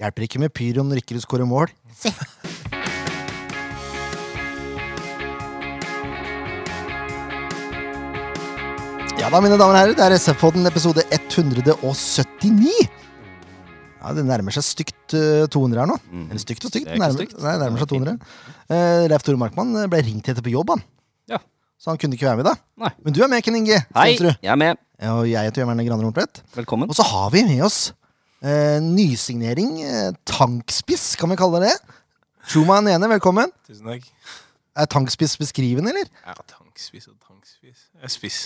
[0.00, 1.68] Hjelper ikke med pyro når ikke du skårer mål.
[1.92, 2.08] Se.
[9.20, 12.70] Ja da, mine damer og herrer, det er SF-podden episode 179.
[14.00, 15.98] Ja, Det nærmer seg stygt eh, 200 her nå.
[16.22, 16.86] Eller stygt og stygt.
[16.88, 17.36] Det er ikke nærmer, stygt.
[17.44, 18.16] Nei, nærmer seg er 200.
[18.72, 20.80] Uh, Leif Tore Markmann eh, ble ringt etter på jobb, han.
[21.28, 21.42] Ja.
[21.76, 22.56] Så han kunne ikke være med, da.
[22.80, 22.94] Nei.
[23.04, 23.82] Men du er med, Ken Inge.
[23.92, 24.40] Hei, Stensrud.
[24.40, 24.80] jeg er med.
[25.10, 26.40] Og jeg heter Jørgen Graner Horntvedt.
[26.56, 26.88] Velkommen.
[26.88, 27.99] Og så har vi med oss eh,
[28.42, 29.82] nysignering.
[29.84, 31.74] Eh, tankspiss, kan vi kalle det.
[32.48, 33.52] Truman ene, velkommen.
[33.68, 34.06] Tusen takk.
[34.80, 36.08] Er tankspiss beskrivende, eller?
[36.24, 37.88] Ja, tankspiss og tankspiss.
[37.94, 38.38] Jeg er spiss.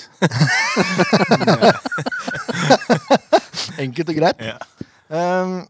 [3.85, 4.43] Enkelt og greit.
[4.43, 4.59] ja.
[5.15, 5.61] Um,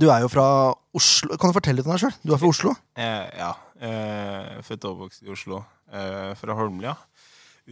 [0.00, 1.36] du er jo fra Oslo.
[1.40, 2.16] Kan du fortelle litt om deg sjøl?
[2.26, 2.72] Du er fra Oslo.
[2.98, 3.52] Eh, ja.
[3.80, 5.62] Eh, født og oppvokst i Oslo.
[5.92, 6.96] Eh, fra Holmlia.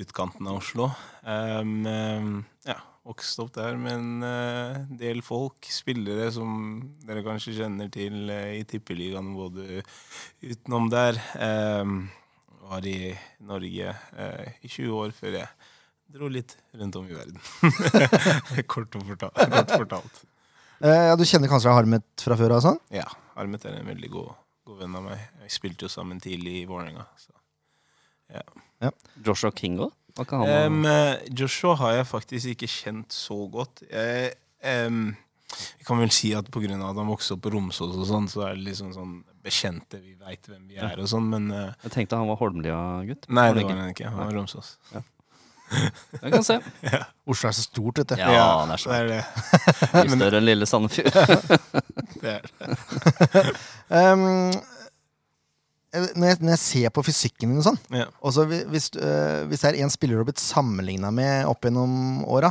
[0.01, 0.89] Utkanten av Oslo.
[1.27, 7.91] Um, ja, vokst opp der med en uh, del folk, spillere som dere kanskje kjenner
[7.93, 9.83] til uh, i tippeligaen både
[10.41, 11.21] utenom der.
[11.37, 12.05] Em,
[12.69, 15.49] var i Norge eh, i 20 år før jeg
[16.15, 17.41] dro litt rundt om i verden.
[18.73, 20.23] kort, fortalt, kort fortalt.
[20.81, 22.57] Eh, ja, du kjenner kanskje Harmet fra før?
[22.65, 22.81] Sånn?
[22.95, 23.07] Ja,
[23.37, 24.33] Harmet er en veldig god,
[24.69, 25.27] god venn av meg.
[25.43, 27.07] Vi spilte jo sammen tidlig i Vålerenga.
[28.35, 28.45] Ja.
[28.85, 28.93] Ja.
[29.27, 29.91] Joshua Kingo?
[30.15, 33.83] Hva kan han eh, Joshua har jeg faktisk ikke kjent så godt.
[33.91, 34.35] Jeg,
[34.87, 35.09] um,
[35.55, 36.71] jeg kan vel si at pga.
[36.77, 39.99] at han vokste opp på Romsås, og sånn, så er det liksom sånn bekjente.
[39.99, 43.27] Vi veit hvem vi er og sånn, men uh, Jeg tenkte han var Holmlia-gutt.
[43.29, 44.13] Nei, det var han ikke.
[44.15, 44.77] Han var Romsås.
[46.23, 46.61] Jeg kan se.
[47.31, 48.21] Oslo er så stort, vet du.
[48.21, 49.23] Ja, det er det er det.
[49.95, 51.11] Mye større enn lille Sandefjord.
[52.23, 53.55] det, er det.
[53.89, 54.53] Um,
[55.95, 58.09] når, jeg, når jeg ser på fysikken din og sånn Ja.
[58.21, 61.65] og så hvis, øh, hvis det er en spiller du har blitt sammenligna med opp
[61.69, 62.51] gjennom åra,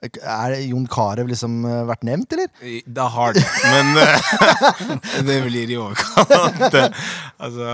[0.00, 2.48] er Jon Carew liksom eh, vært nevnt, eller?
[2.88, 4.30] Det har det, men eh,
[5.28, 6.76] det blir i overkant.
[7.36, 7.66] altså,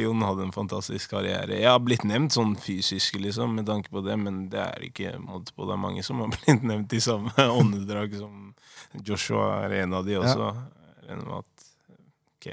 [0.00, 1.58] Jon hadde en fantastisk karriere.
[1.60, 5.12] Jeg har blitt nevnt sånn fysisk, liksom, med tanke på det, men det er ikke
[5.20, 5.68] måte på.
[5.68, 8.54] Det er mange som har blitt nevnt i samme åndedrag som
[9.04, 10.54] Joshua er en av de også.
[11.04, 11.68] Jeg regner med at
[12.38, 12.48] ok,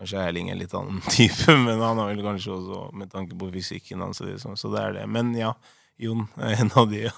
[0.00, 3.50] Kanskje Erling er litt annen type, men han har vel kanskje også med tanke på
[3.52, 4.22] fysikken hans.
[4.24, 5.06] Liksom, så det er det.
[5.12, 5.52] Men ja,
[6.00, 7.02] Jon er en av de.
[7.04, 7.12] Ja.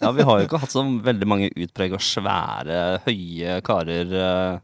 [0.00, 4.60] Ja, Vi har jo ikke hatt så veldig mange utprega svære, høye karer eh,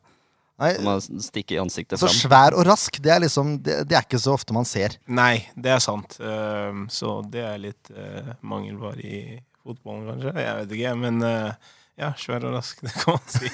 [0.58, 2.16] Nei, som har stikket i ansiktet så fram.
[2.18, 4.96] svær og rask, det er liksom Det, det er ikke så ofte man ser.
[5.06, 6.16] Nei, det er sant.
[6.18, 9.20] Ehm, så det er litt uh, mangelvare i
[9.62, 10.34] fotballen, kanskje.
[10.42, 13.50] Jeg vet ikke, men eh, ja, svær og rask, det kan man si.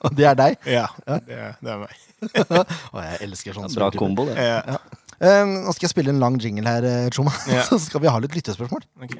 [0.00, 0.56] Og det er deg.
[0.64, 2.06] ja, det er, det er meg.
[2.94, 4.36] Og jeg elsker sånne Bra kombo, det.
[4.40, 4.78] Ja.
[5.20, 7.32] Eh, nå skal jeg spille en lang jingle her, eh, Tjoma.
[7.52, 7.64] Ja.
[7.68, 8.86] Så skal vi ha litt lyttespørsmål.
[9.04, 9.16] ok.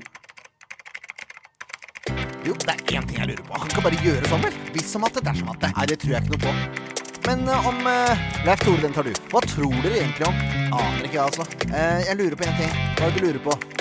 [2.40, 3.58] Jo, det er én ting jeg lurer på.
[3.60, 4.56] Han kan bare gjøre sånn, vel?
[4.72, 5.74] Hvis som at det, dersom at det.
[5.76, 6.96] Nei, det tror jeg ikke noe på.
[7.28, 9.12] Men uh, om uh, Leif Tore, den tar du.
[9.28, 10.40] Hva tror dere egentlig om?
[10.72, 11.44] Aner ikke, jeg, altså.
[11.68, 12.72] Uh, jeg lurer på én ting.
[12.96, 13.79] Hva er det du lurer på?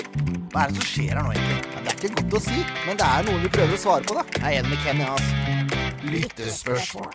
[0.50, 1.58] Hva er det som skjer her nå, egentlig?
[1.70, 4.06] Ja, det er ikke godt å si, men det er noen vi prøver å svare
[4.06, 4.26] på, da.
[4.36, 5.32] Jeg er enig med Ken, ja, altså.
[6.10, 7.10] Lyttespørsmål.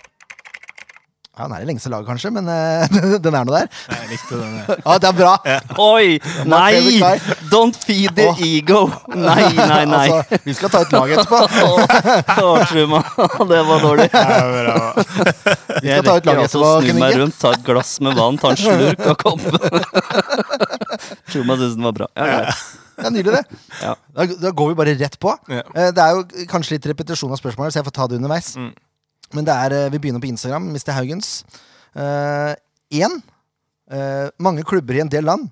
[1.36, 2.88] Ja, den er i lengste laget, kanskje, men uh,
[3.26, 3.66] den er nå der.
[3.92, 4.54] Nei, jeg likte den.
[4.56, 5.34] Ja, Ja, det er bra.
[5.84, 6.20] Oi!
[6.48, 6.74] Nei!
[7.52, 8.40] Don't feed the oh.
[8.40, 8.86] ego!
[9.12, 10.08] Nei, nei, nei.
[10.16, 11.40] Altså, vi skal ta et lag etterpå.
[12.46, 13.04] Å, Truman.
[13.52, 14.08] Det var dårlig.
[14.14, 14.22] Ja,
[14.54, 14.78] bra.
[15.82, 17.68] Vi Jeg skal ta et lag rekker altså etterpå, å snu meg rundt, ta et
[17.68, 19.20] glass med vann, ta en slurk av
[21.10, 21.46] koppen.
[21.48, 22.10] man syntes den var bra.
[22.16, 22.58] Ja, ja.
[22.96, 23.58] Det er nydelig, det.
[23.82, 23.90] Ja.
[24.16, 25.34] Da, da går vi bare rett på.
[25.52, 28.54] Eh, Det er jo kanskje litt repetisjon av spørsmålet, så jeg får ta det underveis.
[28.56, 28.70] Mm.
[29.36, 30.70] Men det er, eh, vi begynner på Instagram.
[30.72, 30.94] Mr.
[30.96, 31.34] Haugens.
[31.96, 33.20] Én.
[34.40, 35.52] mange klubber i en del land.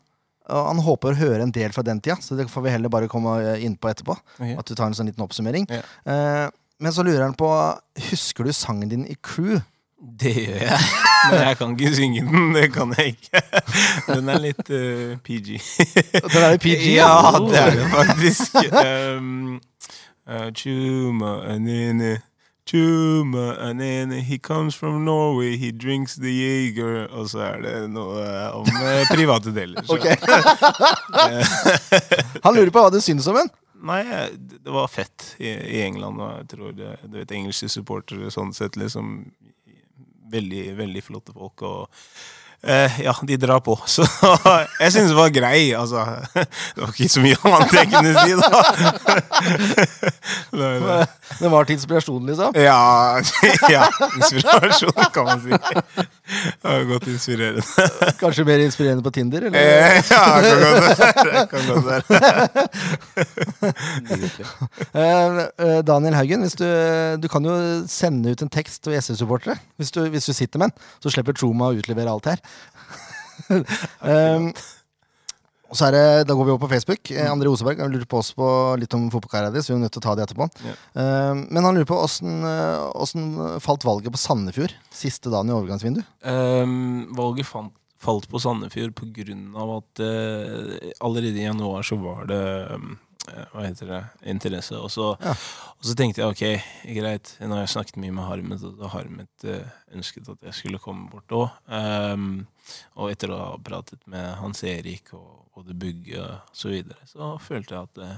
[0.52, 2.92] Og han håper å høre en del fra den tida, så det får vi heller
[2.92, 4.16] bare komme innpå inn på etterpå.
[4.36, 4.56] Okay.
[4.60, 5.68] At du tar en sånn liten oppsummering.
[5.72, 5.84] Ja.
[6.04, 6.48] Uh,
[6.84, 7.48] men så lurer han på
[8.10, 9.62] Husker du sangen din i Crew?
[10.04, 10.80] Det gjør jeg.
[11.32, 12.50] Men jeg kan ikke synge den.
[12.56, 13.42] Det kan jeg ikke.
[14.10, 15.48] Den er litt uh, PG.
[16.34, 17.40] Den er i PG, ja, ja.
[17.48, 18.58] det er det faktisk.
[18.84, 19.62] Um,
[20.28, 22.18] uh, Chuma anene,
[22.68, 28.22] Chuma anene, he comes from Norway, he drinks the Jager Og så er det noe
[28.24, 29.84] eh, om eh, private deler.
[29.84, 30.06] så- Ok.
[32.44, 33.50] Han lurer på hva du syns om den.
[33.84, 34.04] Nei,
[34.40, 36.20] det var fett i, i England.
[36.24, 39.26] Og jeg tror det, du vet, engelske supportere sånn sett liksom
[40.34, 41.62] Veldig, veldig flotte folk.
[41.62, 41.90] Og
[42.64, 43.76] eh, ja, de drar på.
[43.96, 44.06] Så
[44.80, 45.74] jeg syns det var grei.
[45.78, 48.50] Altså, det var ikke så mye annet jeg kunne si, da.
[50.54, 51.50] Det er det.
[51.52, 52.58] Var til inspirasjon, liksom.
[52.60, 53.20] Ja,
[53.74, 53.88] ja,
[54.20, 55.52] inspirasjon, kan man si.
[56.64, 57.62] Godt inspirerende.
[58.22, 59.42] Kanskje mer inspirerende på Tinder?
[59.50, 59.60] Eller?
[59.60, 62.04] Eh, ja, det kan godt være.
[64.94, 66.66] Eh, eh, Daniel Haugen, du,
[67.24, 67.54] du kan jo
[67.90, 69.56] sende ut en tekst til SV-supportere.
[69.78, 72.40] Hvis, du- hvis du sitter med den, så slipper Troma å utlevere alt her.
[73.50, 74.52] um,
[75.74, 77.10] og så er det, Da går vi over på Facebook.
[77.10, 77.32] Mm.
[77.34, 78.48] André Oseberg han lurer på oss på
[78.78, 80.46] litt om fotballkarrieren din, så vi er nødt til å ta det etterpå.
[80.62, 80.82] Yeah.
[80.94, 83.32] Uh, men han lurer på åssen eh, åssen
[83.64, 86.06] falt valget på Sandefjord siste dagen i overgangsvinduet?
[86.30, 87.74] Um, valget fant,
[88.04, 92.42] falt på Sandefjord på grunn av at uh, allerede i januar så var det
[92.76, 92.96] ehm,
[93.34, 94.02] eh, hva heter det,
[94.36, 94.78] interesse.
[94.78, 95.34] Og så, Ja.
[95.34, 96.68] og så tenkte jeg ok,
[97.00, 100.84] greit, nå har jeg snakket mye med Harmet, og Harmet eh, ønsket at jeg skulle
[100.84, 101.50] komme bort òg.
[102.94, 107.36] og etter å ha pratet med Hans Erik og både bygge og så videre, så
[107.42, 108.10] følte jeg at det,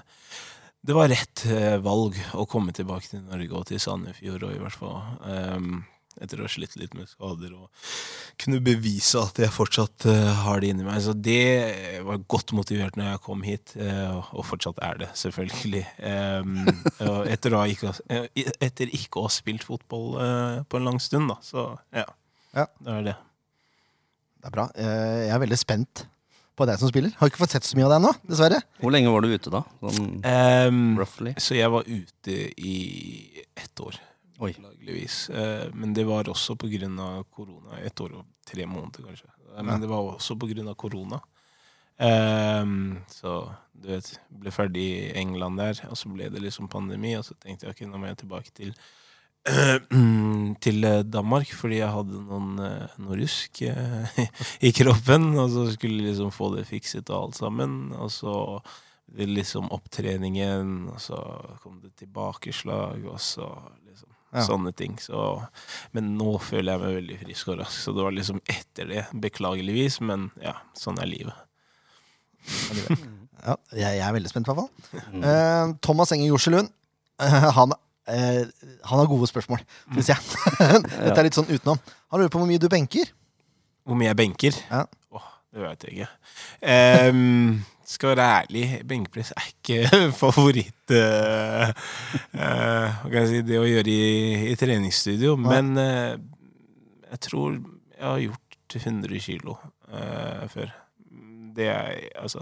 [0.85, 4.61] det var rett eh, valg å komme tilbake til Norge og til Sandefjord, og i
[4.61, 5.83] hvert fall um,
[6.21, 7.87] etter å ha slitt litt med skader og
[8.39, 11.01] kunne bevise at jeg fortsatt uh, har det inni meg.
[11.03, 15.83] Så det var godt motivert når jeg kom hit, uh, og fortsatt er det, selvfølgelig.
[15.99, 16.61] Um,
[17.33, 18.29] etter, ikke, eh,
[18.63, 21.39] etter ikke å ha spilt fotball uh, på en lang stund, da.
[21.43, 22.07] Så ja.
[22.55, 22.69] Ja.
[22.79, 23.15] Det er det.
[24.45, 24.67] Det er bra.
[24.77, 26.05] Eh, jeg er veldig spent
[26.55, 27.13] på deg som spiller.
[27.19, 28.61] Har ikke fått sett så mye av deg ennå, dessverre.
[28.81, 29.61] Hvor lenge var du ute da?
[29.83, 31.35] Sånn um, roughly?
[31.41, 32.75] så jeg var ute i
[33.55, 33.99] ett år.
[34.43, 34.51] Oi.
[34.51, 37.77] Eh, men det var også på grunn av korona.
[37.87, 39.29] Ett år og tre måneder, kanskje.
[39.55, 39.81] Eh, Men Ja.
[39.85, 41.21] det var også på grunn av korona.
[41.97, 47.13] Um, så du vet, ble ferdig i England der, og så ble det liksom pandemi,
[47.15, 48.73] og så tenkte jeg ok, nå må jeg tilbake til
[50.65, 54.19] til eh, Danmark, fordi jeg hadde noen, eh, noe rusk eh,
[54.67, 58.35] i kroppen, og så skulle liksom få det fikset og alt sammen, og så
[59.15, 61.19] det liksom opptreningen, og så
[61.61, 63.45] kom det tilbakeslag, og så
[63.85, 64.41] liksom Ja.
[64.43, 64.97] sånne ting.
[64.99, 65.19] Så,
[65.95, 69.03] men nå føler jeg meg veldig frisk og rask, så det var liksom etter det,
[69.23, 71.37] beklageligvis, men ja, sånn er livet.
[73.45, 75.05] Ja, jeg, er veldig spent, i hvert fall.
[75.13, 75.21] Mm.
[75.23, 76.73] Uh, Thomas Enger Jorselund.
[77.21, 77.73] eh, han,
[78.11, 78.41] eh,
[78.85, 79.61] han har gode spørsmål,
[79.93, 80.25] syns jeg.
[81.05, 81.79] Dette er litt sånn utenom.
[82.13, 83.11] Han lurer på hvor mye du benker.
[83.85, 84.59] Hvor mye jeg benker?
[84.69, 84.83] Ja.
[85.15, 86.09] Åh, det vet jeg ikke.
[87.11, 93.61] Um, skal være ærlig, benkepress er ikke favoritt uh, uh, Hva kan jeg si, det
[93.61, 95.37] å gjøre i, i treningsstudio.
[95.37, 95.53] Nei.
[95.53, 95.85] Men
[97.11, 98.41] jeg tror jeg har gjort
[98.75, 99.53] 100 kilo
[100.51, 100.73] før.
[101.55, 102.41] Det er altså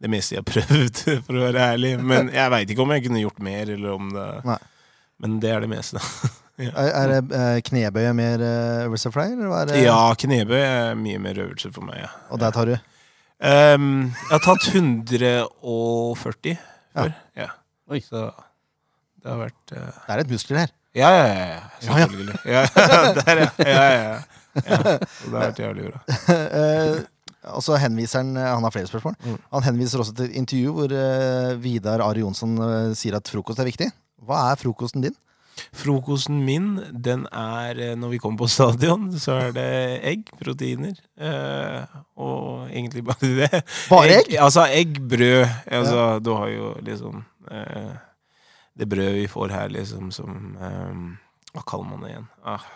[0.00, 1.94] det meste jeg har prøvd, for å være ærlig.
[2.00, 4.60] Men jeg veit ikke om jeg kunne gjort mer, eller om det Nei.
[5.20, 6.02] Men det er det meste.
[6.60, 8.42] Er, er eh, knebøy mer
[8.84, 9.30] øvelse for deg?
[9.32, 9.78] Eller er det?
[9.80, 12.02] Ja, knebøy er mye mer øvelse for meg.
[12.02, 12.10] Ja.
[12.28, 12.74] Og der tar du
[13.40, 16.58] Um, jeg har tatt 140
[16.92, 17.14] før.
[17.32, 17.46] Ja.
[17.88, 18.00] Oi.
[18.04, 18.26] Så
[19.16, 19.78] det har vært uh...
[19.80, 20.74] Det er et muskler her.
[20.92, 21.38] Ja, ja, ja.
[21.38, 21.70] ja, Ja, ja.
[21.86, 22.36] Selvfølgelig.
[22.44, 22.66] Ja,
[23.22, 23.48] der, ja.
[23.64, 24.10] ja, ja, ja.
[24.10, 24.18] ja.
[24.60, 26.02] Det har vært jævlig bra.
[26.60, 27.00] Eh,
[27.56, 29.14] og så henviser Han Han har flere spørsmål.
[29.24, 29.36] Mm.
[29.54, 30.92] Han henviser også til et intervju hvor
[31.64, 32.58] Vidar Ari Jonsson
[32.92, 33.88] sier at frokost er viktig.
[34.26, 35.16] Hva er frokosten din?
[35.76, 39.70] Frokosten min, den er eh, Når vi kommer på stadion, så er det
[40.08, 40.94] egg, proteiner.
[41.20, 43.64] Øh, og egentlig bare det.
[43.90, 44.36] Bare egg?
[44.38, 45.46] Altså egg, brød.
[45.66, 47.94] Altså, Du har jo liksom øh,
[48.78, 50.94] Det brødet vi får her, liksom, som øh,
[51.52, 52.28] Hva kaller man det igjen?
[52.46, 52.68] Ah,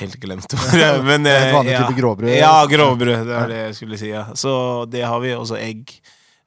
[0.00, 1.04] helt glemt ordet.
[1.10, 1.82] Men, eh, vanlig ja.
[1.84, 2.30] type gråbrød.
[2.34, 3.26] Ja, gråbrød.
[3.28, 4.08] Det er det jeg skulle si.
[4.10, 4.24] Ja.
[4.34, 4.52] Så
[4.90, 5.34] det har vi.
[5.36, 5.92] Også egg.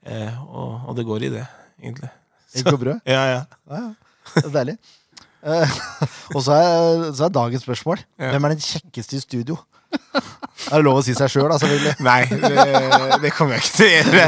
[0.05, 1.45] Eh, og, og det går i det,
[1.83, 2.09] egentlig.
[2.55, 3.01] Egg og brød?
[3.07, 3.41] Ja, ja.
[3.71, 3.91] Ja, ja.
[4.35, 4.77] Det er deilig.
[5.41, 5.75] Eh,
[6.35, 8.01] og så er, så er dagens spørsmål.
[8.19, 8.31] Ja.
[8.35, 9.57] Hvem er den kjekkeste i studio?
[9.91, 11.95] Er det lov å si seg sjøl, da, selvfølgelig?
[12.07, 14.27] Nei, det, det kommer jeg ikke til å gjøre.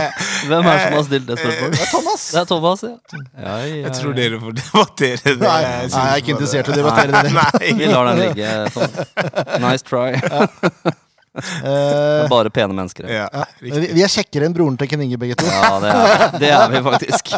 [0.50, 1.77] Hvem er det som har stilt det spørsmålet?
[1.77, 2.25] Det er Thomas.
[2.34, 3.22] Det er Thomas, ja.
[3.22, 5.38] ja, ja, Jeg tror dere får debattere det.
[5.44, 7.34] Nei, Jeg nei, jeg er ikke interessert i å debattere det.
[7.38, 7.77] Nei.
[7.80, 8.51] Vi lar den ligge.
[8.75, 9.56] Thomas.
[9.68, 11.00] Nice try.
[11.34, 13.08] Eh, bare pene mennesker.
[13.10, 13.46] Ja, ja.
[13.60, 15.48] Vi vi er kjekkere enn broren til Ken Inge, begge to.
[15.50, 17.32] Ja, det er, det er vi faktisk.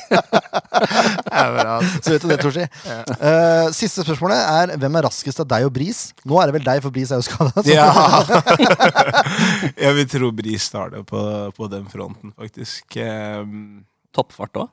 [2.03, 2.65] Så vet du det, Torsi.
[2.85, 5.99] Uh, siste spørsmålet er hvem er raskest av deg og Bris?
[6.27, 7.63] Nå er det vel deg, for Bris er jo skada.
[7.69, 7.87] Ja.
[9.85, 11.21] Jeg vil tro Bris tar det på,
[11.55, 12.99] på den fronten, faktisk.
[12.99, 13.85] Um,
[14.15, 14.69] Toppfart òg.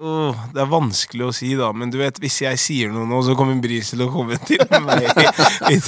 [0.00, 1.68] Åh, det er vanskelig å si, da.
[1.76, 4.62] Men du vet, hvis jeg sier noe nå, så kommer Bris til å komme til
[4.82, 5.26] meg i,
[5.76, 5.78] i,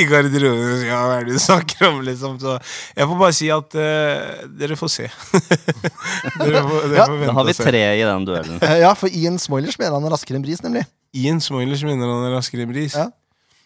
[0.00, 2.36] i garderoben og si ja, hva er det du snakker om, liksom.
[2.42, 5.08] Så jeg får bare si at uh, dere får se.
[6.42, 8.60] dere får, dere Ja, får Da har vi tre i den duellen.
[8.60, 10.84] Eh, ja, for Ian Smoilers mener han er raskere enn Bris, nemlig.
[11.16, 12.96] Ian Smoilers mener han er raskere enn Bris.
[12.98, 13.08] Ja.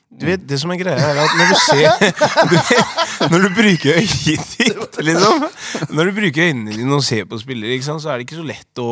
[0.07, 1.89] Du vet, Det som er greia, er at når du ser
[2.51, 4.53] du vet, Når du bruker øyet
[5.09, 5.45] liksom,
[5.97, 8.41] Når du bruker øynene dine og ser på spillere, ikke sant, så er det ikke
[8.41, 8.89] så lett å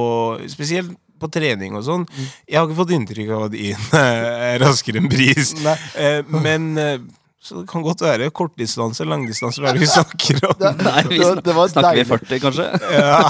[0.52, 2.02] Spesielt på trening og sånn.
[2.50, 5.54] Jeg har ikke fått inntrykk av at Ian er raskere enn Bris.
[5.64, 5.76] Nei.
[5.96, 6.96] Eh, men eh,
[7.44, 10.64] Så det kan godt være kortdistanse, langdistanse, hva er det vi snakker om?
[10.82, 12.66] Nei, vi snak det var snakker vi 40, kanskje?
[12.98, 13.20] Ja,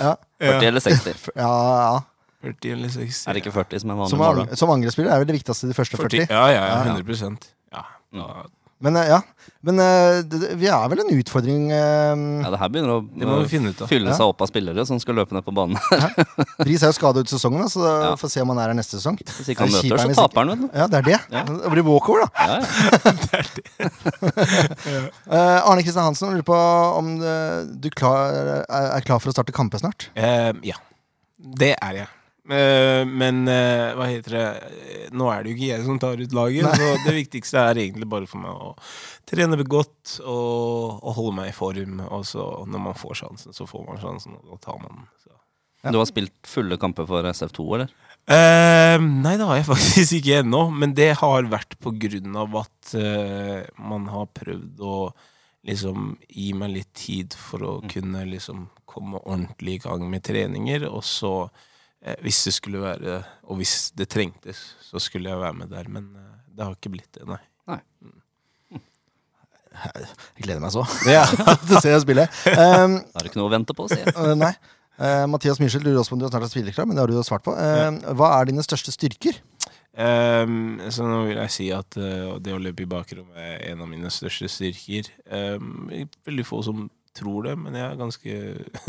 [0.00, 1.30] Ja, 40 eller 60?
[1.36, 1.96] ja, ja.
[2.46, 3.22] 40 eller 60.
[3.26, 4.58] Er det ikke 40 som er vanlig Som, da?
[4.60, 6.26] som angrepsspiller er vel det viktigste de første 40.
[6.28, 6.36] 40.
[6.36, 6.94] Ja, ja, Ja, ja, ja.
[6.94, 7.84] 100% Ja.
[8.84, 9.22] Men eh, ja,
[9.64, 12.12] men eh, det, det- vi er vel en utfordring eh,
[12.44, 14.16] Ja, det her begynner å Det må finne ut fylle Ja.
[14.18, 15.80] seg opp av spillere som skal løpe ned på banen.
[16.60, 18.10] Bris er jo skada ut sesongen, da, så da Ja.
[18.20, 19.16] får vi se om han er her neste sesong.
[19.24, 20.68] Hvis ikke han Det er møter, så taper han, vet du.
[20.76, 21.16] Ja, det er det.
[21.32, 21.40] Ja.
[21.64, 22.28] Det blir walkover, da.
[22.36, 22.66] Ja, ja.
[25.26, 26.54] Eh, Arne Kristian Hansen lurer på
[27.00, 27.08] om
[27.80, 28.30] du klar,
[28.68, 30.08] er, er klar for å starte kamper snart?
[30.16, 30.76] Uh, ja.
[31.36, 32.08] Det er jeg.
[32.46, 34.46] Eh, men eh, hva heter det
[35.06, 37.78] Eh, Nå er det jo ikke jeg som tar ut laget, så det viktigste er
[37.82, 38.72] egentlig bare for meg å
[39.28, 42.00] trene godt og, og holde meg i form.
[42.08, 45.06] Og så når man får sjansen, så får man sjansen, og da tar man den.
[45.22, 45.36] Så.
[45.92, 47.94] Du har spilt fulle kamper for SF2, eller?
[48.26, 50.66] Eh, nei, det har jeg faktisk ikke ennå.
[50.74, 54.98] Men det har vært på grunn av at eh, man har prøvd å
[55.66, 60.86] liksom gi meg litt tid for å kunne liksom komme ordentlig i gang med treninger.
[60.90, 61.32] Og så,
[62.22, 63.18] hvis det skulle være,
[63.50, 65.90] og hvis det trengtes, så skulle jeg være med der.
[65.90, 67.42] Men eh, det har ikke blitt det, nei.
[69.76, 71.26] Jeg gleder meg så ja.
[71.66, 72.24] til å se deg spille.
[72.48, 74.14] Um, Da er det ikke noe å vente på, sier jeg.
[74.16, 74.54] Uh, nei.
[74.96, 77.18] Uh, Mathias Myrseth lurer også på om du snart er spillerklar, men det har du
[77.18, 77.52] jo svart på.
[77.60, 79.36] Eh, hva er dine største styrker?
[79.96, 83.80] Um, så nå vil jeg si at eh, det å løpe i bakrommet er en
[83.84, 85.08] av mine største styrker.
[85.28, 85.86] Um,
[86.28, 86.86] veldig få som
[87.16, 88.36] tror det, men jeg er ganske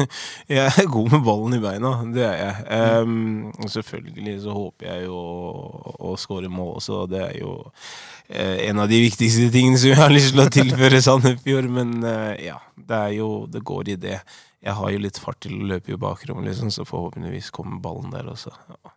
[0.58, 1.92] Jeg er god med ballen i beina.
[2.16, 3.04] Det er jeg.
[3.04, 7.04] Um, og selvfølgelig så håper jeg jo å, å skåre mål også.
[7.12, 10.50] Det er jo uh, en av de viktigste tingene som jeg har lyst til å
[10.60, 11.72] tilføre Sandefjord.
[11.80, 14.20] Men uh, ja, det er jo Det går i det.
[14.64, 18.12] Jeg har jo litt fart til å løpe i bakrommet, liksom, så forhåpentligvis kommer ballen
[18.14, 18.52] der også.
[18.74, 18.94] Ja.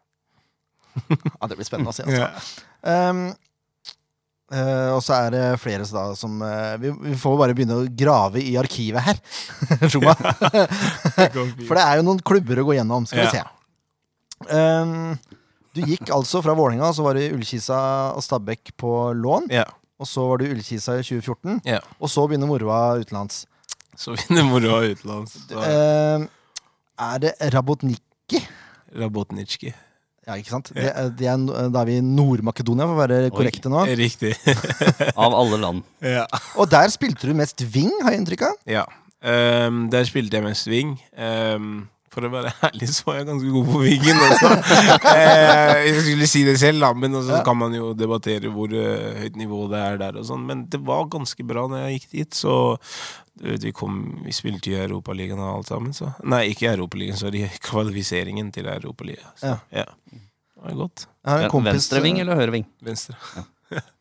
[1.07, 2.07] Ja, Det blir spennende å se.
[2.09, 2.65] Altså.
[2.83, 3.29] Um,
[4.53, 7.89] eh, og så er det flere da, som uh, vi, vi får bare begynne å
[7.89, 9.21] grave i arkivet her.
[11.69, 13.09] For det er jo noen klubber å gå gjennom.
[13.09, 13.45] Skal vi se.
[14.51, 15.19] Um,
[15.77, 17.79] du gikk altså fra Vålinga så var du i Ullkisa
[18.17, 19.51] og Stabæk på lån.
[19.55, 19.67] Ja.
[20.01, 21.61] Og så var du i Ullkisa i 2014.
[21.69, 21.79] Ja.
[22.01, 23.45] Og så begynner moroa utenlands.
[23.99, 25.37] Så begynner moroa utenlands.
[25.53, 26.27] Um,
[27.01, 28.43] er det Rabotniki?
[28.99, 29.75] Rabotnitsjki.
[30.29, 30.69] Ja, ikke sant?
[30.77, 33.85] Det, er- det er, da er vi i Nord-Makedonia, for å være korrekte nå.
[33.99, 34.35] Riktig.
[35.25, 35.83] Av alle land.
[36.05, 36.27] ja.
[36.61, 38.59] Og der spilte du mest wing, har jeg inntrykk av.
[38.71, 38.87] ja.
[39.21, 40.95] Um, der spilte jeg mest wing.
[41.13, 44.51] Ehm, for å være ærlig så var jeg ganske god på wingen også.
[45.11, 49.21] Eh, jeg skulle si det selv, da, men så kan man jo debattere hvor eh,
[49.25, 50.19] høyt nivå det er der.
[50.21, 52.57] og sånn Men det var ganske bra når jeg gikk dit, så
[53.43, 55.95] vet, vi, kom, vi spilte i Europaligaen og alt sammen.
[55.97, 56.11] Så.
[56.23, 57.47] Nei, ikke Europaligaen, sorry.
[57.69, 59.33] Kvalifiseringen til Europaligaen.
[59.45, 59.57] Ja.
[59.75, 59.87] ja.
[60.11, 61.07] Det var godt.
[61.25, 62.69] Jeg har en kompis Venstreving eller høyreving?
[62.85, 63.17] Venstre.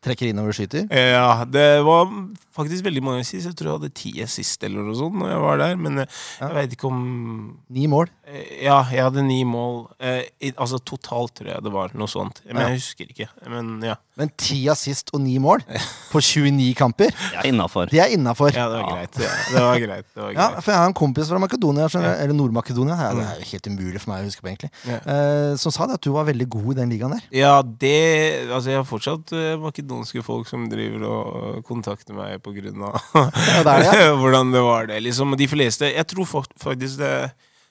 [0.02, 0.86] Trekker innover skyter.
[0.90, 2.08] Ja, det var
[2.56, 3.46] faktisk veldig mange sist.
[3.46, 5.76] Jeg tror jeg hadde ti assist eller noe sånt når jeg var der.
[5.76, 6.06] Men eh,
[6.40, 6.48] Ja.
[6.48, 8.08] jeg veit ikke om Ni mål.
[8.26, 9.86] eh, Ja, jeg hadde ni mål.
[10.00, 10.22] Eh,
[10.56, 12.40] altså totalt tror jeg det var noe sånt.
[12.46, 12.68] Men Ja.
[12.68, 13.28] jeg husker ikke.
[13.48, 13.94] Men ja.
[14.20, 15.62] Men ti assist og ni mål
[16.10, 17.88] på 29 kamper, Ja, innafor.
[17.88, 18.50] det er innafor.
[18.52, 18.96] ja, det var Ja.
[18.96, 19.16] greit.
[19.20, 20.06] Ja, det var greit.
[20.14, 22.12] Det var Ja, for jeg har en kompis fra Makedonia, Ja.
[22.20, 22.96] eller Nord-Makedonia.
[23.00, 24.70] Ja, det er jo helt umulig for meg å huske på, egentlig.
[24.86, 24.98] Ja.
[25.06, 27.22] Eh, som sa det at du var veldig god i den ligaen der.
[27.32, 32.88] Ja, det Altså, jeg har fortsatt makedonske folk som driver og kontakter meg på grunn
[32.88, 34.98] av Ja, det det, hvordan det var det.
[35.04, 37.14] Liksom, de fleste Jeg tror faktisk det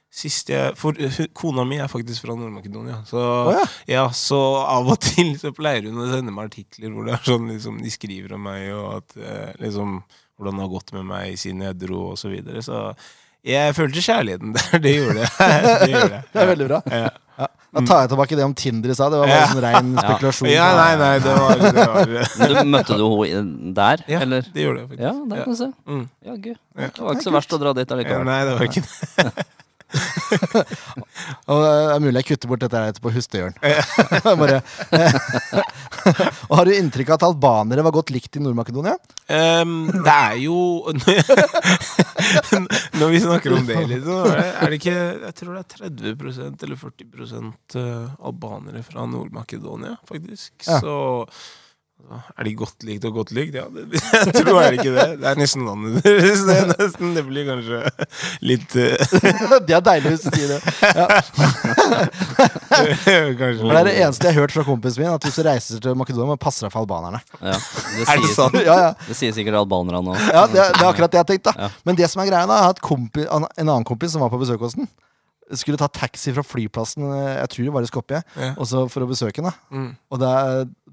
[0.10, 0.98] siste jeg For
[1.38, 3.03] kona mi er faktisk fra Nord-Makedonia.
[3.05, 3.65] Så, oh, ja.
[3.89, 7.27] ja, så av og til så pleier hun å sende meg artikler hvor det er
[7.27, 10.00] sånn liksom, de skriver om meg, og at eh, liksom
[10.39, 12.63] hvordan det har gått med meg siden jeg dro, og så videre.
[12.65, 12.79] Så
[13.46, 14.81] jeg følte kjærligheten der.
[14.81, 15.31] Det gjorde jeg.
[15.39, 16.24] Det, gjorde jeg.
[16.31, 16.79] Det er veldig bra.
[16.89, 17.50] Ja.
[17.70, 19.12] Da tar jeg tilbake det om Tinder i stad.
[19.14, 19.50] Det var bare Ja.
[19.52, 20.48] sånn rein spekulasjon.
[20.50, 24.42] Ja, nei, nei, det var, det var Men du, møtte du henne der, Ja, eller?
[24.54, 25.04] det gjorde jeg faktisk.
[25.06, 25.70] Ja, der kan du se.
[25.86, 26.04] Mm.
[26.26, 26.58] Ja, gud.
[26.80, 28.26] Det var ikke så verst å dra dit Ja, allikevel.
[28.26, 28.84] nei, det var ikke
[29.30, 29.46] det.
[31.50, 33.12] Og det er mulig jeg kutter bort dette her etterpå.
[33.13, 33.55] hustehjørn.
[34.41, 34.60] Bare.
[36.50, 38.96] og har du inntrykk av at albanere var godt likt i Nord-Makedonia?
[39.29, 40.58] Um, det er jo
[43.00, 45.69] Når vi snakker om det, liksom, er det, det ikke Jeg tror det er
[46.15, 50.53] 30% eller 40 eh, albanere fra Nord-Makedonia, faktisk.
[50.65, 50.79] Ja.
[50.81, 50.96] Så
[52.10, 53.56] er de godt likt og godt likt?
[53.60, 55.06] Ja, det, jeg tror er ikke det.
[55.22, 56.41] Det er nesten landet deres.
[56.50, 57.82] Det, nesten, det blir kanskje
[58.46, 59.60] litt uh...
[59.68, 60.60] det er deilig hvis du sier det.
[60.96, 61.08] Ja.
[62.79, 65.98] Det er det eneste jeg har hørt fra kompisen min, at hvis du reiser til
[66.00, 67.22] Makedonia, må du passe deg for albanerne.
[67.38, 68.58] Ja, det, Er det sier, sant?
[68.63, 68.89] Ja, ja.
[69.06, 70.18] det sier sikkert albanerne òg.
[70.18, 71.51] Ja, det, det er akkurat det jeg har tenkt.
[71.51, 71.70] da Ja.
[71.86, 74.34] Men det som er greia, da er at kompi, en en annen kompis som var
[74.34, 74.89] på besøk hos den,
[75.58, 78.51] skulle ta taxi fra flyplassen eh, Jeg tror det var i Skopje, Ja.
[78.58, 79.56] og så for å besøke den.
[79.74, 79.88] Mm.
[80.12, 80.34] Og det,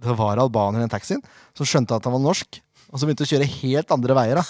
[0.06, 1.20] det var albaner i den taxien
[1.56, 2.62] som skjønte at han var norsk.
[2.92, 4.40] og så begynte å kjøre helt andre veier.
[4.40, 4.44] da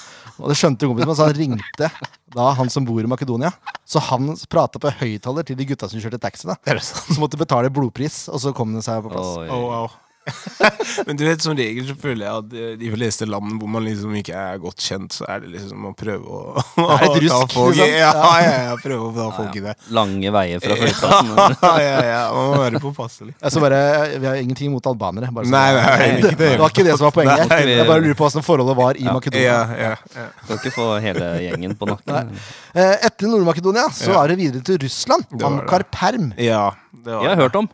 [0.45, 1.91] Og det skjønte kompisen min, så han ringte
[2.37, 3.51] da han som bor i Makedonia.
[3.87, 7.39] Så han prata på høyttaler til de gutta som kjørte taxi, da Er som måtte
[7.41, 9.37] betale blodpris, og så kom det seg på plass.
[9.41, 9.49] Oi.
[9.49, 9.91] Oh, wow.
[11.07, 13.85] Men du vet, som regel så føler jeg at eh, de fleste land hvor man
[13.87, 16.41] liksom ikke er godt kjent, så er det liksom å prøve å,
[16.83, 17.95] er rusk, å ta folk i- liksom.
[18.01, 18.11] Ja,
[18.43, 19.75] ja, ja, prøve å ta Ja, folk i det.
[19.95, 21.31] Lange veier fra flyplassen.
[21.37, 22.21] Ja, ja, ja.
[22.35, 23.37] Man må være påpasselig.
[23.41, 23.81] Altså bare,
[24.19, 25.31] Vi har ingenting imot albanere.
[25.37, 26.51] Bare så- Nei, nei, det, ikke det.
[26.57, 27.47] det var ikke det som var poenget.
[27.55, 29.15] Nei, jeg bare lurer på hvordan forholdet var i Ja.
[29.17, 29.47] Makedonia.
[29.47, 30.27] Ja, ja, ja.
[30.45, 32.35] Skal ikke få hele gjengen på nakken.
[32.77, 34.23] Eh, Etter Nord-Makedonia så Ja.
[34.25, 35.27] er det videre til Russland.
[35.47, 36.33] Ankar Perm.
[36.37, 37.69] ja det var Jeg har hørt om.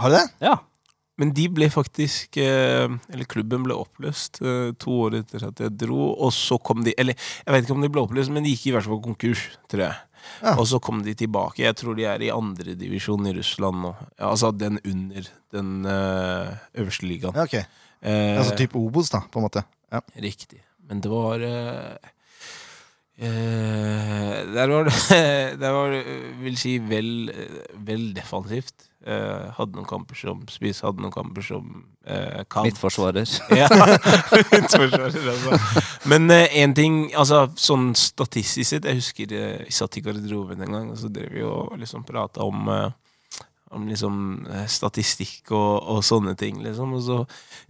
[0.00, 0.26] Har du det?
[0.40, 0.54] Ja.
[1.22, 5.76] Men de ble faktisk eh, Eller klubben ble oppløst eh, to år etter at jeg
[5.84, 6.08] dro.
[6.18, 8.72] Og så kom de Eller jeg vet ikke om de ble oppløst, men de gikk
[8.72, 10.00] i hvert fall konkurs, tror jeg.
[10.42, 10.54] Ja.
[10.56, 11.64] Og så kom de tilbake.
[11.64, 13.92] Jeg tror de er i andredivisjon i Russland nå.
[14.16, 16.52] Ja, altså den under den eh,
[16.82, 17.38] øverste ligaen.
[17.38, 17.56] Ja, ok.
[18.02, 19.64] Eh, Altså type Obos, da, på en måte.
[19.92, 20.02] Ja.
[20.22, 20.62] Riktig.
[20.90, 22.12] Men det var eh,
[23.22, 24.96] eh, Der var det
[25.62, 25.94] Der var
[26.42, 27.30] vil si, vel,
[27.86, 28.88] vel defensivt.
[29.02, 31.64] Eh, hadde noen kamper som spiss, hadde noen kamper som
[32.06, 32.68] uh, kant.
[32.68, 33.26] Midtforsvarer.
[33.60, 35.82] Ja, midtforsvarer, altså.
[36.06, 40.76] Men én ting altså, sånn statistisk sett Jeg husker uh, jeg satt i garderoben en
[40.76, 42.90] gang, og så drev vi og liksom prata om eh,
[43.72, 44.16] om liksom
[44.52, 46.92] eh, statistikk og, og sånne ting, liksom.
[46.98, 47.18] Og så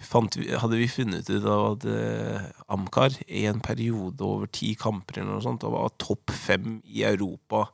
[0.03, 4.73] fant vi, hadde vi funnet ut av at eh, Amcar i en periode over ti
[4.79, 7.69] kamper eller noe sånt, var topp fem i Europa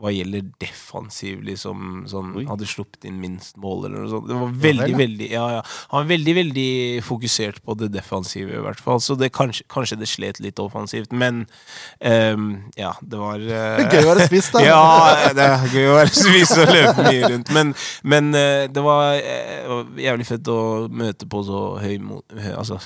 [0.00, 2.04] hva gjelder defensiv, liksom.
[2.10, 4.26] Sånn, hadde sluppet inn minst mål eller noe sånt.
[4.30, 4.98] Det var veldig, vel, ja.
[5.02, 5.60] veldig ja, ja.
[5.92, 6.72] Han var veldig, veldig
[7.06, 9.02] fokusert på det defensive, i hvert fall.
[9.04, 11.44] Så det, kanskje, kanskje det slet litt offensivt, men
[12.00, 14.64] um, ja, det var Det er gøy å være spiss, da.
[14.70, 14.82] ja,
[15.38, 17.54] det er gøy å være spiss og løpe mye rundt.
[17.54, 17.76] Men,
[18.14, 21.98] men uh, det var uh, jævlig fett å møte på så høy
[22.56, 22.78] Altså,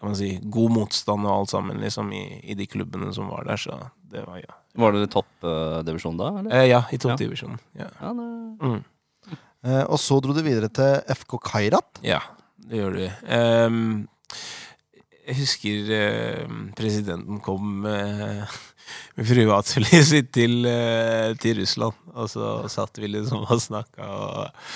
[0.00, 3.46] kan man si, god motstand og alt sammen, liksom, i, i de klubbene som var
[3.48, 3.60] der.
[3.60, 3.76] Så
[4.16, 4.58] det var ja.
[4.76, 6.32] Var det toppdivisjon da?
[6.40, 6.52] Eller?
[6.58, 7.60] Eh, ja, i toppdivisjonen.
[7.78, 7.88] Ja.
[8.00, 8.12] Ja.
[8.12, 8.80] Mm.
[9.66, 12.00] Eh, og så dro du videre til FK Kairat.
[12.04, 12.20] ja,
[12.66, 13.04] det gjør du.
[13.30, 14.08] Um,
[15.26, 18.44] jeg husker uh, presidenten kom med,
[19.16, 24.06] med privatflyet sitt til, uh, til Russland, og så satt vi liksom og snakka.
[24.06, 24.68] Og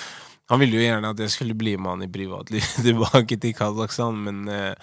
[0.51, 4.17] han ville jo gjerne at jeg skulle bli med han i privatliv tilbake til Kasakhstan,
[4.25, 4.73] men uh,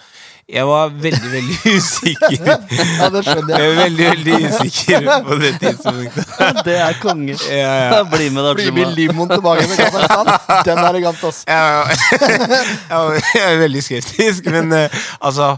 [0.49, 2.37] jeg var veldig, veldig usikker.
[2.41, 3.75] Ja, det skjønner Jeg jeg.
[3.75, 6.33] var veldig, veldig usikker på det tidspunktet.
[6.65, 7.35] det er konge.
[7.53, 8.01] Ja, ja.
[8.09, 8.55] Bli med, da.
[8.57, 10.33] Bli med limoen tilbake til Kasakhstan.
[10.65, 11.43] Den er elegant, ass.
[11.47, 11.99] Jeg,
[12.89, 15.51] jeg, jeg er veldig skeptisk, men uh, altså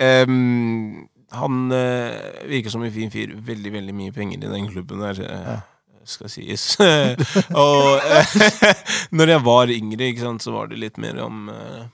[0.00, 1.04] um,
[1.36, 3.34] Han uh, virker som en fin fyr.
[3.44, 5.20] Veldig, veldig mye penger i den klubben der.
[5.28, 5.58] eh,
[6.08, 6.70] Skal sies.
[7.64, 8.40] og eh,
[9.18, 11.86] når jeg var yngre, sant, så var det litt mer om eh,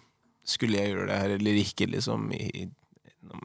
[0.47, 2.31] Skulle jeg gjøre det her eller ikke, liksom.
[2.37, 2.69] i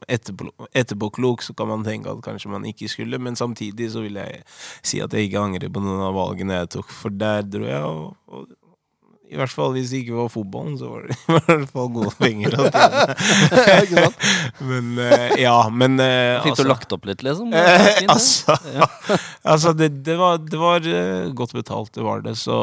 [0.06, 4.20] Etterpå, etterpåklok så kan man tenke at kanskje man ikke skulle, men samtidig så vil
[4.20, 4.44] jeg
[4.86, 7.88] si at jeg ikke angrer på noen av valgene jeg tok, for der dro jeg,
[7.88, 8.44] og, og
[9.30, 12.12] i hvert fall hvis det ikke var fotballen, så var det i hvert fall gode
[12.18, 13.16] penger å tjene.
[13.70, 14.24] Ja, ikke sant?
[14.70, 17.52] Men uh, ja, men uh, Fikk du lagt opp litt, liksom?
[17.54, 17.62] Det
[18.00, 18.14] fint, det.
[18.14, 18.56] altså,
[19.54, 22.34] altså det, det var, det var eh, godt betalt, det var det.
[22.40, 22.56] Så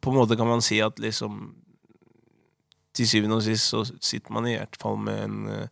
[0.00, 1.50] på en måte kan man si at liksom
[2.96, 5.68] Til syvende og sist så sitter man i hvert fall med en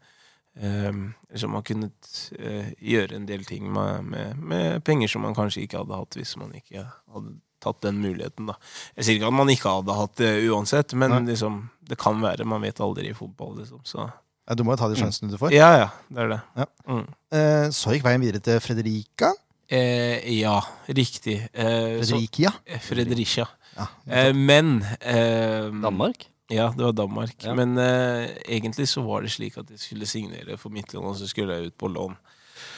[0.60, 5.22] eh, man Som har kunnet eh, gjøre en del ting med, med, med penger som
[5.22, 8.54] man kanskje ikke hadde hatt hvis man ikke hadde tatt den muligheten, da.
[8.96, 12.44] Jeg sier ikke at man ikke hadde hatt det uansett, men liksom, det kan være.
[12.44, 13.80] Man vet aldri i fotball, liksom.
[13.84, 14.04] Så
[14.46, 15.50] Ja, du må jo ta de sjansene du får.
[15.56, 16.40] ja, ja, det er det.
[16.60, 16.66] Ja.
[16.86, 17.06] Mm.
[17.34, 19.32] Eh, så gikk veien videre til Fredrika.
[19.68, 21.48] Eh, ja, riktig.
[21.52, 22.52] Eh, så- Fredrikia.
[22.66, 23.48] eh, Fredericia.
[23.76, 23.86] Ja.
[24.06, 26.28] Eh, men eh, Danmark?
[26.52, 27.34] Ja, det var Danmark.
[27.42, 27.54] Ja.
[27.58, 31.26] Men uh, egentlig så var det slik at jeg skulle signere for Midtland, og så
[31.26, 32.14] skulle jeg ut på lån.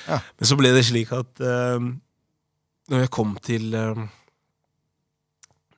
[0.08, 0.20] Ja.
[0.38, 1.76] Men så ble det slik at uh,
[2.88, 4.00] når jeg kom til uh,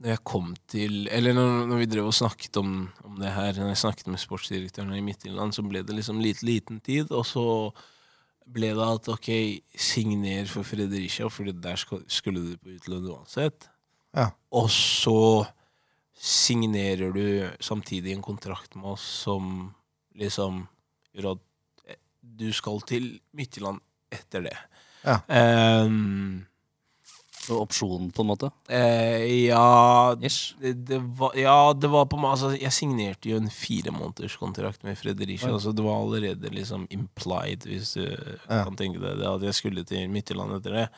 [0.01, 3.59] Når jeg kom til Eller når, når vi drev og snakket om, om det her,
[3.59, 7.27] når jeg snakket med sportsdirektøren i Midtjylland, så ble det liksom litt liten tid, og
[7.27, 7.45] så
[8.51, 9.29] ble det at ok,
[9.79, 13.69] signer for Fredericia, for der skulle du på utlån uansett.
[14.17, 14.31] Ja.
[14.57, 15.45] Og så
[16.21, 19.71] signerer du samtidig en kontrakt med oss som
[20.21, 20.67] liksom
[21.17, 21.45] gjør at
[21.89, 23.81] eh, du skal til Midtjylland
[24.13, 24.57] etter det.
[25.07, 25.17] Ja.
[25.87, 26.45] Um,
[27.51, 28.51] opsjonen, på en måte?
[28.69, 30.29] Uh, ja, det,
[30.91, 35.55] det var, ja, det var på meg altså, Jeg signerte jo en firemånederskontrakt med Fredericia,
[35.55, 35.59] Ja.
[35.63, 38.61] så det var allerede liksom implied, hvis du Ja.
[38.67, 40.89] kan tenke deg det, at jeg skulle til Midtjylland etter det.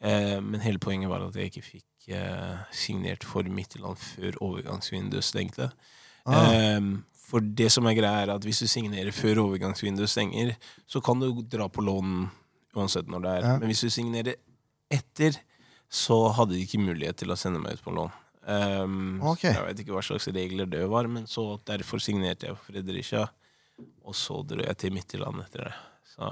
[0.00, 5.26] Uh, men hele poenget var at jeg ikke fikk eh, signert for Midtjylland før overgangsvinduet
[5.26, 5.70] stengte.
[6.26, 6.76] Ah.
[6.78, 10.52] Um, For det som er greia, er at hvis du signerer før overgangsvinduet stenger,
[10.86, 12.26] så kan du dra på lån
[12.76, 13.46] uansett når det er.
[13.46, 13.54] Ja.
[13.60, 14.36] Men hvis du signerer
[14.92, 15.38] etter,
[15.92, 18.12] så hadde de ikke mulighet til å sende meg ut på lån.
[18.42, 19.54] Um, okay.
[19.54, 23.26] Jeg vet ikke hva slags regler det var, men så derfor signerte jeg for Fredericia.
[24.04, 25.74] Og så dro jeg til Midtjylland etter det.
[26.12, 26.28] Så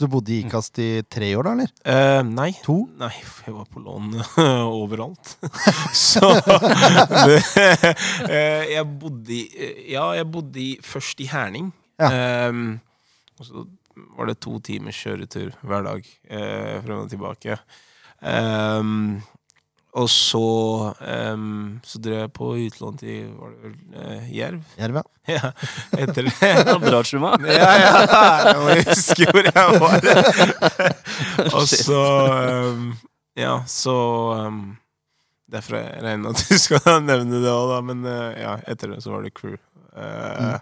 [0.00, 1.72] Du bodde i Ikast i tre år, da, eller?
[1.84, 2.48] Eh, nei.
[2.64, 2.78] To?
[3.00, 3.10] Nei,
[3.44, 4.14] jeg var på lån
[4.80, 5.34] overalt.
[5.92, 7.36] Så det,
[8.24, 9.42] eh, Jeg bodde i
[9.92, 11.68] Ja, jeg bodde i, først i Herning.
[12.00, 12.78] Ehm,
[13.36, 13.66] og så
[14.16, 17.58] var det to timers kjøretur hver dag eh, frem og tilbake.
[18.24, 19.20] Ehm,
[19.98, 20.40] og så
[21.34, 24.60] um, Så drev jeg på utlån til Var det vel eh, Jerv?
[24.80, 25.02] Jerv, ja.
[25.30, 25.50] Ja,
[25.98, 26.52] etter det.
[27.06, 27.32] Truma.
[27.46, 27.90] Ja, ja,
[28.46, 30.06] jeg må huske hvor jeg var.
[31.58, 32.00] Og så
[32.70, 32.84] um,
[33.38, 33.94] Ja, så
[34.46, 34.60] um,
[35.50, 37.80] Derfor jeg regner med at du skal nevne det òg, da.
[37.90, 39.56] Men uh, ja, etter det så var det crew.
[39.94, 40.58] Uh,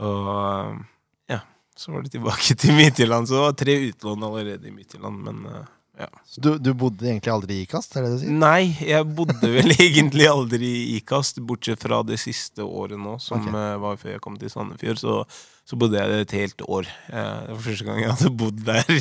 [0.00, 0.30] Og
[0.72, 0.78] um,
[1.28, 1.42] ja,
[1.76, 3.28] så var det tilbake til Midtjylland.
[3.28, 5.64] Så det var tre utlån allerede i Midtjylland, men uh,
[5.98, 6.06] ja.
[6.24, 8.30] Så du, du bodde egentlig aldri i Ikast, er det du sier?
[8.32, 13.40] Nei, jeg bodde vel egentlig aldri i Ikast, bortsett fra det siste året nå, som
[13.42, 13.48] Ok.
[13.52, 15.00] eh, var før jeg kom til Sandefjord.
[15.02, 15.16] Så,
[15.70, 16.88] så bodde jeg der et helt år.
[17.12, 18.94] Eh, det var første gang jeg hadde bodd der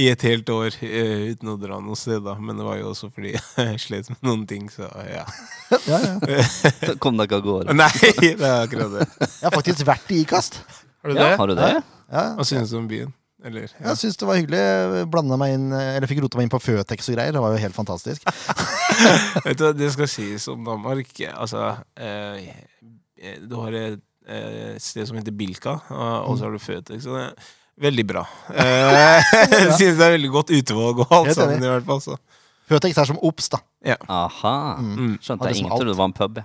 [0.00, 2.38] i et helt år eh, uten å dra noe sted, da.
[2.40, 3.34] Men det var jo også fordi
[3.66, 5.26] jeg slet med noen ting, så ja.
[5.90, 6.96] Ja, ja.
[7.02, 7.74] Kom deg ikke av gårde.
[7.76, 7.90] Nei,
[8.22, 9.06] det er akkurat det.
[9.26, 10.60] Jeg har faktisk vært i Ikast.
[11.02, 11.36] Har du Ja, det?
[11.42, 11.70] har du det?
[12.06, 13.10] Ja, Hva synes du om byen?
[13.46, 13.92] Eller, ja.
[13.92, 14.62] Jeg syns det var hyggelig.
[15.12, 17.34] Blanda meg inn, eller fikk rota meg inn på Føtex og greier.
[17.36, 18.24] Det var jo helt fantastisk.
[19.46, 21.12] Vet du hva, det skal sies om Danmark.
[21.30, 22.48] Altså, eh,
[23.46, 27.06] du har et, eh, sted som heter Bilka, og, og så har du Føtex.
[27.06, 27.52] Og det er
[27.86, 28.24] veldig bra.
[28.56, 32.02] Eh, jeg synes det er veldig godt utvalg og alt sammen, i hvert fall.
[32.02, 32.18] Så.
[32.66, 33.60] Føtex er som Obs, da.
[34.10, 34.56] Aha.
[34.82, 35.14] Mm.
[35.22, 35.62] Skjønte jeg.
[35.62, 36.42] Ingen trodde det var en pub.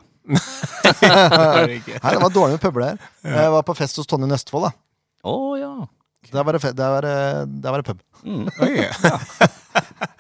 [1.80, 1.98] ikke?
[1.98, 3.02] Nei, det var dårlig med puber der.
[3.26, 4.70] Jeg var på fest hos Tonje Nøstfold.
[4.70, 5.74] da Å ja.
[6.32, 7.16] Der var det, fe- der var det,
[7.64, 8.02] der var det pub.
[8.24, 8.48] Mm.
[8.64, 8.72] Oi.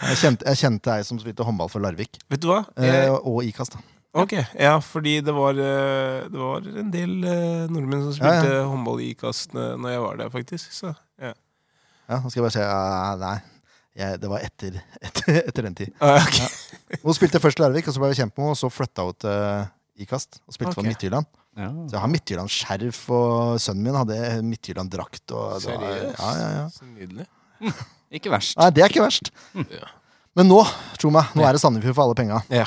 [0.01, 2.17] Jeg kjente, jeg kjente ei som spilte håndball for Larvik.
[2.31, 2.61] Vet du hva?
[2.77, 3.83] Eh, Jeg, og Ikast, da.
[4.23, 8.41] ok, ja, fordi det var, eh, det var en del eh, nordmenn som Ja, ja.
[8.41, 10.73] spilte håndball i Ikast eh, når jeg var der, faktisk.
[10.75, 11.31] Så, ja.
[12.11, 13.37] Ja, nå skal jeg bare se ah, Nei,
[14.01, 15.93] jeg, det var etter, etter, etter den tid.
[16.03, 16.97] Ah, ok.
[17.05, 19.15] Hun spilte først Larvik, og så ble vi kjent med henne, og så flytta hun
[19.21, 20.89] til Ikast og spilte for Ok.
[20.91, 21.29] Midtjylland.
[21.57, 21.67] Ja.
[21.87, 25.23] Så jeg har Midtjylland-skjerf, og sønnen min hadde Midtjylland-drakt.
[25.35, 26.19] og det var- Seriøst?
[26.19, 26.67] Ja, ja, ja.
[26.69, 27.25] Så nydelig.
[28.17, 28.57] Ikke verst.
[28.59, 29.29] Nei, det er ikke verst.
[29.55, 29.87] Ja.
[30.35, 30.61] Men nå,
[30.99, 32.41] tro meg, nå er det Sandefjord for alle penga.
[32.51, 32.65] Ja.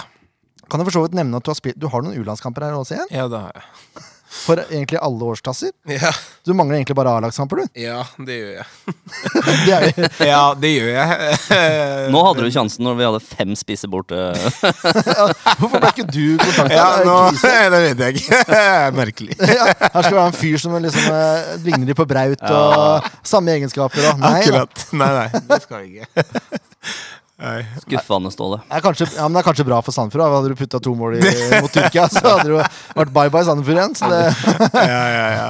[0.69, 2.77] Kan jeg for så vidt nevne at du har, spilt, du har noen U-landskamper her
[2.79, 3.11] også igjen?
[3.13, 4.05] ja, det har jeg.
[4.45, 5.71] For egentlig alle årsklasser.
[5.89, 6.11] Ja,
[6.45, 7.81] Du mangler egentlig bare A-lagskamper, du.
[7.81, 8.67] ja, det gjør jeg.
[9.65, 11.39] Det er Ja, det gjør jeg.
[12.13, 14.19] Nå hadde du sjansen når vi hadde fem spisser borte.
[14.61, 16.77] Hvorfor ble ikke du kontakta?
[16.77, 18.43] Ja, nå, det vet jeg ikke.
[18.59, 19.39] Er merkelig.
[19.41, 23.09] ja, her skal det ha en fyr som liksom eh, ligner litt på Braut, og
[23.27, 24.11] samme egenskaper.
[24.13, 24.35] Og, nei.
[24.43, 24.87] Akkurat.
[24.93, 26.63] Nei, nei, det skal jeg ikke.
[27.83, 28.61] Skuffende, Ståle.
[28.69, 30.31] Det er, kanskje, ja, men det er kanskje bra for Sandefjord.
[30.37, 31.23] Hadde du putta to mål i,
[31.65, 33.97] mot Tyrkia, så hadde det vært bye bye Sandefjord igjen.
[33.99, 34.21] Så det,
[34.79, 35.49] Ja, ja, ja.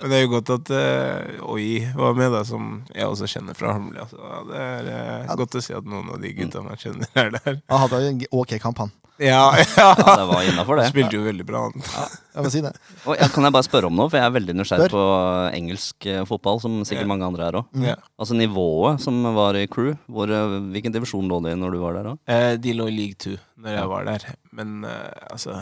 [0.00, 3.58] Men det er jo godt at uh, Oi var med, da, som jeg også kjenner
[3.58, 4.08] fra Holmlia.
[4.08, 4.88] Det er
[5.28, 7.60] uh, godt å se at noen av de gutta man kjenner, er der.
[7.68, 8.94] han hadde en ok kamp, han.
[9.18, 9.64] Ja, ja.
[9.98, 10.88] Ja, det var innafor, det.
[10.92, 12.04] Spilte jo veldig bra, Ja.
[12.38, 12.70] Jeg må si det.
[13.02, 14.94] Og jeg, kan jeg bare spørre om noe, for jeg er veldig nysgjerrig Spør.
[14.94, 17.72] på engelsk eh, fotball, som sikkert mange andre er òg.
[17.82, 17.96] Ja.
[18.20, 21.80] Altså nivået som var i crew, hvor, eh, hvilken divisjon lå det i når du
[21.82, 22.20] var der òg?
[22.30, 25.56] Eh, de lå i league two når jeg var der, men eh, altså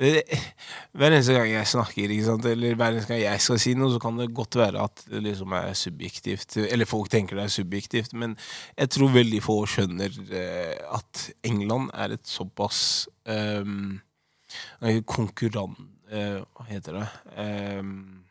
[0.00, 2.14] Hver eneste gang jeg snakker,
[2.50, 5.20] eller hver eneste gang jeg skal si noe, så kan det godt være at det
[5.26, 6.56] liksom er subjektivt.
[6.64, 8.36] Eller folk tenker det er subjektivt, men
[8.78, 14.00] jeg tror veldig få skjønner eh, at England er et såpass um,
[15.06, 15.76] konkurran...
[16.10, 17.06] eh, hva heter det?
[17.80, 18.21] Um,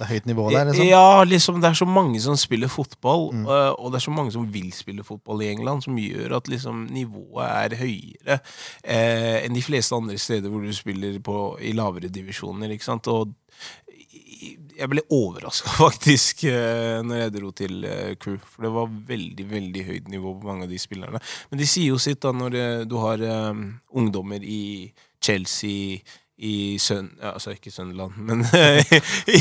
[0.00, 0.86] Det er høyt nivå der, liksom.
[0.88, 3.42] ja, liksom det er så mange som spiller fotball, Mm.
[3.44, 6.48] øh, og det er så mange som vil spille fotball i England, som gjør at
[6.48, 8.38] liksom nivået er høyere
[8.82, 12.72] eh, enn de fleste andre steder hvor du spiller på, i lavere divisjoner.
[12.72, 13.06] ikke sant?
[13.12, 13.34] Og
[14.80, 19.46] jeg ble overraska faktisk eh, når jeg dro til eh, Crew, for det var veldig
[19.50, 21.20] veldig høyt nivå på mange av de spillerne.
[21.50, 23.20] Men de sier jo sitt da når eh, du har
[23.52, 23.66] um,
[24.00, 24.88] ungdommer i
[25.20, 26.00] Chelsea
[26.40, 27.10] i Søn...
[27.20, 28.40] Altså ikke Sunderland, men
[29.28, 29.40] i,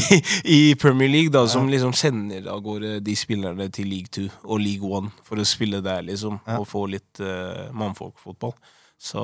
[0.51, 4.59] i Premier League, da, som liksom sender av gårde de spillerne til League 2 og
[4.59, 6.57] League 1 for å spille der, liksom, Ja.
[6.59, 8.51] og få litt uh, mannfolkfotball.
[8.99, 9.23] Så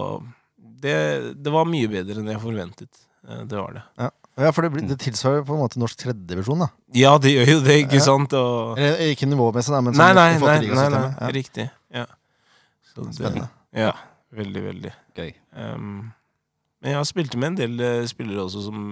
[0.57, 0.95] det,
[1.43, 3.01] det var mye bedre enn jeg forventet.
[3.27, 3.83] Eh, det var det.
[3.99, 4.09] Ja,
[4.45, 6.69] ja for det, blir- det tilsvarer på en måte norsk tredjedivisjon, da.
[6.95, 8.05] Ja, det gjør jo det, ikke Ja.
[8.07, 8.33] sant?
[8.39, 8.77] Og...
[8.79, 11.07] Eller ikke nivåmessig, da, men Nei, sånn nei, nei, nei, nei.
[11.19, 11.31] Ja.
[11.35, 11.67] riktig.
[11.95, 12.05] Ja.
[12.93, 13.49] Så det, Spennende.
[13.75, 13.91] ja,
[14.31, 14.93] veldig, veldig.
[15.19, 15.33] Gøy.
[15.59, 16.13] Um,
[16.85, 18.83] men jeg har spilt med en del eh, spillere også som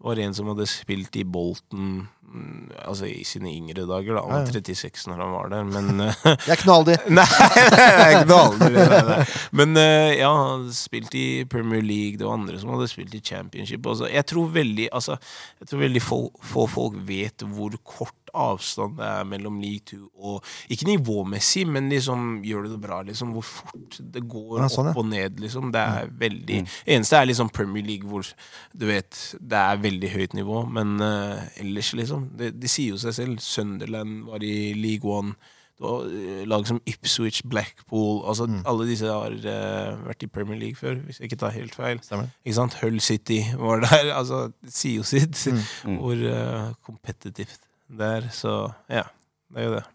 [0.00, 4.14] var en som hadde spilt i Bolton mm, altså i sine yngre dager.
[4.16, 6.96] da Han var 36 når han var der, men eh, Jeg er knalldig.
[7.18, 9.34] Nei, jeg er der.
[9.60, 13.18] Men eh, ja, han spilte spilt i Premier League, det var andre som hadde spilt
[13.18, 13.84] i Championship.
[13.84, 15.18] Altså, jeg tror veldig, altså,
[15.60, 16.22] jeg tror veldig få,
[16.54, 21.88] få folk vet hvor kort avstand det er mellom League 2 og Ikke nivåmessig, men
[21.92, 23.34] liksom gjør du det bra, liksom.
[23.36, 24.94] Hvor fort det går Ja, sånn, ja.
[24.94, 25.72] opp og ned, liksom.
[25.74, 28.26] Det er veldig Eneste er liksom Premier League, hvor
[28.74, 32.30] du vet det er veldig høyt nivå, men uh, ellers, liksom.
[32.38, 33.38] Det, de sier jo seg selv.
[33.44, 35.36] Sunderland var i League One.
[35.78, 40.96] Eh, lag som Ipswich, Blackpool altså Alle disse har uh, vært i Premier League før,
[41.06, 42.00] hvis jeg ikke tar helt feil.
[42.02, 42.32] Stemmer.
[42.42, 42.74] Ikke sant?
[42.82, 44.10] Hull City var der.
[44.18, 45.38] altså Det sier jo sitt
[45.86, 48.28] hvor uh, kompetitivt det er.
[48.34, 48.56] Så
[48.92, 49.06] ja,
[49.52, 49.86] det er jo det.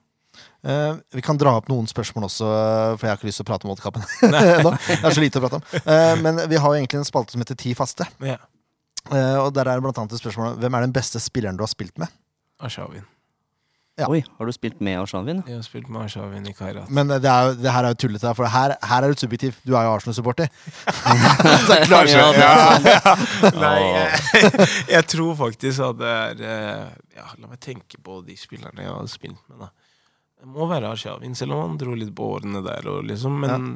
[0.64, 3.46] Uh, vi kan dra opp noen spørsmål også, eh, for jeg har ikke lyst til
[3.46, 4.06] å prate om Oddkappen.
[4.24, 5.66] Det er så lite å prate om.
[5.84, 8.08] Uh, men vi har jo egentlig en spalte som heter Ti faste.
[8.24, 8.42] Yeah.
[9.12, 11.72] Uh, og der er blant annet et spørsmål Hvem er den beste spilleren du har
[11.72, 12.08] spilt med?
[12.64, 13.04] Arshavin.
[14.00, 14.08] Ja.
[14.10, 15.44] Oi, har du spilt med Arshavin?
[15.46, 16.88] Jeg har spilt med Arshavin i Kairat.
[16.90, 19.60] Men det, er jo, det her er jo tullete, for her, her er du subjektiv.
[19.70, 20.48] Du er jo Arsenal-supporter.
[21.68, 23.54] Så jeg klarer ikke- Ja, det.
[23.62, 26.88] Nei, jeg, jeg tror faktisk at det er eh,
[27.20, 29.70] Ja, la meg tenke på de spillerne jeg har spilt med, da.
[30.42, 33.68] Det må være Arshavin, selv om han dro litt på årene der, og liksom, men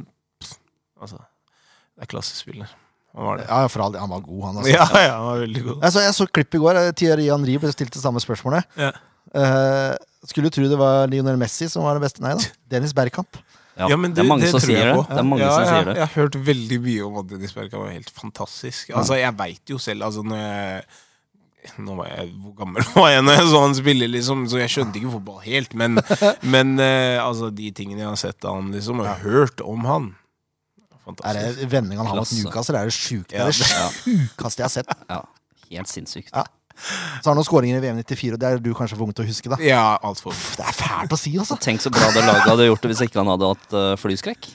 [0.42, 0.58] pst,
[1.00, 2.74] altså Det er klassespiller.
[3.14, 3.46] Han var det.
[3.52, 4.02] Ja, for all del.
[4.02, 4.58] Han var god, han.
[4.64, 4.74] Altså.
[4.74, 5.78] Ja, ja, han var veldig god.
[5.86, 6.82] Jeg, så, jeg så klipp i går.
[6.82, 8.66] eh, Thierry Henry ble stilt det samme spørsmålet.
[8.82, 8.90] Ja.
[9.36, 9.94] Eh,
[10.28, 12.24] skulle tro det var Lionel Messi som var det beste.
[12.24, 12.52] Nei da.
[12.76, 13.40] Dennis Bergkamp.
[13.78, 14.94] Ja, Ja, men det er mange som sier det.
[15.06, 15.98] Det er mange ja, som ja, sier det.
[16.00, 18.90] Jeg har hørt veldig mye om at Dennis Bergkamp var helt fantastisk.
[18.90, 20.88] Altså, Jeg veit jo selv altså, når jeg
[21.84, 24.46] nå var jeg, Hvor gammel var jeg når jeg så han spille, liksom?
[24.48, 25.76] Så jeg skjønte ikke fotball helt.
[25.78, 26.00] Men,
[26.54, 30.10] men uh, altså, de tingene jeg har sett av han, liksom, og hørt om han
[30.98, 31.60] Er Fantastisk.
[31.62, 32.74] det vendinga han har mot Newcastle?
[32.76, 34.96] Det er det sjukeste Det Ja, er det sjukeste jeg har sett.
[35.12, 35.22] Ja,
[35.72, 36.34] helt sinnssykt.
[36.34, 36.44] Ja.
[36.78, 39.14] Så har han noen skåringer i VM 94, og det er du kanskje for ung
[39.18, 39.50] til å huske.
[39.50, 40.32] da Ja, alt for.
[40.36, 41.58] Uff, Det er fælt å si, altså.
[41.60, 44.50] Tenk så bra det laget hadde gjort det hvis ikke han hadde hatt uh, flyskrekk.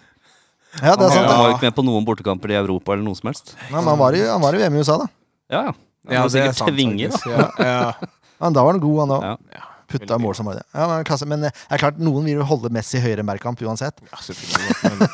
[0.80, 1.26] Ja, det er sant.
[1.28, 3.56] Han var jo ikke med på noen bortekamper i Europa eller noe som helst.
[3.68, 5.08] Nei, men han var, i, han var i VM i USA, da.
[5.52, 5.74] Ja, ja.
[6.08, 7.18] Han Ja, var er sikkert tvinger, da.
[7.18, 7.61] faktisk.
[7.61, 7.92] Ja.
[8.42, 9.22] Ja, men da var han god, han òg.
[9.54, 9.66] Ja.
[9.92, 10.62] Putta mål som det.
[10.72, 11.28] Ja, men, klasse.
[11.28, 14.00] men eh, det er klart, noen vil jo holde Messi høyere enn Bergkamp uansett.
[14.09, 14.20] Ja.
[14.88, 15.07] Men...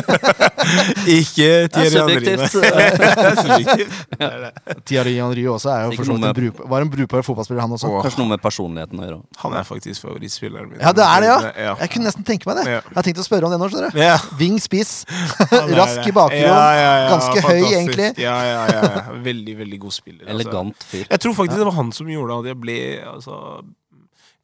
[1.20, 2.24] ikke er Thierry Henry.
[2.30, 3.94] Det er subjektivt.
[4.20, 4.80] Det er.
[4.86, 7.76] Thierry Henry også er jo for så vidt en bruk, var en brukbar fotballspiller, han
[7.76, 7.90] også.
[7.90, 8.02] Åh.
[8.06, 9.20] Kanskje noe med personligheten å gjøre.
[9.44, 10.80] Han er faktisk favorittspilleren min.
[10.82, 11.38] Ja, det er det, ja.
[11.68, 11.74] ja.
[11.84, 12.66] Jeg kunne nesten tenke meg det.
[12.76, 12.82] Ja.
[12.84, 13.70] Jeg har tenkt å spørre om det nå.
[13.72, 14.16] skjønner du Ja.
[14.40, 14.92] Ving spiss.
[15.50, 16.46] Rask i bakgrunnen.
[16.46, 18.10] Ja, ja, ja, Ganske høy, egentlig.
[18.20, 19.18] Ja, ja, ja, ja.
[19.24, 20.24] Veldig, veldig god spiller.
[20.26, 20.36] altså.
[20.36, 21.04] Elegant fyr.
[21.06, 22.78] Jeg tror faktisk det var han som gjorde at jeg ble
[23.10, 23.36] altså,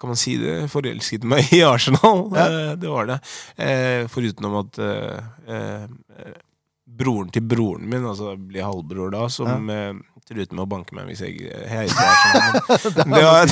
[0.01, 0.57] Kan man si det?
[0.73, 2.27] Forelsket meg i Arsenal.
[2.37, 2.47] Ja.
[2.47, 3.21] Eh, Det var det.
[3.57, 5.87] Eh, Foruten om at eh,
[6.97, 9.69] broren til broren min, altså blir halvbror da, som
[10.27, 12.53] eh, truet med å banke meg hvis jeg heiet på Arsenal.
[12.97, 13.47] Det var,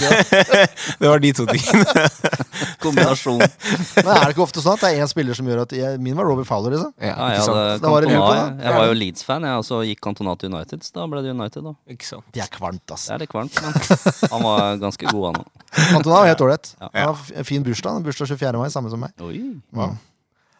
[1.00, 2.06] det var de to tingene.
[2.84, 3.38] Kombinasjon.
[3.40, 5.98] Men er det ikke ofte sånn at det er én spiller som gjør at jeg,
[6.02, 6.92] Min var Robbie Fowler, liksom.
[7.00, 9.66] Ja, ja, jeg, det, hadde var det Cantona, Liverpool, jeg var jo Leeds-fan, jeg, og
[9.68, 10.84] så gikk Cantona til United.
[10.87, 11.74] Så da ble det United, da.
[11.94, 12.26] Ikke sant?
[12.34, 13.78] Det er kvalmt, Det er litt kvalmt, men
[14.34, 15.52] han var ganske god, han òg.
[15.94, 16.74] Cantona var helt ålreit.
[16.80, 16.90] Ja.
[16.94, 18.02] Han har f- fin bursdag.
[18.06, 18.60] Bursdag 24.
[18.60, 19.14] mai, samme som meg.
[19.24, 19.40] Oi.
[19.74, 19.88] Ja.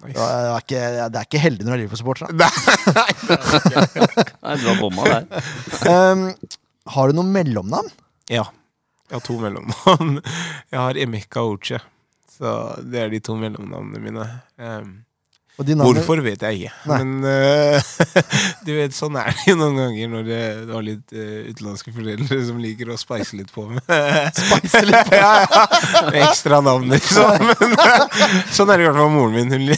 [0.03, 0.19] Nice.
[0.19, 0.83] Det er ikke,
[1.15, 2.27] det er ikke heldig når du er Liverpool-supporter.
[4.45, 5.25] Nei, du har bomma der.
[5.89, 6.27] Um,
[6.97, 7.89] har du noe mellomnavn?
[8.33, 8.45] Ja.
[9.09, 10.19] Jeg har to mellomnavn.
[10.75, 11.81] Jeg har Emeka Oche.
[12.35, 12.53] Så
[12.83, 14.27] det er de to mellomnavnene mine.
[14.59, 15.05] Um,
[15.55, 16.73] Hvorfor vet jeg ikke.
[16.91, 16.97] Nei.
[16.99, 17.93] Men uh,
[18.67, 21.95] du vet, sånn er det jo noen ganger når det, du har litt uh, utenlandske
[21.95, 23.95] foreldre som liker å spice litt på med
[24.35, 25.15] Spice litt på.
[25.21, 25.63] ja, ja,
[26.09, 27.47] med ekstra navn, liksom.
[27.47, 27.79] Men,
[28.51, 29.55] sånn er det i hvert fall moren min.
[29.55, 29.71] Hun,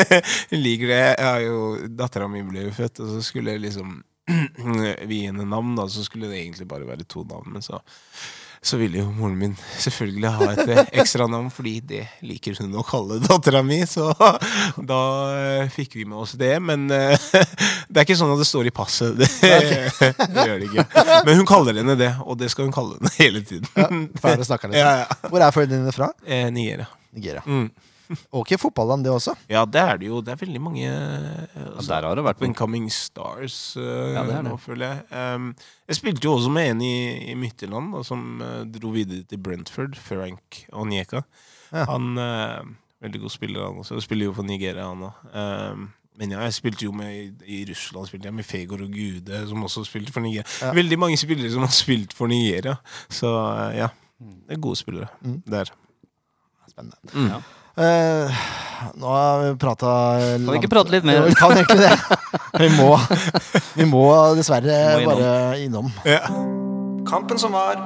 [0.54, 1.02] hun liker det.
[1.02, 1.60] Jeg har jo,
[1.98, 5.88] Dattera mi ble jo født, og så skulle jeg liksom vi gi henne navn, da,
[5.90, 7.56] så skulle det egentlig bare være to navn.
[7.56, 7.82] Men så,
[8.64, 12.72] så ville jo moren min selvfølgelig ha et ekstranavn, ekstra navn, fordi det liker hun
[12.80, 13.82] å kalle dattera mi.
[13.88, 14.06] Så
[14.90, 15.00] da
[15.36, 16.54] eh, fikk vi med oss det.
[16.64, 17.12] Men eh,
[17.88, 19.20] det er ikke sånn at det står i passet.
[19.44, 21.04] Det, det gjør det ikke.
[21.26, 23.66] Men hun kaller henne det, og det skal hun kalle henne hele tiden.
[24.78, 25.28] Ja, ja.
[25.28, 26.08] Hvor er foreldrene dine fra?
[26.24, 26.86] Eh, Nigeria.
[27.14, 27.42] Nigeria.
[27.46, 27.68] Mm.
[28.40, 29.34] Ok, fotballand, det også.
[29.50, 30.20] Ja, det er det jo.
[30.24, 31.46] Det er veldig mange Ja,
[31.76, 33.82] altså, der har det vært Incoming coming stars uh,
[34.14, 34.44] Ja, det er det.
[34.50, 35.02] nå, føler jeg.
[35.34, 35.50] Um,
[35.88, 36.94] jeg spilte jo også med en i,
[37.32, 41.24] i Midtjylland da, som uh, dro videre til Brentford, Frank Onyeka.
[41.72, 41.84] Ja.
[41.90, 42.62] Han uh,
[43.04, 43.98] Veldig god spiller, han også.
[44.00, 45.24] Spiller jo for Nigeria, han òg.
[45.34, 48.92] Um, men ja, jeg spilte jo med i, i Russland spilte jeg med Fegor og
[48.94, 50.46] Gude, som også spilte for Nigeria.
[50.62, 50.70] Ja.
[50.72, 52.76] Veldig mange spillere som har spilt for Nigeria.
[53.12, 53.90] Så uh, ja,
[54.22, 55.40] det er gode spillere Mm.
[55.50, 55.72] der.
[56.70, 56.96] Spennende.
[57.12, 57.26] Mm.
[57.34, 57.42] Ja.
[57.74, 58.30] Eh,
[59.00, 59.88] nå har vi prata
[60.38, 61.24] Kan vi ikke prate litt mer?
[61.26, 61.96] Vi kan egentlig det.
[62.62, 62.92] Vi må,
[63.74, 64.02] vi må
[64.38, 65.24] dessverre Vi må innom.
[65.24, 65.88] bare innom.
[66.06, 66.20] Ja.
[67.08, 67.80] Kampen som var.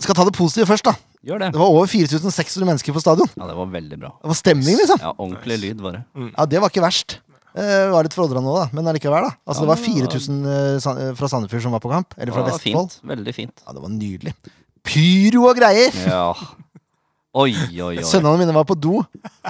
[0.00, 0.94] Skal ta det positive først, da.
[1.24, 1.50] Gjør det.
[1.54, 3.30] Det var over 4600 mennesker på stadion.
[3.38, 4.10] Ja, det var veldig bra.
[4.20, 5.00] Det var stemning, liksom.
[5.00, 6.02] Ja, Ordentlig lyd, bare.
[6.14, 6.30] Mm.
[6.36, 7.18] Ja, Det var ikke verst.
[7.54, 9.28] Eh, Det var litt forordra nå, da, men allikevel.
[9.28, 12.14] da Altså Det var 4000 uh, eh, fra Sandefjord som var på kamp.
[12.18, 12.90] Eller fra Ja, Vestfold.
[12.96, 13.00] fint.
[13.06, 13.62] Veldig fint.
[13.66, 14.34] Ja, Det var nydelig.
[14.84, 15.94] Pyro og greier!
[16.06, 16.34] Ja.
[17.34, 17.50] Oi,
[17.82, 18.02] oi, oi.
[18.06, 19.00] Sønnene mine var på do.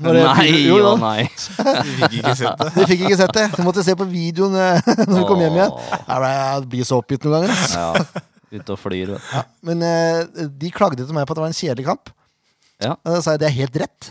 [0.00, 1.24] når det- Nei Jo, nei.
[1.28, 2.68] De fikk ikke sett det.
[2.74, 3.46] De fikk ikke sett det.
[3.56, 5.74] De måtte se på videoen eh, når de kom hjem igjen.
[6.08, 7.66] Jeg, blir så oppgitt noen ganger.
[7.76, 8.22] Ja.
[8.54, 9.42] Ute og flyr, Ja.
[9.66, 12.12] Men uh, de klagde til meg på at det var en kjedelig kamp.
[12.84, 12.94] Ja.
[13.06, 14.10] Da sa jeg det er helt rett.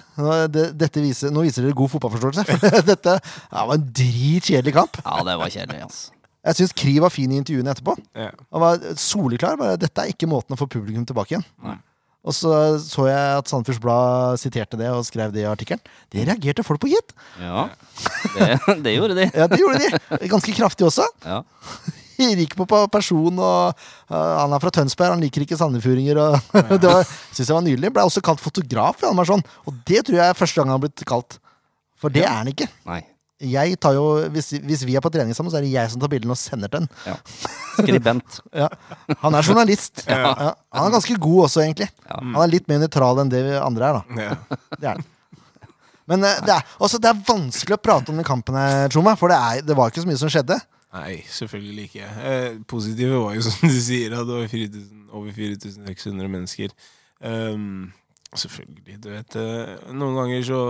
[0.97, 2.45] Viser, nå viser dere god fotballforståelse.
[2.49, 4.99] For dette ja, var en dritkjedelig kamp.
[5.03, 6.19] Ja, det var kjedelig, altså.
[6.43, 7.95] Jeg syns Kri var fin i intervjuene etterpå.
[8.19, 8.33] Ja.
[8.51, 9.55] Han var soleklar.
[9.59, 11.45] Bare, dette er ikke måten å få publikum tilbake igjen.
[11.63, 11.77] Nei.
[12.23, 15.81] Og så så jeg at Sandefjords Blad siterte det og skrev det i artikkelen.
[16.12, 17.12] Det reagerte folk på, gitt.
[17.39, 17.65] Ja,
[18.36, 18.47] det,
[18.86, 19.27] det gjorde de.
[19.39, 20.19] Ja, det gjorde de.
[20.31, 21.07] Ganske kraftig også.
[21.27, 21.41] Ja.
[22.41, 26.19] Gikk på på person, og uh, han er fra Tønsberg, han liker ikke sandefjordinger.
[26.54, 26.78] Ja.
[26.78, 27.89] det var, synes jeg var nydelig.
[27.93, 29.41] Ble også kalt fotograf, Hjalmarsson.
[29.67, 31.39] Og det tror jeg er første gang han har blitt kalt.
[31.99, 32.67] For det er han ikke.
[32.89, 33.02] Nei.
[33.43, 35.99] Jeg tar jo, hvis, hvis vi er på trening sammen, så er det jeg som
[35.99, 36.91] tar bildene og sender til den.
[37.08, 37.17] Ja.
[37.80, 38.39] Skribent.
[38.63, 38.69] Ja.
[39.23, 40.06] Han er journalist.
[40.08, 40.54] Ja.
[40.71, 41.89] Han er ganske god også, egentlig.
[42.06, 42.19] Ja.
[42.21, 44.28] Han er litt mer nøytral enn det vi andre er, da.
[44.30, 44.60] Ja.
[44.78, 45.10] Det er han.
[46.10, 49.15] Men eh, det er, også, det er vanskelig å prate om den kampen her, Troma,
[49.19, 50.60] for det, er, det var ikke så mye som skjedde.
[50.93, 52.08] Nei, selvfølgelig ikke.
[52.29, 56.75] Eh, positive var jo som du sier, at det var 4000, over 4600 mennesker.
[57.23, 57.91] Um,
[58.38, 58.99] selvfølgelig.
[59.01, 60.62] Du vet, eh, noen ganger så,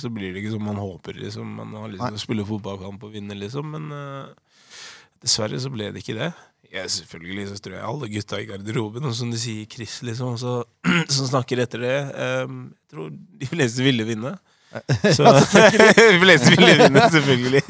[0.00, 1.16] så blir det ikke som man håper.
[1.24, 1.56] Liksom.
[1.62, 3.72] Man har lyst til å spille fotballkamp og vinne, liksom.
[3.76, 4.70] Men eh,
[5.24, 6.30] dessverre så ble det ikke det.
[6.70, 10.36] Jeg, selvfølgelig så tror jeg alle gutta i garderoben, og som du sier, Chris, liksom,
[10.38, 10.60] så,
[11.16, 11.96] som snakker etter det
[12.46, 13.08] um, Jeg tror
[13.40, 14.36] de fleste ville vinne.
[14.70, 17.62] Så, de ville vinne, selvfølgelig.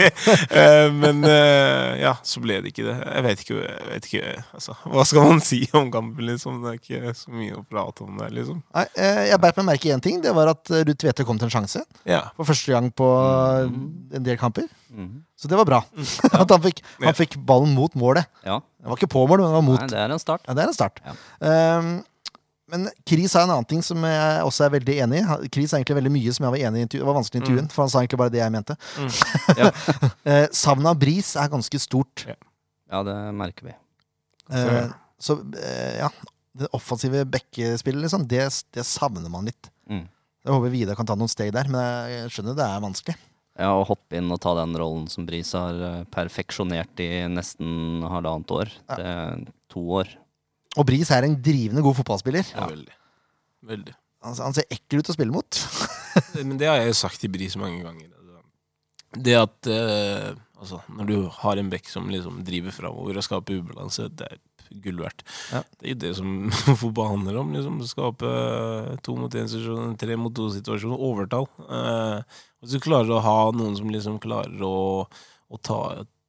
[0.51, 2.97] Eh, men eh, ja, så ble det ikke det.
[3.01, 6.61] Jeg vet ikke, jeg vet ikke altså, Hva skal man si om kampen, liksom?
[6.65, 8.61] Det er ikke så mye å prate om der, liksom.
[8.77, 10.21] Nei, eh, jeg beit meg merke i én ting.
[10.25, 11.85] Det var at Ruud Tvedte kom til en sjanse.
[12.09, 12.27] Ja.
[12.37, 13.73] For første gang på eh,
[14.21, 14.69] en del kamper.
[14.93, 15.25] Mhm.
[15.41, 15.79] Så det var bra.
[16.43, 18.29] At han fikk, han fikk ballen mot målet.
[18.45, 18.59] Ja.
[18.61, 19.81] Det var ikke på mål, men det var mot.
[19.81, 20.45] Nei, det er en start.
[20.45, 21.01] Ja, det er en start.
[21.07, 21.15] Ja.
[21.49, 21.89] Ehm,
[22.71, 25.49] men Chris er en annen ting som jeg også er veldig enig i.
[25.53, 26.89] Chris er egentlig veldig mye som jeg var enig i.
[26.95, 28.77] Det var vanskelig i intervjuen, for han sa egentlig bare det jeg mente.
[29.61, 29.71] Ja.
[30.25, 32.25] Eh, Savnet av Bris er ganske stort.
[32.91, 33.75] Ja, det merker vi.
[34.55, 36.11] Eh, så eh, ja,
[36.61, 39.71] det offensive bekkespillet, liksom, det, det savner man litt.
[39.91, 40.07] Mm.
[40.41, 43.17] Jeg håper Vidar kan ta noen steg der, men jeg skjønner det er vanskelig.
[43.61, 48.01] Ja, Å hoppe inn og ta den rollen som Bris har eh, perfeksjonert i nesten
[48.09, 48.73] halvannet år.
[48.89, 50.15] Det er to år.
[50.79, 52.53] Og Bris er en drivende god fotballspiller.
[52.55, 52.69] Ja.
[52.71, 52.95] Veldig.
[53.71, 53.97] Veldig.
[54.27, 55.63] Han, han ser ekkel ut å spille mot.
[56.47, 58.17] Men det har jeg jo sagt til Bris mange ganger.
[59.11, 60.29] Det at eh,
[60.61, 64.39] altså, når du har en bekk som liksom driver framover og skaper ubalanse, det er
[64.85, 65.25] gull verdt.
[65.51, 65.65] Ja.
[65.81, 66.37] Det er jo det som
[66.85, 67.51] fotball handler om.
[67.57, 68.31] liksom Skape
[69.03, 71.49] to mot én-situasjoner, tre mot to-situasjoner, overtall.
[71.67, 75.81] Eh, hvis du klarer å ha noen som liksom klarer å, å ta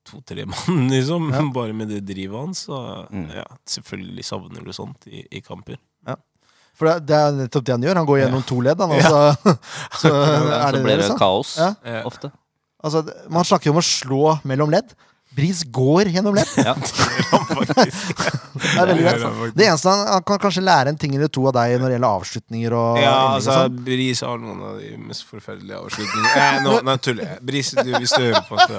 [0.07, 1.41] to-tre mann, liksom, Ja.
[1.53, 3.27] bare med det drivet hans, så Mm.
[3.35, 5.77] ja, selvfølgelig savner du sånt i, i kamper.
[6.73, 7.97] For det, det er nettopp det han gjør.
[7.99, 9.57] Han går gjennom to ledd, han, og så,
[9.99, 11.73] så er Så blir det, det kaos Ja.
[11.85, 11.99] Ja.
[12.07, 12.31] ofte.
[12.81, 14.95] Altså, man snakker jo om å slå mellom ledd.
[15.35, 16.51] Bris går gjennom lett.
[16.59, 16.75] Ja.
[18.61, 19.21] Det er veldig greit.
[19.23, 21.87] det Det eneste han, han kan kanskje lære en ting eller to av deg når
[21.87, 23.77] det gjelder avslutninger og Ja, altså, og sånn.
[23.85, 26.33] Bris har noen av de mest forferdelige avslutningene.
[26.41, 27.37] Eh, nå, nei, tuller jeg.
[27.47, 28.73] Bris, du, hvis du hører på, så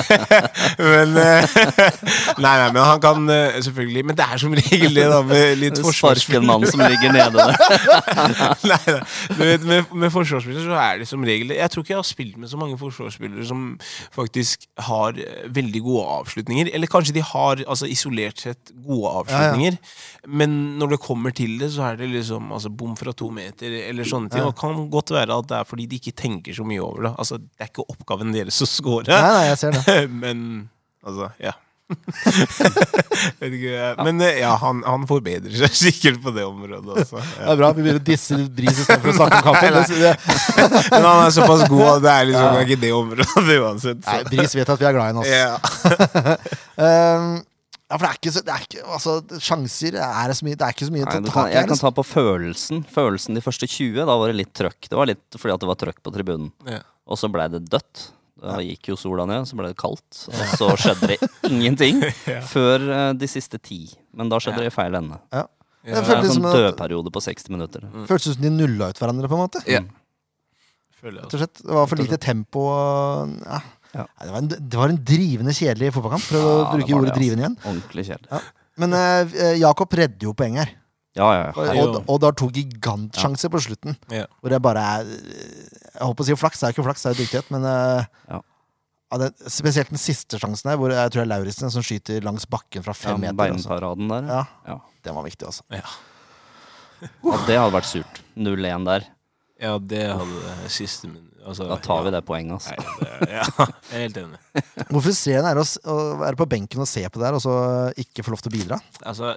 [0.90, 1.56] Men eh,
[2.44, 5.58] Nei, nei, men han kan eh, selvfølgelig Men det er som regel det, da, med
[5.60, 6.46] litt Sparke en forsvarsspill.
[6.50, 7.50] mann som ligger nede der.
[8.70, 9.00] Nei, nei.
[9.32, 12.08] Du vet, med, med forsvarsspillere så er det som regel Jeg tror ikke jeg har
[12.10, 13.64] spilt med så mange forsvarsspillere som
[14.14, 16.70] faktisk har eh, veldig gode avslutninger.
[16.74, 19.78] Eller kanskje de har altså, isolert sett gode avslutninger,
[20.28, 23.70] men når det kommer til det, så er det liksom altså, bom fra to meter
[23.86, 24.42] eller sånne ting.
[24.42, 24.50] Ja.
[24.50, 27.08] Og det kan godt være at det er fordi de ikke tenker så mye over
[27.08, 27.14] det.
[27.18, 29.06] Altså, det er ikke oppgaven deres å score.
[29.10, 29.98] Nei, nei, jeg ser det.
[30.24, 30.46] men
[31.06, 31.56] altså, ja.
[33.40, 36.94] Vet ikke, men eh, ja, han, han forbedrer seg sikkert på det området.
[37.02, 37.20] Altså.
[37.40, 37.70] Det er bra.
[37.76, 39.76] Vi begynner å disse Bris istedenfor å snakke om kampen.
[39.76, 40.14] Nei, det,
[40.94, 44.02] Men han er såpass god at det er liksom ikke det området uansett.
[44.06, 44.32] nei, Så.
[44.34, 45.24] Bris vet at vi er glad i ham.
[45.30, 46.36] Ja.
[46.80, 47.30] Um,
[47.90, 49.12] ja, for det er ikke så det er ikke, altså,
[49.42, 51.48] Sjanser er det så mye Det er ikke så mye Nei, å ta kan, tak
[51.50, 51.54] i.
[51.56, 52.84] jeg kan ta på følelsen.
[52.94, 54.86] Følelsen de første 20, da var det litt trøkk.
[54.92, 56.52] Det var litt fordi at det var trøkk på tribunen.
[56.70, 56.78] Ja.
[57.10, 58.04] Og så blei det dødt.
[58.40, 60.22] Da gikk jo sola ned, så ble det kaldt.
[60.32, 61.18] Og så skjedde det
[61.52, 62.40] ingenting Ja.
[62.48, 63.82] før eh, de siste ti.
[64.16, 65.18] Men da skjedde det i feil ende.
[65.34, 65.44] Ja.
[65.84, 66.00] Ja.
[66.04, 67.84] Det er en sånn dødperiode på 60 minutter.
[68.08, 69.62] Føltes som de nulla ut hverandre, på en måte.
[69.68, 69.80] Ja.
[71.00, 71.62] Føler jeg slett.
[71.64, 72.64] Det var for lite tempo.
[73.46, 73.60] Ja.
[73.94, 74.04] Ja.
[74.20, 77.16] Det, var en, det var en drivende kjedelig fotballkamp, for å Ja, bruke ordet det,
[77.16, 77.56] drivende igjen.
[77.56, 77.70] altså.
[77.72, 78.30] Ordentlig kjedelig.
[78.36, 78.42] Ja.
[78.80, 80.76] Men eh, Jakob redder jo poeng her.
[81.18, 81.54] Ja, ja, ja.
[81.56, 83.96] Og, og, og det har to gigantsjanser på slutten.
[84.14, 84.28] Ja.
[84.38, 85.08] Hvor jeg bare er
[86.00, 87.66] Jeg holdt på å si flaks, det er ikke flaks, det er jo dyktighet, men
[87.68, 88.38] eh, Ja.
[89.12, 92.24] ja, det, Spesielt den siste sjansen her, hvor jeg tror det er Lauritzen som skyter
[92.24, 93.36] langs bakken fra ja fem meter.
[93.52, 93.68] Altså.
[93.68, 94.30] Beinparaden der.
[94.32, 94.78] Ja, Ja.
[95.04, 95.62] den var viktig, altså.
[95.70, 95.84] Ja.
[97.04, 98.20] ja, det hadde vært surt.
[98.36, 99.06] 0-1 der.
[99.60, 102.74] ja, det hadde det siste min Altså, Da tar vi det poenget, altså.
[102.76, 104.40] Nei, det, ja, jeg er helt enig.
[104.92, 107.54] Hvor frustrerende er det å, være på benken og se på det her, og så
[108.02, 108.78] ikke få lov til å bidra?
[109.08, 109.30] Altså,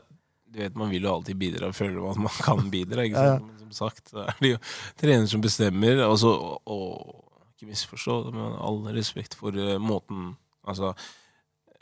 [0.52, 3.06] du vet, Man vil jo alltid bidra og man at man kan bidra.
[3.08, 3.38] ikke Ja, ja.
[3.40, 3.63] sant?
[3.74, 4.62] Men sagt, Det er det jo
[5.02, 6.06] trener som bestemmer.
[6.06, 10.94] Og så, og, og ikke misforstå, med all respekt for eh, måten Altså,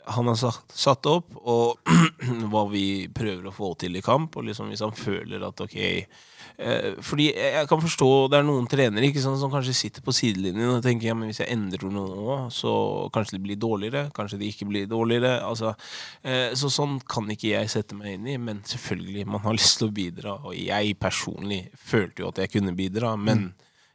[0.06, 1.78] han har satt, satt opp, og
[2.52, 4.36] hva vi prøver å få til i kamp.
[4.36, 8.66] Og liksom hvis han føler at ok eh, Fordi jeg kan forstå det er noen
[8.70, 11.90] trenere ikke sant, som kanskje sitter på sidelinjen og tenker ja, men hvis jeg endrer
[11.94, 12.72] noe nå, så
[13.14, 14.04] kanskje det blir dårligere.
[14.16, 15.38] Kanskje det ikke blir dårligere.
[15.46, 15.74] altså
[16.22, 19.78] Eh, Så sånn kan ikke jeg sette meg inn i, men selvfølgelig, man har lyst
[19.80, 20.38] til å bidra.
[20.46, 23.52] Og jeg personlig følte jo at jeg kunne bidra, men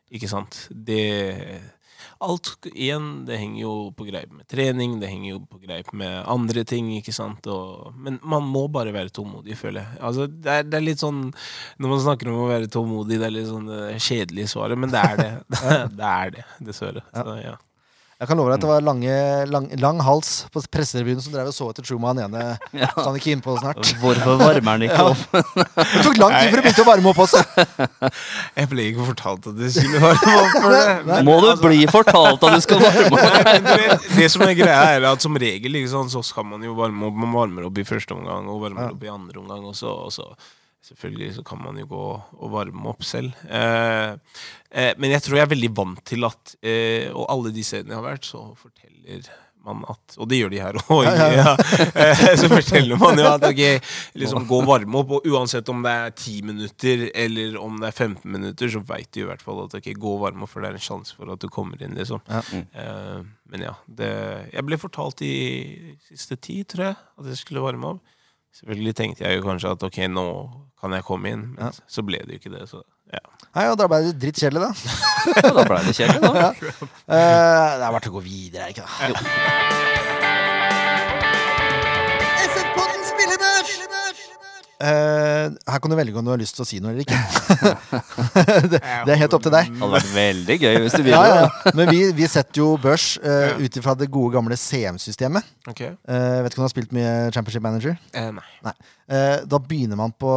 [0.07, 1.03] ikke sant Det
[2.23, 6.23] Alt igjen, det henger jo på greip med trening, det henger jo på greip med
[6.29, 7.47] andre ting, ikke sant.
[7.51, 10.01] Og, men man må bare være tålmodig, føler jeg.
[10.09, 11.21] Altså, det, er, det er litt sånn
[11.77, 14.93] Når man snakker om å være tålmodig, det er litt sånn det kjedelige svaret, men
[14.93, 15.31] det er det.
[15.99, 17.05] det er det, dessverre.
[17.13, 17.55] Så, ja.
[18.17, 19.15] Jeg kan love deg at det var lange,
[19.53, 22.45] lang, lang hals på presserevyen som drev og så etter Truman ene.
[22.73, 22.87] Ja.
[22.95, 23.91] Så han ikke innpå snart.
[24.01, 25.21] Hvorfor varmer han ikke opp?
[25.77, 27.43] Det tok lang tid før det begynte å varme opp også.
[28.57, 30.81] Jeg ble ikke fortalt at det skulle varme opp for det.
[31.11, 34.09] men Må du altså- bli fortalt at du skal varme opp?
[34.17, 37.21] Det som er greia er at som regel liksom, så skal man jo varme opp.
[37.21, 38.95] Man varmer opp i første omgang og varmer Ja.
[38.97, 39.61] opp i andre omgang.
[39.75, 39.93] også.
[39.93, 40.31] og så
[40.87, 43.35] selvfølgelig så kan man jo gå og varme opp selv.
[43.47, 44.13] Eh,
[44.71, 47.95] eh, men jeg tror jeg er veldig vant til at eh, Og alle de stedene
[47.95, 49.27] jeg har vært, så forteller
[49.67, 51.07] man at Og det gjør de her òg.
[51.07, 51.53] Ja, ja,
[52.07, 53.61] Eh, så forteller man jo at ok,
[54.21, 55.15] liksom gå og varme opp.
[55.17, 59.09] Og uansett om det er 10 minutter eller om det er 15 minutter, så veit
[59.15, 61.17] du i hvert fall at ok, gå og varme opp, for det er en sjanse
[61.17, 62.21] for at du kommer inn, liksom.
[62.29, 62.43] Ja.
[62.53, 64.11] Eh, men ja, det,
[64.53, 65.33] jeg ble fortalt i
[66.09, 68.16] siste tid, tror jeg, at jeg skulle varme opp.
[68.55, 70.27] Selvfølgelig tenkte jeg jo kanskje at ok, nå
[70.81, 71.71] kan jeg komme inn, men Ja.
[71.87, 72.69] så ble det jo ikke det.
[72.69, 72.81] Så
[73.13, 73.19] ja.
[73.55, 74.71] Nei, og Da ble det dritt kjedelig, da.
[75.43, 76.53] Ja, da ble det kjedelig, da.
[77.07, 80.26] Eh, det er verdt å gå videre, er det ikke det?
[84.77, 87.17] Eh, her kan du velge om du har lyst til å si noe eller ikke.
[88.73, 89.71] det, det er helt opp til deg.
[89.71, 91.21] Det hadde vært veldig gøy hvis du ville.
[91.21, 95.49] Ja, ja, Men vi, vi setter jo børs uh, ut ifra det gode, gamle CM-systemet.
[95.71, 95.95] Okay.
[96.05, 97.97] Uh, vet ikke om du har spilt mye Championship Manager?
[98.13, 98.75] Uh, nei.
[99.07, 100.29] Eh, da begynner man på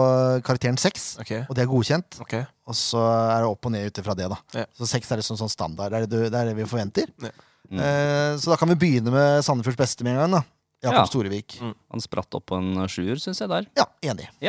[0.46, 1.42] karakteren 6, okay.
[1.48, 2.20] og det er godkjent.
[2.22, 2.44] Okay.
[2.70, 4.28] Og så er det opp og ned ut ifra det.
[4.30, 4.66] da Ja.
[4.78, 5.90] Så 6 er liksom sånn standard.
[5.90, 7.10] Det er det, du, det er det vi forventer.
[7.24, 7.32] Ja.
[7.70, 7.82] Mm.
[7.82, 10.38] Eh, så da kan vi begynne med Sandefjords beste med en gang.
[10.38, 10.42] da
[10.82, 11.06] Jakob Ja.
[11.06, 11.58] Storevik.
[11.60, 11.74] Mm.
[11.92, 13.66] Han spratt opp på en sjuer, syns jeg der.
[13.76, 14.28] Ja, enig.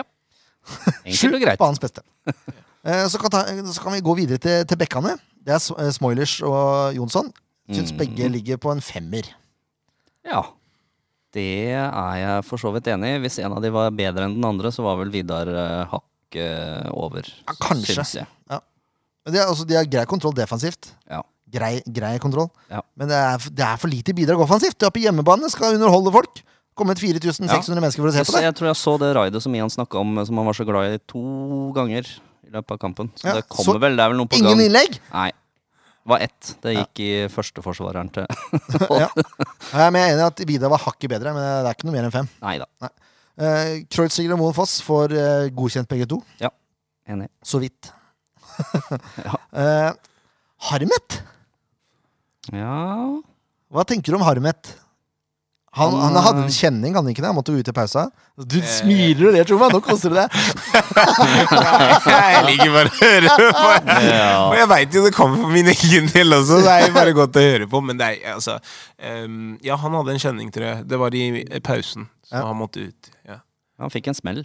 [1.05, 1.59] Enkelt og greit.
[1.59, 2.03] på hans beste.
[2.81, 5.11] Eh, så, kan ta, så kan vi gå videre til, til bekkene.
[5.45, 7.27] Det er eh, Smoilers og Jonsson.
[7.69, 7.97] Syns Mm.
[7.99, 9.27] begge ligger på en femmer.
[10.25, 10.39] Ja.
[11.31, 11.43] Det
[11.77, 13.19] er jeg for så vidt enig i.
[13.21, 16.89] Hvis en av de var bedre enn den andre, så var vel Vidar uh, hakket
[16.89, 17.29] over.
[17.45, 18.25] Ja, kanskje.
[18.49, 18.57] Ja.
[19.27, 20.89] Men De, altså, de har grei kontroll defensivt.
[21.05, 21.21] Ja.
[21.51, 22.47] Grei, grei kontroll.
[22.71, 22.79] Ja.
[22.95, 24.77] Men det er, det er for lite bidrag offensivt.
[24.79, 26.41] Du er på hjemmebane, skal underholde folk.
[26.79, 28.43] Kommet 4600 mennesker for å se Jeg, på det.
[28.47, 30.95] jeg tror jeg så det raidet som Ian snakka om, som han var så glad
[30.95, 31.21] i, to
[31.75, 33.11] ganger i løpet av kampen.
[33.19, 34.65] Så Ja, det kommer så vel, det er vel noe på Ingen gang.
[34.69, 34.95] innlegg!
[35.11, 35.29] Nei.
[36.01, 36.53] Det var ett.
[36.63, 38.25] Det gikk i førsteforsvareren til
[39.03, 39.09] Ja.
[39.11, 41.89] Ja, men jeg er enig i at Vidar var hakket bedre, men det er ikke
[41.89, 42.29] noe mer enn fem.
[42.41, 42.89] Nei da.
[43.41, 46.21] Uh, Kreutziger og Moen Foss får uh, godkjent begge to.
[47.11, 47.27] Enig.
[47.45, 47.91] Så vidt.
[49.27, 49.35] Ja.
[49.55, 49.91] Uh,
[50.71, 51.19] Harmet?
[52.49, 53.21] Ja
[53.71, 54.77] Hva tenker du om Harmet?
[55.71, 57.29] Han, han hadde en kjenning, han ikke det?
[57.29, 58.09] Han måtte jo ut i pausa.
[58.35, 58.65] Du Eh.
[58.67, 60.27] smiler og ler, jeg Nå koser du deg.
[62.11, 63.69] jeg liker bare å høre på.
[64.49, 67.39] Og jeg veit jo det kommer for min egen del også, det er bare godt
[67.39, 67.79] å høre på.
[67.87, 68.57] Men det er altså
[68.99, 70.83] um, Ja, han hadde en kjenning, tror jeg.
[70.91, 71.23] Det var i
[71.63, 72.43] pausen, så Ja.
[72.51, 73.11] han måtte ut.
[73.31, 73.39] Ja.
[73.79, 74.43] Han fikk en smell.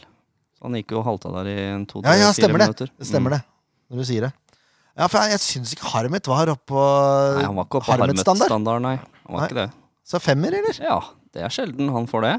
[0.56, 2.68] Så han gikk jo og halta der i en to, Ja, ja, stemmer det.
[2.70, 2.88] minutter.
[3.02, 3.38] Det stemmer Mm.
[3.40, 3.42] det,
[3.90, 4.32] når du sier det.
[4.96, 6.80] Ja, for jeg, jeg syns ikke Harmet var oppå
[7.36, 8.80] Nei, han var ikke oppå på Harmet-standard.
[8.84, 8.94] Nei.
[9.26, 9.48] Han var Nei.
[9.50, 9.68] ikke det.
[10.06, 10.78] Så femmer, eller?
[10.80, 11.00] Ja,
[11.36, 12.34] det er sjelden han får det.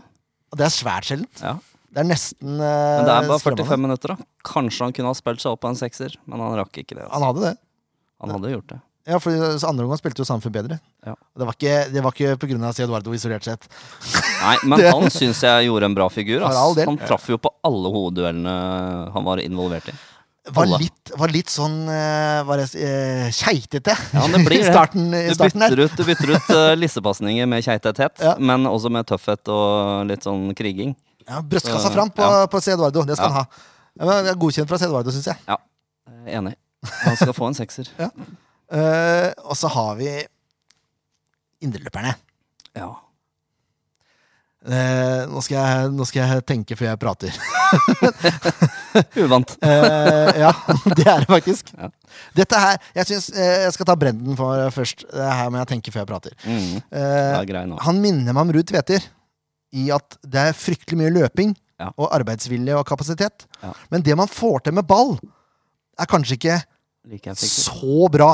[0.53, 1.43] Og Det er svært sjeldent.
[1.43, 1.57] Ja.
[1.87, 3.63] Det er nesten Men det er bare skremmende.
[3.67, 4.27] 45 minutter, da.
[4.47, 7.05] Kanskje han kunne ha spilt seg opp på en sekser, men han rakk ikke det.
[7.05, 7.29] Han Altså.
[7.29, 7.53] hadde det.
[8.21, 8.79] Han hadde gjort det.
[9.07, 10.81] Ja, for andre omgang spilte jo Samfunn bedre.
[11.05, 11.13] Ja.
[11.37, 13.69] Det var ikke, det var ikke på grunn av Eduardo isolert sett.
[14.41, 16.43] Nei, men han syns jeg gjorde en bra figur.
[16.43, 16.57] Ass.
[16.83, 18.55] Han traff jo på alle hovedduellene
[19.15, 19.95] han var involvert i.
[20.53, 25.09] var litt, var litt sånn uh, var det, eh, keitete Ja, det blir i starten,
[25.13, 25.73] i Du starten der.
[25.75, 28.35] bytter ut, du bytter ut uh, lissepasninger med keitethet, Ja.
[28.39, 30.95] men også med tøffhet og litt sånn kriging.
[31.27, 32.45] Ja, brystkassa fram på, ja.
[32.47, 32.71] på C.
[32.77, 33.03] Eduardo.
[33.03, 33.33] Det skal Ja.
[33.33, 34.13] han ha.
[34.21, 34.85] Jeg er godkjent fra C.
[34.87, 35.37] Eduardo, syns jeg.
[35.47, 35.57] Ja,
[36.39, 36.55] enig.
[37.03, 37.89] Han skal få en sekser.
[38.67, 40.09] Eh, og så har vi
[41.63, 42.09] indreløperne.
[42.75, 42.89] Ja.
[44.67, 47.37] Uh, nå, skal jeg, nå skal jeg tenke før jeg prater.
[49.23, 49.53] Uvant.
[49.63, 50.51] uh, ja,
[50.97, 51.71] det er det faktisk.
[51.77, 51.89] Ja.
[52.37, 55.05] Dette her, Jeg synes, uh, jeg skal ta Brenden for først.
[55.11, 56.35] Det her må jeg tenke før jeg prater.
[56.45, 56.81] Mm.
[56.91, 57.79] Eh, nå.
[57.85, 59.03] han minner meg om Ruud Tveter
[59.77, 61.91] i at det er fryktelig mye løping Ja.
[61.99, 63.45] og arbeidsvilje og kapasitet.
[63.61, 63.73] Ja.
[63.93, 65.17] Men det man får til med ball,
[65.99, 66.55] er kanskje ikke
[67.07, 68.33] Like så bra.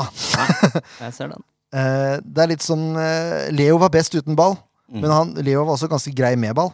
[1.00, 1.42] Jeg ser den.
[1.74, 4.54] Eh, det er litt sånn eh, Leo var best uten ball,
[4.84, 5.00] Mm.
[5.00, 6.68] men han, Leo var også ganske grei med ball.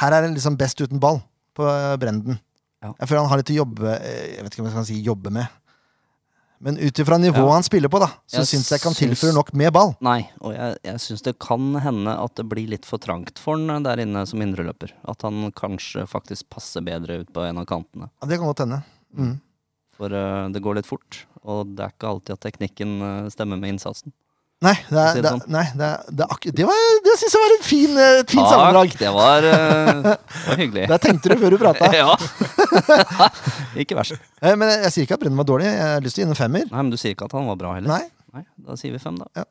[0.00, 1.18] Her er han liksom best uten ball
[1.58, 2.38] på eh, Brenden.
[2.86, 2.94] Ja.
[3.02, 4.98] Jeg føler han har litt å jobbe eh, Jeg vet ikke om jeg skal si
[5.06, 5.62] jobbe med.
[6.64, 7.52] Men ut ifra nivået Ja.
[7.52, 9.90] han spiller på, da, så Jeg syns jeg han syns- tilfører nok med ball.
[10.00, 13.60] Nei, og jeg, jeg syns det kan hende at det blir litt for trangt for
[13.60, 14.94] han der inne som indreløper.
[15.04, 18.08] At han kanskje faktisk passer bedre ut på en av kantene.
[18.22, 18.80] Ja, det kan godt hende.
[19.12, 19.34] Mm.
[19.98, 23.60] For uh, det går litt fort, og det er ikke alltid at teknikken uh, stemmer
[23.60, 24.12] med innsatsen.
[24.64, 25.42] Nei, det, er, det sånn.
[25.52, 26.26] nei, det, det,
[26.56, 28.94] det, var, det syns jeg var et fin, eh, et fint sammendrag.
[28.96, 30.86] det var, eh, det var hyggelig.
[30.94, 31.90] Der tenkte du før du prata.
[32.00, 32.14] ja.
[33.84, 34.16] ikke verst.
[34.40, 35.68] Eh, Men jeg, jeg sier ikke at Brennen var dårlig.
[35.68, 36.64] Jeg har lyst til å gi en femmer.
[36.72, 37.92] Nei, men du sier ikke at han var bra heller?
[37.92, 38.06] Nei.
[38.36, 39.44] Nei, Da sier vi fem, da.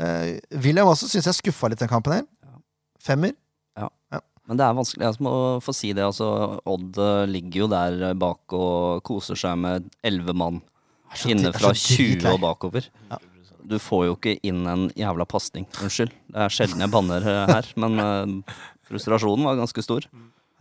[0.00, 2.24] Eh, William også syns jeg skuffa litt den kampen her.
[2.48, 2.56] Ja.
[3.12, 3.36] Femmer.
[4.46, 5.02] Men det er vanskelig.
[5.08, 5.34] Jeg må
[5.64, 6.04] få si det.
[6.06, 6.26] altså
[6.70, 10.60] Odd eh, ligger jo der eh, bak og koser seg med elleve mann
[11.26, 12.86] inne fra er 20 og bakover.
[13.10, 13.18] Ja.
[13.66, 15.66] Du får jo ikke inn en jævla pasning.
[15.82, 16.14] Unnskyld.
[16.32, 18.56] Det er sjelden jeg banner eh, her, men uh,
[18.88, 20.06] frustrasjonen var ganske stor.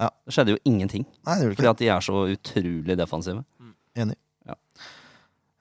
[0.01, 0.09] Ja.
[0.25, 1.05] Det skjedde jo ingenting.
[1.27, 1.55] Nei, det ikke.
[1.55, 3.45] Fordi ikke at de er så utrolig defensive.
[3.95, 4.17] Enig.
[4.47, 4.57] Ja.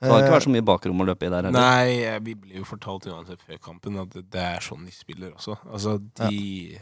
[0.03, 1.61] Det har ikke vært så mye bakrom å løpe i der heller.
[1.61, 5.57] Nei, vi ble jo fortalt uansett før kampen at det- er sånn de spiller også.
[5.71, 6.81] Altså, de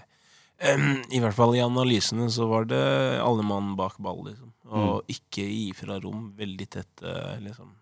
[0.62, 2.82] Em, I hvert fall i analysene så var det
[3.18, 4.52] alle mann bak ball, liksom.
[4.70, 7.72] Og ikke gi fra rom veldig tett, eh, liksom.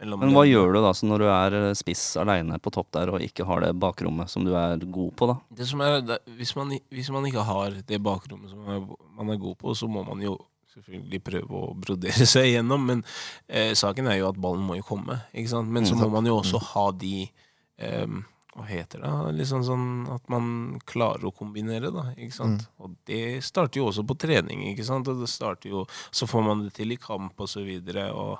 [0.00, 3.10] Men hva gjør du da så når du er eh, spiss aleine på topp der
[3.14, 5.38] og ikke har det bakrommet som du er god på, da?
[5.58, 8.86] Det som er, det, hvis, man, hvis man ikke har det bakrommet som man er,
[9.18, 10.36] man er god på, så må man jo
[10.78, 12.88] selvfølgelig prøve å brodere seg igjennom.
[12.92, 13.04] Men
[13.46, 15.20] eh, saken er jo at ballen må jo komme.
[15.32, 15.70] Ikke sant?
[15.74, 17.28] Men så må man jo også ha de
[17.82, 18.22] em,
[18.58, 19.10] Hva heter det?
[19.38, 22.08] Liksom sånn, at man klarer å kombinere, da.
[22.16, 22.64] Ikke sant?
[22.82, 25.10] Og det starter jo også på trening, ikke sant.
[25.10, 28.08] Og det starter jo Så får man det til i kamp og så videre.
[28.14, 28.38] Og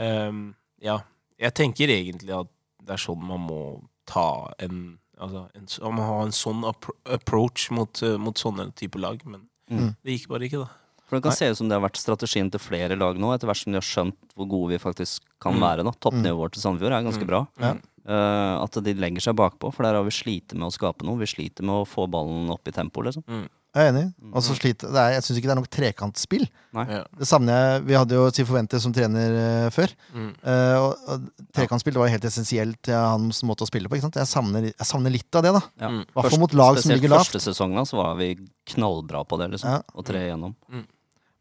[0.00, 0.48] em,
[0.80, 1.00] ja.
[1.38, 2.48] Jeg tenker egentlig at
[2.84, 3.60] det er sånn man må
[4.06, 7.90] ta en Altså, en, man må ha en sånn appro approach mot,
[8.22, 9.96] mot sånne typer lag, men Mm.
[10.04, 10.68] det gikk bare ikke, da.
[11.08, 13.48] For det kan se ut som det har vært strategien til flere lag nå, etter
[13.48, 15.60] hvert som de har skjønt hvor gode vi faktisk kan Mm.
[15.60, 15.92] være nå.
[15.98, 17.26] Toppnivået vårt til Sandefjord er ganske Mm.
[17.26, 17.48] bra.
[17.58, 17.72] Ja.
[18.06, 21.18] Uh, at de legger seg bakpå, for der har vi slitt med å skape noe.
[21.18, 23.24] Vi sliter med å få ballen opp i tempo, liksom.
[23.76, 24.04] Jeg er enig.
[24.32, 26.46] Og så sliter, det er, jeg syns ikke det er nok trekantspill.
[26.78, 26.84] Nei.
[26.88, 27.02] Ja.
[27.20, 27.82] Det savner jeg.
[27.90, 29.92] Vi hadde jo Sifo som trener uh, før.
[30.14, 30.30] Mm.
[30.40, 33.98] Uh, og, og Trekantspill var jo helt essensielt til hans måte å spille på.
[33.98, 34.18] Ikke sant?
[34.18, 35.62] Jeg, savner, jeg savner litt av det, da.
[35.84, 35.92] Ja.
[35.92, 36.00] Mm.
[36.00, 37.28] I hvert fall Først- mot lag som ligger lavt.
[37.28, 38.30] Spesielt første sesongen da, så var vi
[38.72, 39.76] knallbra på det, liksom.
[39.76, 39.84] Ja.
[39.84, 40.56] Å tre igjennom.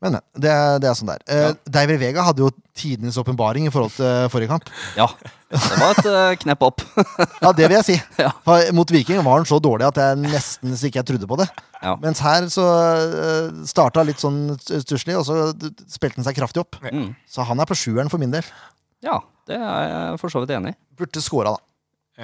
[0.01, 1.21] Men men, det, er- det er sånn der.
[1.25, 1.53] Eh, Ja.
[1.73, 4.67] Deiver Vega hadde jo tidenes åpenbaring i forhold til forrige kamp.
[4.95, 5.07] Ja.
[5.49, 6.83] Det var et eh, knepp opp.
[7.41, 7.95] Ja, det vil jeg si.
[8.21, 8.29] Ja.
[8.45, 11.39] For mot Viking var han så dårlig at jeg nesten så ikke jeg trodde på
[11.41, 11.47] det.
[11.81, 11.95] Ja.
[12.03, 15.49] Mens her så uh, starta litt sånn stusslig, og så
[15.89, 16.77] spilte han seg kraftig opp.
[16.85, 17.15] Mm.
[17.29, 18.45] Så han er på sjueren for min del.
[19.05, 19.17] Ja,
[19.49, 20.79] det er jeg for så vidt enig i.
[20.97, 21.63] Burde scora, da.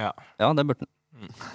[0.05, 0.11] Ja.
[0.41, 0.89] Ja, det burde han.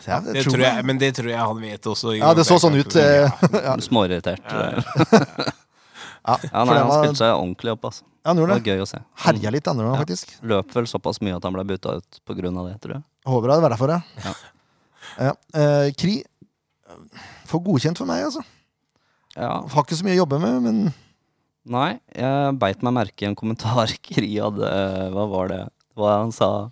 [0.06, 2.14] Ja, Det det tror jeg, men det tror jeg han vet også.
[2.16, 2.94] Ja, det så sånn ut.
[2.96, 3.26] eh,
[3.66, 3.74] ja.
[3.86, 4.40] Småirritert.
[4.48, 5.50] Ja.
[6.28, 8.02] Ja, Ja, nei, han var- spilte seg ordentlig opp, altså.
[8.04, 8.98] Ja, han Det det var gøy å se.
[9.24, 10.34] Herja litt andre gang, faktisk.
[10.44, 12.20] Løp vel såpass mye at han ble bytta ut
[12.60, 13.02] av det, tror jeg.
[13.26, 14.32] Håper det var derfor, ja.
[15.18, 15.32] Ja.
[15.54, 16.22] eh, Kri
[17.48, 18.44] får godkjent for meg, altså.
[19.36, 19.62] Ja.
[19.62, 20.94] Har ikke så mye å jobbe med, men
[21.68, 24.68] Nei, jeg beit meg merke i en kommentar Kri hadde
[25.12, 25.62] Hva var det?
[25.96, 26.70] Hva han sa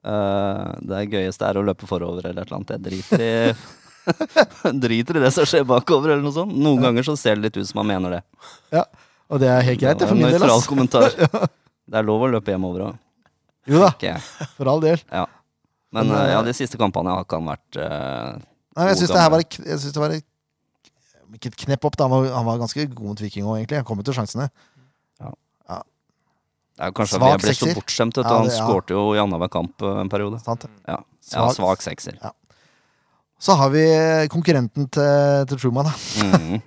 [0.00, 2.70] Uh, Det gøyeste er å løpe forover, eller et eller annet.
[2.72, 3.32] Jeg driter i
[4.84, 6.52] Driter i det som skjer bakover, eller noe sånt.
[6.56, 8.22] Noen ganger så ser det litt ut som han mener det.
[8.76, 8.84] ja.
[9.30, 10.40] Og det er helt greit, det, Det for min del.
[10.42, 11.12] nøytral kommentar.
[11.14, 12.96] Det er lov å løpe hjemover òg.
[13.70, 14.16] Jo da,
[14.56, 14.98] for all del.
[15.06, 15.26] Ja.
[15.94, 18.40] Men eh, ja, de siste kampene har ikke han vært uh,
[18.78, 22.06] Nei, jeg syns det her var jeg synes det var Ikke et knepp opp, da.
[22.08, 23.78] Han var, han var ganske god mot Viking òg, egentlig.
[23.82, 24.48] Han kom jo til sjansene.
[25.20, 28.16] det er Kanskje Svak vi er blitt så bortskjemt.
[28.18, 28.66] Ja, Han det- ja.
[28.66, 30.38] skårte jo i annenhver kamp en periode.
[30.42, 30.64] Sant?
[30.88, 32.18] Ja, Svak- ja svak sekser.
[33.40, 33.84] Så har vi
[34.32, 35.94] konkurrenten til, til Truman, da.
[36.24, 36.60] Mm.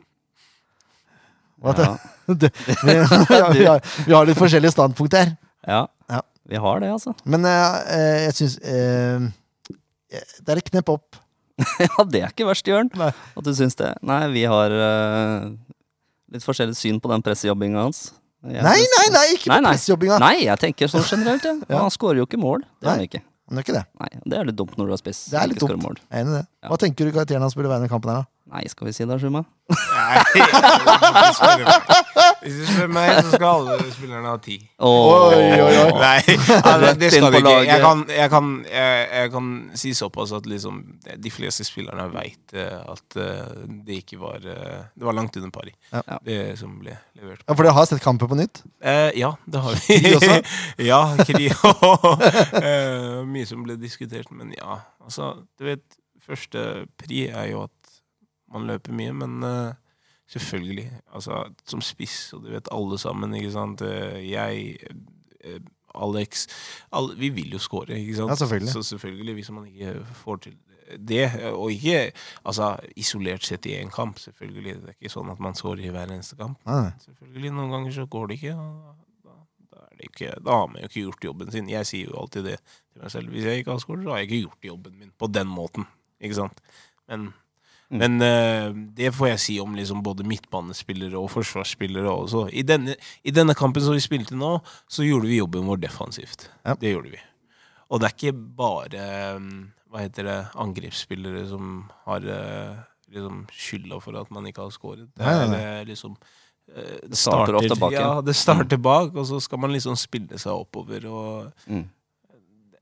[1.63, 1.97] Ja.
[2.41, 2.47] du,
[2.83, 2.95] vi,
[3.57, 5.35] vi, har, vi har litt forskjellige standpunkt her.
[5.67, 5.85] Ja.
[6.11, 6.21] Ja.
[6.49, 7.13] Vi har det, altså.
[7.23, 9.29] Men eh, eh, jeg syns eh,
[10.11, 11.21] Det er et knepp opp.
[11.79, 12.89] Ja, det er ikke verst, Jørn.
[12.99, 13.11] Nei.
[13.13, 13.93] At du syns det.
[14.03, 15.45] Nei, vi har eh,
[16.33, 18.07] litt forskjellig syn på den pressejobbinga hans.
[18.43, 20.17] Jeg Nei, nei, nei, ikke på pressejobbinga!
[20.19, 21.77] Nei, jeg tenker sånn generelt, ja.
[21.79, 22.65] Han skårer jo ikke mål.
[22.81, 23.21] Det gjør han ikke.
[23.53, 23.85] Men det er ikke det.
[24.01, 25.17] Nei, Det er litt dumt når du har spiss.
[25.29, 25.99] Det er litt dumt.
[26.09, 26.45] Jeg er enig i det.
[26.71, 28.32] Hva tenker du karakteren hans burde være i kampen her, da?
[28.51, 29.39] Nei, skal vi si det, Shuma?
[29.71, 30.17] Nei,
[32.43, 34.57] hvis du spør meg- så skal alle spillerne ha ti.
[34.83, 35.93] Oi, oi, oi.
[35.95, 36.17] Nei,
[36.59, 37.53] altså, det skal du ikke.
[37.69, 39.47] Jeg kan, jeg, kan, jeg, jeg kan
[39.79, 40.81] si såpass at liksom
[41.23, 43.53] de fleste spillerne veit at eh,
[43.87, 46.03] det ikke var eh, Det var langt under pari, Ja.
[46.27, 47.45] det som ble levert.
[47.47, 48.61] Ja, For dere har sett kampen på nytt?
[48.83, 49.99] Eh, ja, det har vi.
[50.03, 50.39] Kri også?
[50.91, 52.27] ja, kri og
[52.59, 54.81] eh, Mye som ble diskutert, men ja.
[55.03, 55.85] Altså, du vet,
[56.27, 57.71] første pri er jo at
[58.53, 59.73] man løper mye, men uh,
[60.33, 60.89] selvfølgelig.
[61.13, 63.81] Altså, som spiss, og du vet alle sammen, ikke sant.
[63.85, 64.77] Eh, Jeg,
[65.43, 65.59] eh,
[65.93, 66.47] Alex
[66.91, 68.29] alle, Vi vil jo score, ikke sant.
[68.29, 68.73] Ja, selvfølgelig.
[68.73, 70.57] Så selvfølgelig, hvis man ikke får til
[70.97, 72.11] det, og ikke
[72.45, 74.75] altså, isolert sett i én kamp, selvfølgelig.
[74.81, 76.59] Det er ikke sånn at man scorer i hver eneste kamp.
[76.65, 76.91] Nei.
[77.05, 78.55] Selvfølgelig, noen ganger så går det ikke.
[78.57, 79.35] Da,
[79.71, 81.69] da, det ikke da har man jo ikke gjort jobben sin.
[81.71, 83.31] Jeg sier jo alltid det til meg selv.
[83.33, 85.87] Hvis jeg ikke har skåret, så har jeg ikke gjort jobben min på den måten.
[86.21, 86.61] Ikke sant?
[87.07, 87.31] Men.
[87.99, 92.47] Men uh, det får jeg si om liksom både midtbanespillere og forsvarsspillere også.
[92.53, 94.55] I denne, I denne kampen som vi spilte nå,
[94.89, 96.49] så gjorde vi jobben vår defensivt.
[96.65, 96.75] Ja.
[96.79, 97.21] Det gjorde vi.
[97.93, 99.49] Og det er ikke bare um,
[99.93, 102.77] hva heter det, angrepsspillere som har eh,
[103.13, 105.05] liksom skylda for at man ikke har skåret.
[105.13, 106.15] Det nei, eh, liksom
[106.73, 110.39] eh, Det starter ofte bak Ja, det starter bak, og så skal man liksom spille
[110.41, 111.05] seg oppover.
[111.05, 111.83] Og Mm.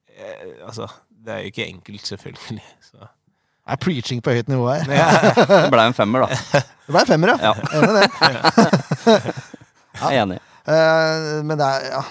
[0.08, 2.64] det, altså Det er jo ikke enkelt, selvfølgelig.
[2.82, 3.10] Så.
[3.62, 4.88] Det er preaching på høyt nivå her.
[5.52, 6.62] Det ble en femmer, da.
[6.62, 7.52] Det ble en femmer, ja.
[7.52, 9.36] Ja, Enig i det.
[10.02, 10.40] er enig.
[10.66, 12.02] Uh, men det er, ja.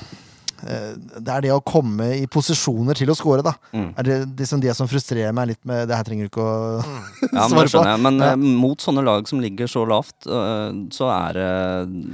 [0.66, 3.54] Eh, det er det å komme i posisjoner til å score, da.
[3.72, 3.94] Mm.
[3.96, 6.82] Er det liksom det som frustrerer meg litt med Det her trenger du ikke å
[7.32, 7.84] Ja, svare på.
[7.86, 8.00] jeg.
[8.04, 8.32] Men Ja.
[8.32, 11.48] eh, mot sånne lag som ligger så lavt, eh, så er det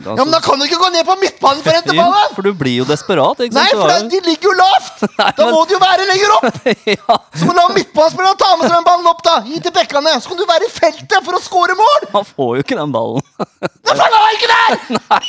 [0.07, 2.35] altså, Ja, men da kan du ikke gå ned på midtbanen for å hente ballen!
[2.37, 3.67] For du blir jo desperat, ikke sant?
[3.67, 5.03] Nei, for det- de ligger jo lavt!
[5.19, 6.61] Nei, Da men- må du jo være lenger opp!
[6.87, 9.37] ja, Så må du la midtbanespilleren ta med seg den ballen opp, da!
[9.47, 10.15] Gi til bekkene!
[10.23, 12.09] Så kan du være i feltet for å score mål!
[12.15, 13.23] han får jo ikke den ballen.
[13.37, 14.71] Da faen er ikke der!
[15.11, 15.29] Nei!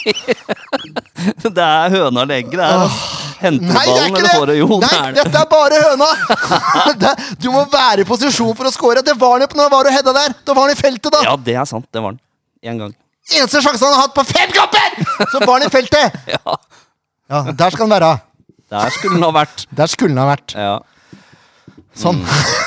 [1.43, 2.57] Det er høna eller egget.
[2.57, 2.99] Det er
[3.37, 4.55] Henter du Nei, ballen, eller får det!
[4.57, 5.23] Jo, det er det.
[5.23, 6.07] dette er bare høna!
[7.03, 9.03] Det- Du må være i posisjon for å score.
[9.05, 10.37] Det var han jo når han var og hedda der.
[10.47, 11.21] Da var han i feltet, da.
[11.27, 11.85] Ja, det er sant.
[11.93, 12.21] Det var den.
[12.65, 12.95] Én gang.
[13.27, 14.95] Eneste sjansen han har hatt på fem kamper!
[15.33, 16.17] Så var han i feltet!
[16.37, 16.57] Ja,
[17.29, 18.13] Ja, Der skal han være.
[18.71, 19.65] der skulle den ha vært.
[19.75, 20.55] Der skulle han ha vært.
[20.55, 20.77] Ja.
[21.97, 22.19] Sånn.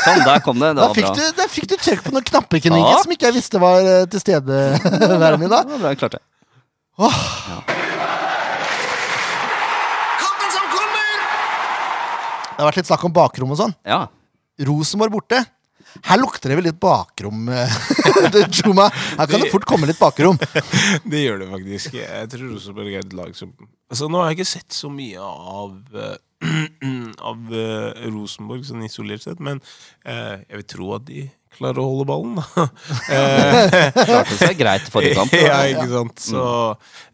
[0.04, 0.72] Sånn, der kom det.
[0.74, 1.14] Det Da fikk, bra.
[1.14, 2.96] du, der fikk du trykk på noen knapper, Ja.
[3.04, 4.60] som ikke jeg visste var eh, til stede
[5.22, 5.62] hver min da.
[5.62, 6.26] Det var bra, jeg klarte det.
[10.20, 11.14] Kampen som kommer!
[12.50, 13.74] Det har vært litt snakk om bakrom og sånn.
[13.88, 14.02] Ja.
[14.68, 15.40] Rosenborg borte.
[16.06, 17.72] Her lukter det vel litt bakrom, eh,
[18.54, 18.86] Juma.
[19.18, 20.36] Her kan det fort komme litt bakrom.
[21.02, 21.96] Det gjør det faktisk.
[21.98, 23.54] Jeg tror Rosenborg er et lag som
[23.90, 26.12] Altså, Nå har jeg ikke sett så mye av eh,
[27.30, 29.60] Av uh, Rosenborg sånn isolert sett, men
[30.06, 31.26] uh, jeg vil tro at de
[31.60, 32.66] klarer å holde ballen, da.
[33.10, 35.34] Eh, Klarte seg greit forrige kamp.
[35.48, 36.22] ja, ikke sant.
[36.22, 36.44] Så,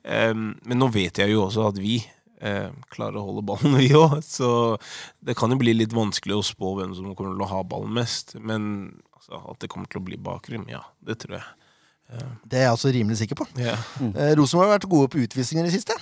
[0.05, 1.99] um, men nå vet jeg jo også at vi
[2.45, 4.19] uh, klarer å holde ballen, vi òg.
[4.27, 4.49] Så
[5.25, 7.95] det kan jo bli litt vanskelig å spå hvem som kommer til å ha ballen
[7.97, 8.37] mest.
[8.39, 8.69] Men
[9.17, 11.49] altså, at det kommer til å bli bakrom, ja, det tror jeg.
[12.47, 13.49] Det er jeg også rimelig sikker på.
[13.59, 13.75] Ja.
[13.99, 15.97] Eh, Rosenborg har vært gode på utvisninger i det siste.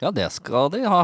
[0.00, 1.02] Ja, det skal de ha.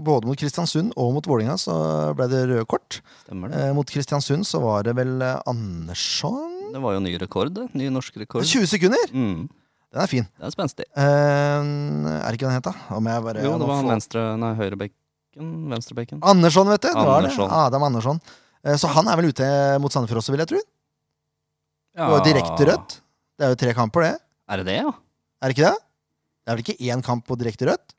[0.00, 1.74] Både mot Kristiansund og mot Vålinga så
[2.16, 3.00] ble det røde kort.
[3.26, 3.58] Stemmer det.
[3.66, 7.66] Eh, mot Kristiansund så var det vel eh, Andersson Det var jo ny rekord, det.
[7.76, 8.46] Ny norsk rekord.
[8.48, 9.12] 20 sekunder!
[9.12, 9.42] Mm,
[9.92, 10.24] Den er fin.
[10.38, 10.86] det er spenstig.
[10.96, 12.72] Eh, er det ikke den het, da?
[12.96, 14.96] Om jeg bare Jo, det var venstre, nei, høyrebekken.
[15.74, 16.24] Venstrebekken.
[16.26, 16.88] Andersson, vet du.
[16.96, 17.36] Det var det.
[17.44, 18.18] Adam Andersson.
[18.64, 19.52] Eh, så han er vel ute
[19.84, 20.64] mot Sandefjord også, vil jeg tro.
[22.00, 22.98] Det var jo direkte rødt.
[23.36, 24.16] Det er jo tre kamper, det.
[24.48, 24.90] Er det det, ja?
[25.40, 25.78] Er det ikke det?
[26.40, 27.92] Det er vel ikke én kamp på direkte rødt?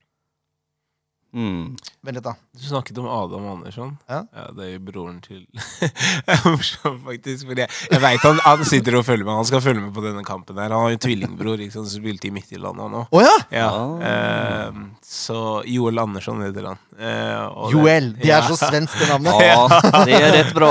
[1.33, 1.77] Mm.
[2.03, 2.33] Vent litt, da.
[2.57, 3.93] Du snakket om Adam Andersson.
[4.09, 4.23] Ja.
[4.57, 5.45] Det er jo broren til
[6.51, 7.47] morsomt, faktisk.
[7.47, 9.37] Fordi jeg, jeg vet han, han sitter og følger med.
[9.39, 10.57] Han skal følge med på denne kampen.
[10.59, 13.07] her Han har jo tvillingbror ikke sant, som spilte i Midtjylland han òg.
[13.15, 13.37] Oh, ja!
[13.51, 14.01] Ja, Ah.
[14.11, 16.77] eh, så Joel Andersson heter han.
[16.99, 18.11] Eh, Joel.
[18.19, 18.37] Det ja.
[18.37, 19.33] er så svensk, det navnet.
[19.41, 20.69] Ja, det er rett bra.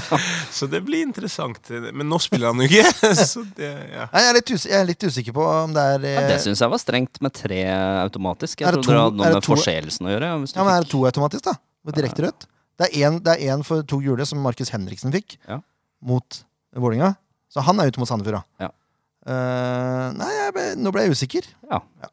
[0.56, 1.68] Så det blir interessant.
[1.92, 3.14] Men nå spiller han jo ikke.
[3.32, 4.06] Så det, ja.
[4.12, 6.38] Nei, jeg, er litt jeg er litt usikker på om det er Ja, eh, det
[6.44, 7.60] syns jeg var strengt med tre
[8.06, 8.64] automatisk.
[8.64, 10.32] Jeg tror det hadde noe med to- forseelsen å gjøre.
[10.42, 11.56] Hvis du Ja, men er det to automatisk, da?
[11.86, 12.48] Med direkte rødt?
[12.80, 15.60] Det er én- det er én for to gule, som Markus Henriksen fikk Ja.
[16.02, 16.42] mot
[16.76, 17.14] Vålinga
[17.52, 18.66] Så han er ute mot Sandefjord, da.
[18.66, 18.72] Ja.
[19.26, 21.46] Uh, nei, jeg ble, nå ble jeg usikker.
[21.70, 21.80] Ja.
[22.02, 22.10] Ja.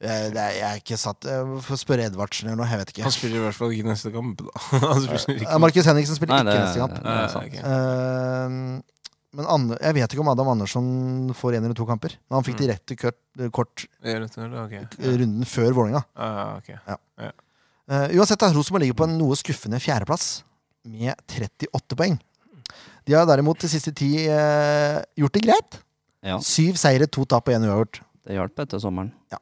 [0.00, 2.68] Jeg, det er, jeg er ikke satt Få får spørre Edvardsen eller noe.
[2.70, 3.02] Jeg vet ikke.
[3.04, 4.62] Han spiller i hvert fall ikke neste kamp, da.
[4.86, 5.58] Han spiller Eh.
[5.60, 6.96] Markus Henriksen spiller Nei, ikke det, neste kamp.
[6.96, 7.58] det Eh, sant.
[7.60, 8.96] Eh,
[9.30, 10.86] men Anne, jeg vet ikke om Adam Andersson
[11.38, 12.16] får én eller to kamper.
[12.26, 12.62] Men han fikk Mm.
[12.64, 13.20] direkte kort,
[13.54, 14.80] kort okay.
[14.98, 16.02] Eh, runden før Vålerenga.
[16.16, 16.72] Ah, ok.
[16.80, 20.42] uh, uansett, Rosenborg ligger på en noe skuffende fjerdeplass
[20.88, 22.18] med 38 poeng.
[23.06, 25.78] De har derimot de siste ti uh, gjort det greit.
[26.26, 28.02] Ja, Syv seire, to tap og én uavgjort.
[28.26, 29.12] det hjalp etter sommeren.
[29.30, 29.38] Eh,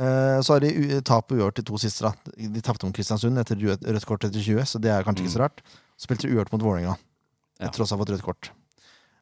[0.00, 2.06] så har de tap og uavgjort de to siste.
[2.06, 2.14] da
[2.56, 5.42] De tapte mot Kristiansund etter rødt, kort etter 20, så det er kanskje ikke så
[5.42, 5.60] rart.
[6.00, 6.94] Så Spilte de uavgjort mot Vålerenga
[7.60, 7.68] Ja.
[7.68, 8.50] etter også å ha fått rødt kort.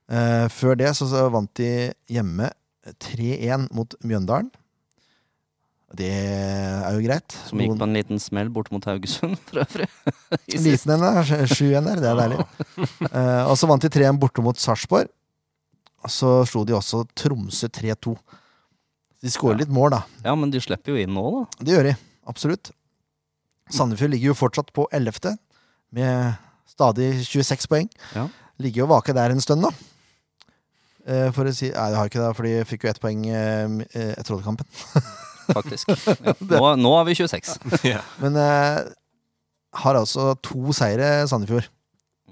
[0.08, 2.52] Uh, før det så, så vant de hjemme
[3.02, 4.52] 3-1 mot Mjøndalen.
[5.98, 7.32] Det er jo greit.
[7.48, 9.88] Som gikk på en liten smell bort mot Haugesund, for øvrig.
[10.68, 11.22] Liten en, da.
[11.48, 12.02] 7-1 der.
[12.04, 12.42] Det er deilig.
[13.08, 15.08] Uh, og så vant de 3-1 borte mot Sarpsborg.
[16.08, 18.14] Så slo de også Tromsø 3-2.
[19.22, 20.02] De skårer litt mål, da.
[20.24, 21.64] Ja, men de slipper jo inn nå, da.
[21.64, 21.94] Det gjør de.
[22.30, 22.70] Absolutt.
[23.74, 25.34] Sandefjord ligger jo fortsatt på 11.,
[25.96, 26.36] med
[26.68, 27.88] stadig 26 poeng.
[28.14, 28.26] Ja.
[28.60, 29.70] Ligger jo vake der en stund, da.
[31.08, 33.22] Eh, For å si Nei, det har ikke det, for de fikk jo ett poeng
[33.32, 34.68] eh, etter Odd-kampen.
[35.56, 35.88] Faktisk.
[35.88, 36.34] Ja.
[36.60, 37.54] Nå, nå har vi 26.
[37.88, 38.02] Ja.
[38.20, 38.82] Men eh,
[39.82, 41.70] har altså to seire, Sandefjord,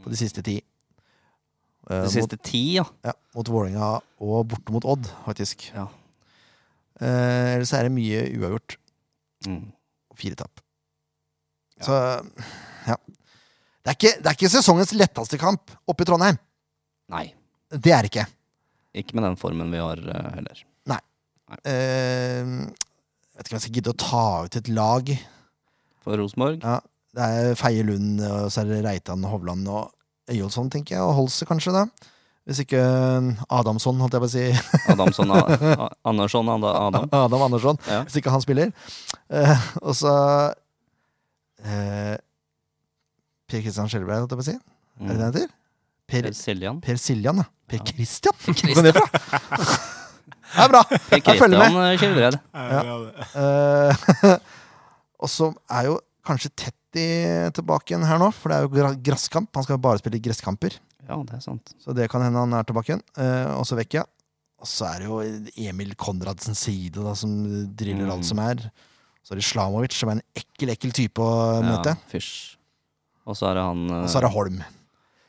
[0.04, 0.58] på de siste ti.
[1.88, 2.84] Eh, De siste ti, ja.
[3.06, 5.70] Ja, mot Vålerenga og borte mot Odd, faktisk.
[5.72, 5.88] Ja.
[7.00, 8.78] Eh, ellers er det mye uavgjort.
[9.46, 9.66] Mm.
[10.16, 10.62] fire tap.
[11.84, 12.96] Så ja.
[12.96, 16.38] Det er, ikke, det er ikke sesongens letteste kamp oppe i Trondheim.
[17.12, 17.26] Nei.
[17.70, 18.24] Det er det ikke.
[18.96, 20.62] Ikke med den formen vi har uh, heller.
[20.88, 21.02] Nei
[23.36, 25.10] jeg vet ikke om jeg skal gidde å ta ut et lag.
[26.00, 26.62] For Rosenborg?
[26.64, 26.78] Ja,
[27.16, 29.90] det er Feie Lund, og så er det Reitan, Hovland og
[30.32, 31.04] Øyolfsson, tenker jeg.
[31.04, 31.82] Og Holse, kanskje, da.
[32.46, 32.78] Hvis ikke
[33.50, 34.44] Adamsson, holdt jeg på å si.
[34.92, 37.08] Adamsson, A- Andersson, Adam.
[37.24, 37.80] Adam Andersson.
[37.90, 38.04] Ja.
[38.06, 38.70] Hvis ikke han spiller.
[39.34, 40.12] Eh, og så
[41.66, 42.14] eh,
[43.50, 44.56] Per Kristian Skjelbreid, holdt jeg på å si.
[44.56, 45.20] Er det det Mm.
[45.20, 45.50] han heter?
[46.06, 46.76] Per, Siljan.
[46.80, 47.44] per Siljan, ja.
[47.68, 47.84] Per Ja.
[47.90, 48.34] Christian?
[48.46, 49.06] Hvor kom det fra?
[50.46, 50.82] Det er bra.
[50.86, 51.20] Per.
[51.26, 52.38] Kristian Skjelbred.
[52.54, 52.82] Ja.
[52.86, 52.96] Ja.
[53.42, 54.38] Eh,
[55.18, 57.06] og så er jo kanskje Tetti
[57.58, 59.50] tilbake igjen her nå, for det er jo gra- grasskamp.
[59.58, 60.78] Han skal bare spille gresskamper,
[61.08, 61.72] Ja, det er sant.
[61.78, 63.02] så det kan hende han er tilbake igjen.
[63.16, 64.04] Eh, og så vekk, ja.
[64.58, 65.20] Og så er det jo
[65.68, 67.30] Emil Konradsens side, da, som
[67.76, 68.12] driller Mm.
[68.16, 68.70] alt som er.
[69.22, 71.92] Så er det Slamovic, som er en ekkel, ekkel type å møte.
[71.94, 72.56] Ja, fysj.
[73.26, 74.58] Og så er det han eh, Og så er det Holm.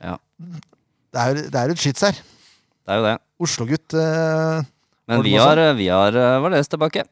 [0.01, 0.17] Ja.
[0.37, 2.13] Det er det er jo et skyts her.
[2.13, 3.15] Det er jo det.
[3.41, 4.63] Oslo-gutt, eh,
[5.07, 7.03] Men Holm vi har, eh, vi har eh, Valais tilbake.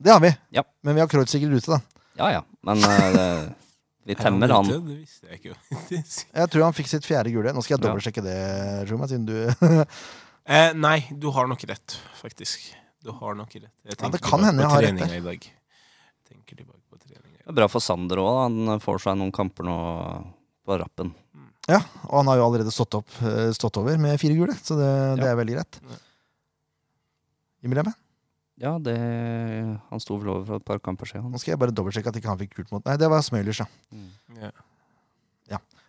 [0.00, 0.30] det har vi.
[0.52, 0.62] Ja.
[0.82, 1.80] Men vi har Kreutziger ute, da.
[2.20, 2.42] Ja ja.
[2.62, 3.54] Men det,
[4.10, 4.66] vi Er temmer han.
[4.70, 5.56] Det visste jeg ikke.
[5.70, 6.26] faktisk.
[6.34, 7.52] Jeg tror han fikk sitt fjerde gule.
[7.54, 8.36] Nå skal jeg dobbeltsjekke det,
[8.90, 9.36] Juma, siden du
[10.50, 12.68] eh, nei, du har nok rett, faktisk.
[13.00, 13.70] Du har nok rett.
[13.86, 15.16] Jeg Ja, det kan hende jeg har rett der.
[15.16, 15.46] i dag.
[15.48, 18.34] Jeg tenker tilbake på treninga i Det er bra for Sander òg.
[18.44, 19.78] Han får seg noen kamper nå
[20.68, 21.14] på rappen.
[21.70, 24.74] Ja, og han har jo allerede stått, opp, eh, stått over med fire gule, så
[24.78, 24.90] det,
[25.20, 25.32] det Ja.
[25.32, 25.78] er veldig greit.
[25.86, 25.98] Ja.
[27.68, 27.92] Innrømme.
[28.60, 28.94] Ja, det
[29.88, 31.30] Han sto vel over for et par kamper siden.
[31.32, 33.62] Nå skal jeg bare dobbeltsjekke at ikke han fikk gult mot Nei, det var Smøylers,
[33.62, 33.66] ja.
[33.94, 34.10] Mm.
[34.40, 34.50] Ja.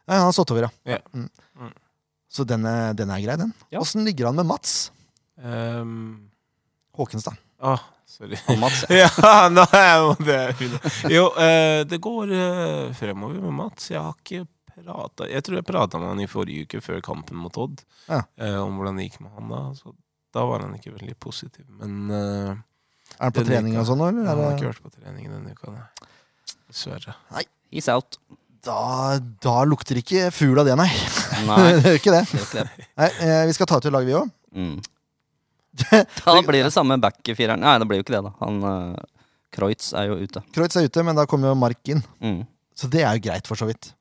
[0.07, 0.71] Nei, han har stått over, ja.
[0.97, 1.03] Yeah.
[1.13, 1.27] Mm.
[1.61, 1.73] Mm.
[2.31, 3.51] Så den er, den er grei, den.
[3.71, 3.79] Ja.
[3.83, 4.91] Åssen ligger han med Mats
[5.41, 6.29] Um,
[6.93, 7.33] Håkenstad?
[7.65, 8.37] ah, sorry.
[8.51, 9.07] Og Mats, ja.
[9.73, 10.41] er jo det.
[11.09, 13.87] Jo, eh, det går uh, fremover med Mats.
[13.89, 14.43] Jeg har ikke
[14.75, 18.21] prata Jeg tror jeg prata med han i forrige uke, før kampen mot Odd, Ja.
[18.41, 19.63] uh, om hvordan det gikk med han da.
[19.79, 19.95] Så
[20.35, 21.65] da var han ikke veldig positiv.
[21.81, 22.51] Men uh,
[23.17, 24.29] Er han på trening og sånn, eller?
[24.29, 25.73] han har ikke vært på trening denne uka.
[25.75, 26.11] nei.
[26.71, 27.17] Dessverre.
[27.71, 28.17] He's out.
[28.63, 30.89] da, da lukter ikke fugl av det, nei.
[31.47, 32.65] Nei, det gjør ikke det.
[32.99, 34.31] Nei, eh, vi skal ta ut et lag, vi òg.
[34.55, 34.75] Mm.
[36.25, 37.61] Da blir det samme back-fireren.
[37.63, 38.31] Nei, det blir jo ikke det, da.
[38.43, 39.21] Han uh,
[39.55, 40.43] Kreutz er jo ute.
[40.55, 42.03] Kreutz er ute, men da kommer jo Mark inn.
[42.23, 42.41] Mm.
[42.77, 43.91] Så det er jo greit, for så vidt.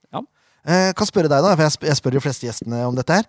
[0.64, 0.88] Ja.
[0.88, 3.20] Eh, kan spørre deg, da, for jeg, sp jeg spør de fleste gjestene om dette
[3.20, 3.28] her.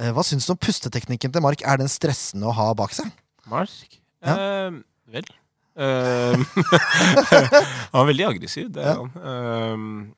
[0.00, 1.62] Eh, hva syns du om pusteteknikken til Mark?
[1.62, 3.12] Er den stressende å ha bak seg?
[3.50, 4.00] Mark?
[4.24, 4.34] Ja.
[4.38, 5.30] Eh, vel
[5.72, 6.36] Eh,
[7.94, 8.98] Han er veldig aggressiv, det er Ja.
[9.00, 10.10] han.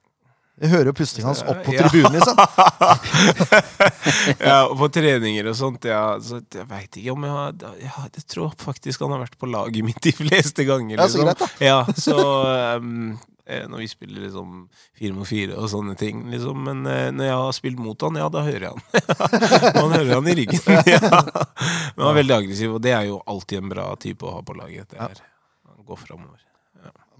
[0.63, 2.39] Jeg hører jo pustinga hans opp på tribunen, liksom.
[4.49, 5.87] ja, og på treninger og sånt.
[5.91, 9.35] Ja, så jeg veit ikke om jeg har ja, Jeg tror faktisk han har vært
[9.41, 10.95] på laget mitt de fleste ganger.
[10.95, 11.27] Ja, så liksom.
[11.27, 11.49] greit, da.
[11.59, 14.53] Ja, så um, Når vi spiller liksom
[14.97, 16.63] fire mot fire og sånne ting, liksom.
[16.65, 19.05] Men eh, når jeg har spilt mot han, ja, da hører jeg han.
[19.83, 20.63] man hører han i ryggen.
[20.95, 21.01] ja.
[21.05, 24.41] Men han er veldig aggressiv, og det er jo alltid en bra type å ha
[24.49, 24.89] på laget.
[24.95, 25.11] Det Ja.
[25.13, 25.21] er,
[25.69, 26.41] Han går framover.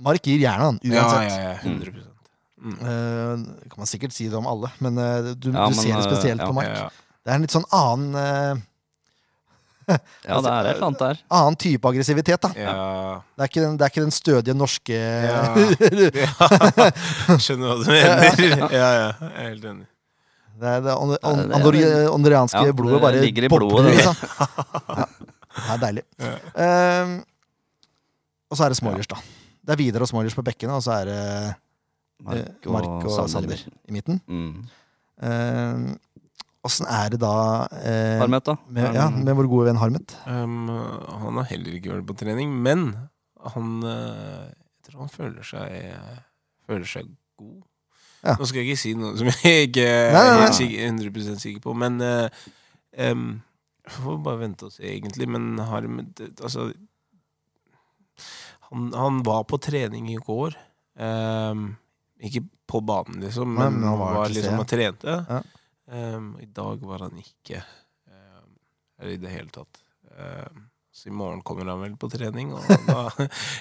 [0.03, 0.79] Mark gir jernet, han.
[0.83, 1.31] Ja, Uansett.
[1.31, 1.93] ja, ja, 100
[2.59, 2.79] mm.
[2.81, 5.93] uh, kan man sikkert si det om alle, men uh, du, Ja, du men, ser
[5.93, 6.49] det eh, spesielt ja.
[6.49, 6.73] på Mark.
[6.73, 6.89] Ja,
[7.25, 8.65] Det er en litt sånn annen eh,
[10.29, 11.19] Ja, det er et eller annet der.
[11.39, 12.51] Annen type aggressivitet, da.
[12.57, 12.75] Ja,
[13.37, 15.41] Det er ikke den, det er ikke den stødige norske ja,
[16.25, 16.87] ja.
[17.37, 18.65] Skjønner hva du mener.
[18.73, 19.87] Ja, ja, jeg er helt enig.
[20.55, 23.95] Det er det det vel- andorianske Ja, blodet det bare ligger i blodet, det.
[23.97, 24.17] liksom.
[25.01, 25.07] Ja.
[25.55, 26.03] Det er deilig.
[26.59, 27.13] Um,
[28.51, 29.19] og så er det Smoilers, da.
[29.65, 31.21] Det er Vidar og Smoilers på bekkene, og så er det
[32.25, 33.55] Mark og, Mark og Sander
[33.89, 34.19] i midten.
[34.27, 34.65] Mm.
[35.23, 35.85] Ehm,
[36.65, 37.35] Åssen er det da
[37.77, 38.55] eh, Harmet, da?
[38.73, 40.15] med, ja, med vår gode venn Harmet?
[40.25, 42.87] Um, han har heller ikke vært på trening, men
[43.53, 45.75] han eh, Jeg tror han føler seg
[46.65, 47.59] Føler seg god.
[48.25, 48.39] Ja.
[48.41, 50.45] Nå skal jeg ikke si noe som jeg ikke er Nei, nei, nei.
[50.47, 52.47] helt sikker, 100 sikker på, men uh,
[53.11, 53.27] um,
[53.99, 55.29] får bare vente og se, egentlig.
[55.29, 56.71] Men Harmet Altså
[58.71, 60.57] han, han var på trening i går.
[60.97, 61.75] Um,
[62.25, 65.19] ikke på banen, liksom, men, men han han var var, liksom og trente.
[65.29, 65.43] Ja.
[65.91, 67.59] Um, I dag var han ikke
[68.09, 68.47] um,
[69.01, 69.83] Eller i det hele tatt.
[70.15, 70.63] Um,
[70.95, 72.53] så i morgen kommer han vel på trening.
[72.55, 73.09] Og da,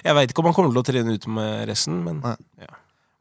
[0.05, 2.21] jeg veit ikke om han kommer til å trene ut med resten, men
[2.61, 2.69] ja.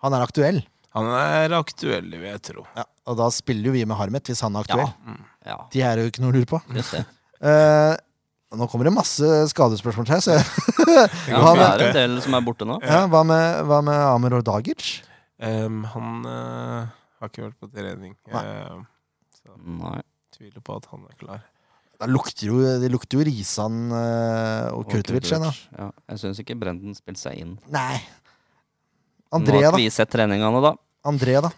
[0.05, 0.61] Han er aktuell,
[0.93, 2.65] han er aktuell, vil jeg tro.
[2.77, 4.91] ja, og da spiller jo vi med Harmet hvis han er aktuell.
[5.07, 5.21] Mm.
[5.47, 6.59] Ja, De er jo ikke noe å lure på.
[7.43, 7.95] uh.
[8.53, 10.21] Nå kommer det masse skadespørsmål her.
[10.21, 10.35] Så,
[11.31, 12.77] Ja, Hva det med- er en del som er borte nå.
[12.85, 14.99] ja, hva, med, hva med Amer Ordagic?
[15.41, 16.91] Um, han uh,
[17.23, 18.13] har ikke vært på trening.
[18.29, 18.43] Nei.
[18.45, 18.83] Så
[19.61, 20.01] Nei.
[20.33, 21.43] tviler på at han er klar.
[22.03, 25.29] Det lukter jo, det lukter jo Risan eh, og Og Kurtovic.
[25.31, 27.53] Ja, jeg syns ikke Brenden spilte seg inn.
[27.71, 28.01] Nei.
[29.33, 29.61] Nå har da.
[29.71, 30.75] ikke vi sett treningene, da.
[31.09, 31.53] André, da.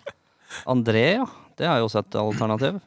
[0.71, 1.25] André, ja.
[1.59, 2.79] Det er jo også et alternativ.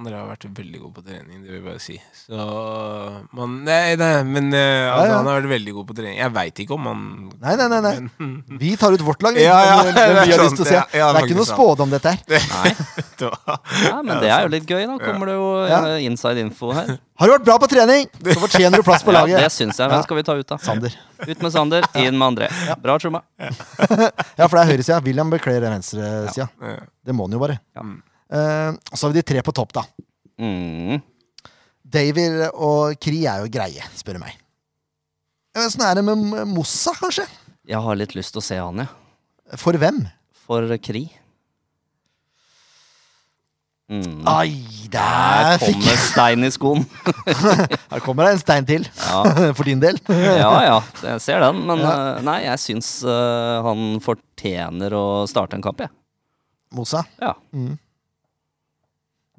[0.00, 1.94] André har vært veldig god på trening, det vil jeg bare si.
[2.16, 2.36] Så
[3.36, 5.18] man, Nei, nei, men uh, altså, ja.
[5.18, 6.14] han har vært veldig god på trening.
[6.16, 7.02] Jeg veit ikke om han
[7.42, 7.92] Nei, nei, nei, nei.
[8.22, 8.30] Men,
[8.62, 9.36] Vi tar ut vårt lag.
[9.36, 10.76] Ja, ja, men, men det er vi har sant, lyst til å se.
[10.78, 12.22] ja, ja, det er ikke noe spådom, dette her.
[12.32, 12.72] Nei,
[13.20, 13.28] det
[13.84, 14.96] ja, men det er jo litt gøy, da.
[15.02, 15.80] Kommer det jo Ja.
[15.92, 16.88] eh, inside info her.
[17.20, 19.52] Har du vært bra på trening, så fortjener du plass på Ja, det laget.
[19.58, 19.92] syns jeg.
[19.92, 20.58] Hvem skal vi ta ut, da?
[20.70, 20.96] Sander.
[21.28, 22.48] Ut med Sander, inn med André.
[22.80, 23.20] Bra, Truma.
[23.36, 25.02] Ja, for det er høyresida.
[25.04, 26.48] William bekler venstresida.
[26.64, 26.80] ja.
[27.04, 27.58] Det må han jo bare.
[27.76, 27.84] Ja.
[28.32, 29.84] Eh, så har vi de tre på topp, da.
[30.40, 31.00] Mm.
[31.92, 34.38] David og Kri er jo greie, spør du meg.
[35.60, 37.26] Åssen er det med Mossa, kanskje?
[37.68, 39.58] Jeg har litt lyst til å se han, ja.
[39.60, 40.00] For hvem?
[40.46, 41.04] For Kri.
[43.92, 44.22] Mm.
[44.30, 44.54] Ai,
[44.88, 46.84] der, der fikk kommer stein i skoen.
[47.92, 49.18] Her kommer det en stein til, Ja,
[49.58, 49.98] for din del.
[50.08, 51.60] ja, ja jeg ser den.
[51.68, 51.92] Men Ja.
[52.16, 55.92] eh, nei, jeg syns uh, han fortjener å starte en kamp, jeg.
[56.72, 57.02] Mossa.
[57.20, 57.34] Ja.
[57.52, 57.74] Mm.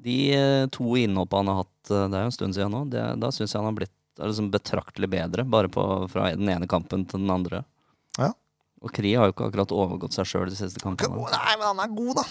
[0.04, 2.82] De eh, to innhoppene han har hatt, eh, det er jo en stund siden nå,
[2.92, 6.68] det, da syns jeg han har blitt liksom betraktelig bedre, bare på, fra den ene
[6.70, 7.62] kampen til den andre.
[8.20, 8.28] Ja.
[8.84, 11.16] Og Kri har jo ikke akkurat overgått seg sjøl de siste kampene.
[11.32, 12.26] Nei, men han er god, da.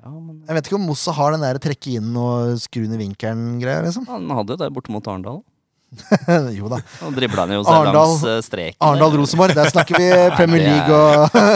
[0.00, 2.98] Ja, men Jeg vet ikke om Mossa har den der trekke inn og skru ned
[3.02, 4.06] vinkelen-greia, liksom.
[4.08, 5.42] han hadde jo det borte mot Arendal.
[6.54, 6.78] jo da.
[7.02, 8.78] Og dribla han jo seg Arendal- langs eh, streken.
[8.86, 10.06] Arendal-Rosenborg, der snakker vi
[10.38, 11.06] Premier er- League og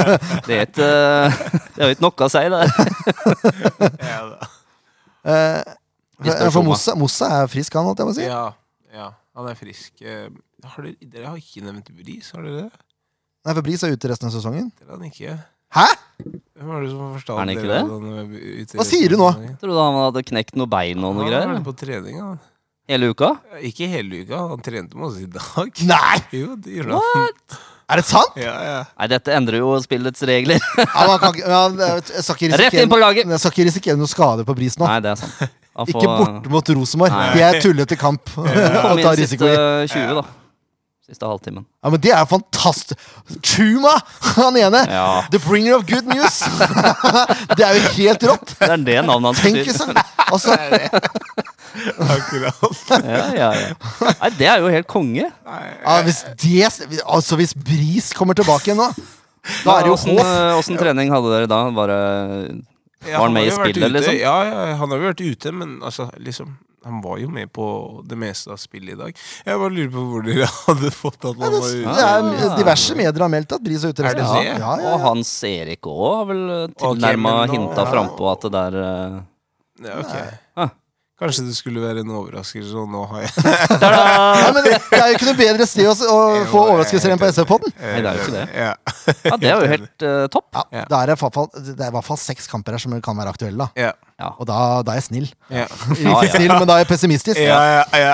[0.51, 2.63] Det er jo ikke noe å si, det.
[5.25, 5.35] Ja.
[5.65, 5.75] Eh,
[6.25, 6.63] det er For.
[6.67, 8.27] Mossa, Mossa er frisk, han, holdt jeg på å si.
[8.29, 8.45] ja,
[8.95, 9.93] ja, han er frisk.
[10.03, 10.29] Eh,
[10.65, 12.85] Har dere, dere har ikke nevnt Bris, har dere det?
[13.45, 14.71] Nei, for Bris er ute resten av sesongen.
[14.79, 15.35] Det er han ikke.
[15.75, 15.87] Hæ?!
[16.55, 17.91] Hvem er det som Er han ikke dere det?
[17.91, 19.27] han er ute Hva sier du nå?
[19.35, 21.55] Tror Trodde han hadde knekt noe bein og noe Han har greier.
[21.57, 22.39] vært på trening, han.
[22.89, 23.31] Hele uka?
[23.67, 25.83] Ikke hele uka, han trente med oss i dag.
[25.91, 26.17] Nei!
[26.41, 27.37] Jo, det gjorde han.
[27.91, 28.37] Er det sant?!
[28.41, 28.77] Ja, ja.
[28.97, 30.63] Nei, dette endrer jo spillets regler.
[30.81, 31.75] Ja, man kan, man,
[32.09, 33.29] jeg skal ikke Rett inn på risikere, laget!
[33.35, 34.87] jeg skal ikke risikere noe skade på Bris nå.
[34.89, 35.35] Nei, det er sant.
[35.75, 37.17] Får- Ikke borte mot Rosenborg.
[37.35, 39.57] De er tullete kamp å Kom ta risiko i.
[39.91, 40.25] 20, da.
[41.05, 41.67] Siste halvtimen.
[41.85, 42.97] Ja, men det er fantastisk!
[43.45, 43.91] Chuma,
[44.39, 44.81] han ene!
[44.89, 45.25] Ja.
[45.31, 46.39] The bringer of good news!
[47.59, 48.55] det er jo helt rått!
[48.57, 49.69] Det er det navnet han Tenk betyr.
[49.69, 49.93] liksom
[50.33, 50.57] Altså,
[51.99, 52.55] Akkurat.
[53.05, 54.13] Ja, ja, ja.
[54.23, 55.27] Nei, det er jo helt konge.
[55.29, 58.89] ja, hvis det Altså, hvis Bris kommer tilbake igjen nå,
[59.67, 60.21] da er det jo håp.
[60.25, 61.59] eh, åssen trening hadde dere da?
[61.77, 61.97] Bare
[63.05, 64.17] Ja, Var han med i spillet, liksom?
[64.17, 67.67] Ja, ja, han har jo vært ute, men altså, liksom Han var jo med på
[68.05, 69.21] det meste av spillet i dag.
[69.47, 71.97] Jeg bare lurer på hvor dere hadde fått at han var ute.
[71.99, 72.07] det
[72.45, 74.47] er diverse medier har meldt at Bris er ute Er det det?
[74.51, 75.05] Ja, ja, Og.
[75.09, 76.45] Hans Erik òg har vel
[76.77, 77.91] tilnærma okay, hinta ja.
[77.95, 79.21] frampå at det der uh...
[79.85, 80.27] Ja, okay.
[80.55, 80.75] Ah.
[81.15, 83.31] Kanskje det skulle være en overraskelse, og nå har jeg
[83.85, 87.13] Ja, men det er jo ikke noe bedre sted å, å Jo, få er overraskelser
[87.15, 87.75] enn på helt SF-podden.
[87.79, 88.47] Nei, det er jo ikke det.
[88.59, 88.73] Ja.
[89.29, 90.49] Ja, det er jo helt eh, topp.
[90.59, 90.83] Ja, Ja.
[90.91, 92.97] da er det, i hvert fall, det er i hvert fall seks kamper her som
[93.07, 93.69] kan være aktuelle.
[93.77, 93.93] da Ja.
[94.19, 94.33] Ja.
[94.43, 95.31] Og da, da er jeg snill.
[95.55, 95.69] Ja.
[96.03, 96.35] Ja, Ikke ja.
[96.35, 97.39] snill, men da er jeg pessimistisk.
[97.47, 98.13] Ja, ja, ja.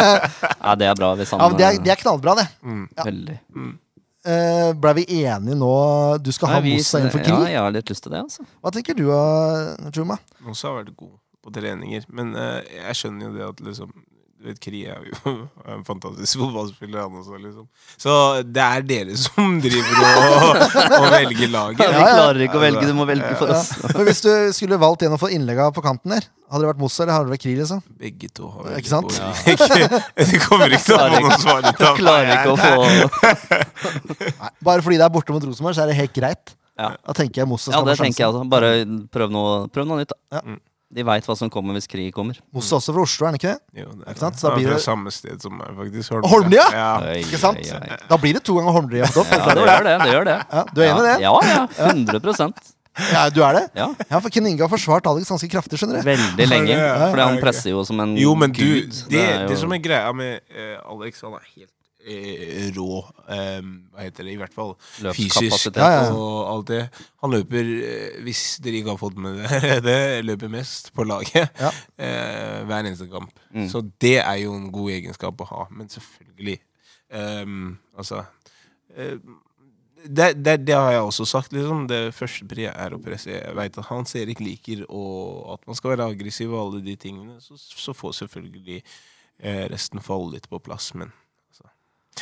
[0.64, 2.48] ja, det er bra hvis han Ja, men det, er, eh, det er knallbra, det.
[2.64, 3.04] Ja.
[3.12, 3.38] Veldig.
[4.20, 5.70] Uh, Blei vi enige nå?
[6.20, 8.20] Du skal ha Nei, vi- Mossa inn for Ja, jeg har litt lyst til det,
[8.24, 8.44] altså.
[8.64, 9.06] Hva tenker du,
[9.96, 10.16] Juma?
[10.44, 11.14] Mossa har vært god
[11.44, 13.92] på treninger, men uh, jeg skjønner jo det at liksom
[14.40, 15.32] du vet, Kri er jo
[15.74, 17.66] en fantastisk fotballspiller, han også, liksom.
[18.00, 18.12] Så
[18.48, 20.62] det er dere som driver og,
[20.96, 21.82] og velger laget.
[21.82, 22.14] Vi Ja, ja.
[22.16, 23.58] klarer ikke å velge, du må velge for Ja.
[23.60, 23.74] oss.
[23.98, 26.70] Men hvis du skulle valgt en å få innlegg av på kanten der, hadde det
[26.70, 27.52] vært Mossa eller hadde det vært Kri?
[27.60, 27.82] liksom?
[28.00, 29.12] Begge to har Ikke sant?
[29.20, 29.28] Ja.
[30.16, 32.72] Det kommer ikke til å få noe svar av Klarer ikke å få
[34.40, 36.56] Nei, bare fordi det er borte mot Rosenborg, så er det helt greit.
[36.80, 36.94] Ja.
[36.96, 38.48] Da tenker jeg Mossa Ja, det tenker jeg også.
[38.50, 38.72] Bare
[39.12, 40.40] prøv noe, prøv noe nytt, da.
[40.40, 40.56] Ja.
[40.90, 42.38] De veit hva som kommer hvis krig kommer.
[42.52, 43.82] Moss er også fra Oslo, er han ikke det?
[43.84, 44.40] Jo, det er Ikke sant?
[44.40, 46.16] Så da blir det- fra samme sted som meg, faktisk.
[46.32, 46.64] Holmlia?
[46.74, 46.88] Ja.
[47.12, 47.58] Oi, Ikke sant?
[47.62, 47.96] oi, oi.
[48.08, 49.06] Da blir det to ganger Holmlia.
[49.06, 49.22] Ja,
[49.54, 49.96] det gjør det.
[50.02, 50.36] det gjør det.
[50.50, 51.16] Ja, du er enig i det?
[51.22, 51.66] Ja, ja.
[51.92, 52.74] 100%
[53.12, 53.64] Ja, du er det?
[53.78, 53.86] Ja.
[54.10, 56.08] Ja, for Ken Inge har forsvart Alex ganske kraftig, skjønner du.
[56.10, 56.74] Veldig lenge.
[56.74, 59.70] Ja, Fordi han presser jo som en Jo, men du, det, det, er det som
[59.72, 61.70] er greia med uh, Alex, han er helt
[62.76, 63.60] rå eh,
[63.92, 64.72] Hva heter det, i hvert fall
[65.14, 66.06] fysisk Ja, ja.
[66.14, 66.80] og alt det.
[67.20, 71.52] Han løper, eh, hvis dere ikke har fått med det, det, løper mest på laget
[71.60, 71.70] Ja.
[72.00, 73.30] eh, hver eneste kamp.
[73.52, 73.68] Mm.
[73.68, 75.68] Så det er jo en god egenskap å ha.
[75.70, 76.58] Men selvfølgelig
[77.12, 78.24] ehm, Altså
[78.96, 79.16] eh,
[80.00, 81.52] det, det, det har jeg også sagt.
[81.52, 83.30] liksom Det første pri er å presse.
[83.34, 86.96] Jeg vet at Hans Erik liker og at man skal være aggressiv og alle de
[86.96, 87.36] tingene.
[87.44, 90.94] Så, så får selvfølgelig eh, resten falle litt på plass.
[90.96, 91.12] Men.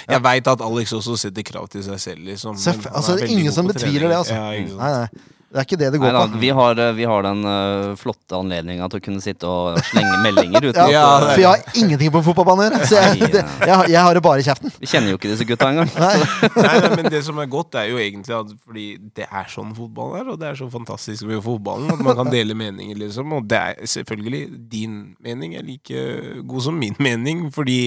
[0.09, 2.25] Jeg veit at Alex også setter krav til seg selv.
[2.29, 4.35] liksom Seff, altså, det er ingen som betviler det, altså.
[4.35, 4.51] Ja?
[4.77, 5.27] Nei, nei.
[5.49, 6.39] Det er ikke det det går Neida, på.
[6.43, 10.19] vi, har, eh, vi har den eh, flotte anledninga til å kunne sitte og slenge
[10.21, 12.89] meldinger uten Ja, Ja, at, det For jeg har ingenting på fotballbanen å gjøre.
[12.91, 14.75] Så jeg, Nei, det, jeg, har- jeg har det bare i kjeften.
[14.83, 15.89] vi kjenner jo ikke disse gutta engang.
[15.97, 16.19] Nei.
[16.67, 18.85] nei, nei, men det som er godt, er jo egentlig at fordi
[19.17, 22.29] det er sånn fotball er, og det er så fantastisk med fotballen at man kan
[22.35, 23.33] dele meninger, liksom.
[23.39, 24.43] Og det er selvfølgelig
[24.77, 26.05] din mening er like
[26.45, 27.79] god som min mening, fordi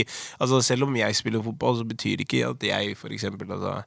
[0.42, 3.78] altså, selv om jeg spiller fotball, så betyr ikke at jeg for eksempel altså,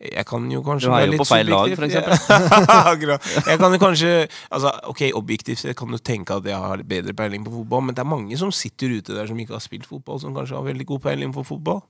[0.00, 2.16] Jeg kan jo kanskje Du er være jo litt på feil lag, for eksempel.
[2.68, 3.17] Ja, akkurat.
[3.46, 4.12] Jeg kan jo kanskje
[4.50, 7.96] altså, Ok, objektivt sett kan du tenke at jeg har bedre peiling på fotball, men
[7.96, 10.66] det er mange som sitter ute der som ikke har spilt fotball, som kanskje har
[10.66, 11.82] veldig god peiling på fotball.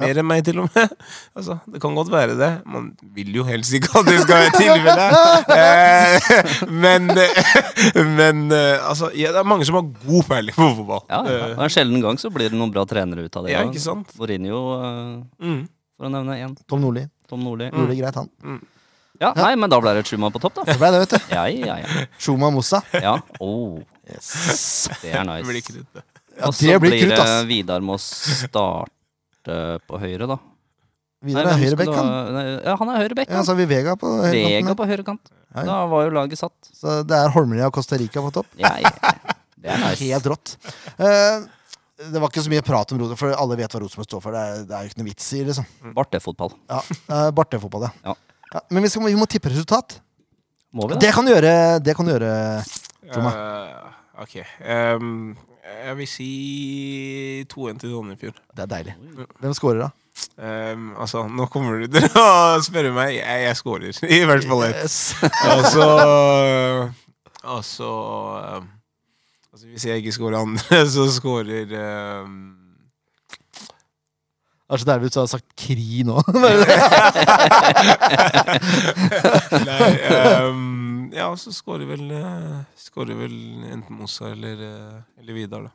[0.00, 0.92] Mer enn meg, til og med.
[1.36, 2.50] Altså, Det kan godt være det.
[2.68, 5.52] Man vil jo helst ikke at det skal være tilfellet.
[5.58, 7.10] Eh, men
[8.20, 11.04] men eh, altså, ja, det er mange som har god peiling på fotball.
[11.10, 11.38] Ja, ja.
[11.50, 13.54] Eh, Og en sjelden gang så blir det noen bra trenere ut av det.
[13.54, 14.12] Ja, ikke sant?
[14.20, 15.62] Mourinho, uh, mm.
[15.98, 16.56] for å nevne én.
[16.68, 17.68] Tom Nordli Tom Nordli.
[17.72, 18.60] gjorde det greit, han.
[19.22, 20.64] Ja, nei, men da ble det Chuma på topp, da.
[20.66, 21.34] Det ble det, vet du.
[21.34, 22.06] Ja, ja, ja.
[22.18, 22.82] Shuma Mossa.
[22.96, 23.16] ja.
[23.42, 26.06] Oh, det er Det blir krutt ikke det.
[26.32, 27.44] Ja, Og så det blir blir krutt, det ass.
[27.46, 30.38] Vidar må starte på høyre, da.
[31.22, 32.34] Videre Nei, er hvem høyrebekk, skal han.
[32.34, 33.28] Nei, Ja, han er høyre bekk.
[33.30, 33.46] Ja, han.
[33.46, 34.50] så har vi Vega på høyrekanten.
[34.66, 35.32] Vega på høyrekant.
[35.52, 35.66] Ja, ja.
[35.68, 36.70] Da var jo laget satt.
[36.74, 38.48] Så det er Holmlia og Costa Rica på topp.
[38.58, 38.90] Ja, ja.
[39.62, 40.02] Det er nice.
[40.02, 40.56] Helt rått.
[40.98, 41.44] Eh,
[42.10, 44.34] det var ikke så mye prat om Rosenborg, for alle vet hva Rosenborg står for.
[44.34, 45.68] Det er, det er jo ikke noe vits i, liksom.
[45.94, 46.80] Bartefotball Ja,
[47.12, 47.92] uh, Barte-fotball, ja.
[48.10, 48.16] Ja.
[48.52, 50.00] Ja, men vi, skal, vi må tippe resultat.
[50.72, 51.00] Må vi det?
[51.06, 51.54] Det kan du gjøre.
[51.84, 52.34] Det kan du gjøre.
[53.12, 53.32] Toma.
[53.32, 54.36] Uh, ok.
[54.60, 55.32] Um,
[55.82, 56.30] jeg vil si
[57.52, 58.38] 2-1 til Donnefjord.
[58.52, 58.96] Det er deilig.
[59.40, 59.90] Hvem scorer, da?
[60.36, 63.16] Um, altså, nå kommer du til å spørre meg.
[63.18, 64.82] Jeg, jeg scorer i hvert fall ett.
[64.84, 64.98] Yes.
[65.42, 65.86] Altså
[67.42, 67.88] Altså
[69.52, 72.36] altså, Hvis jeg ikke scorer andre, så scorer ehm,
[74.72, 76.16] Det er så deilig hvis du hadde sagt Kri nå.
[79.68, 79.92] Nei
[80.48, 83.34] um, Ja, så skårer vel skårer Scorer vel
[83.68, 85.72] enten Mossa eller, eh, eller Vidar, da.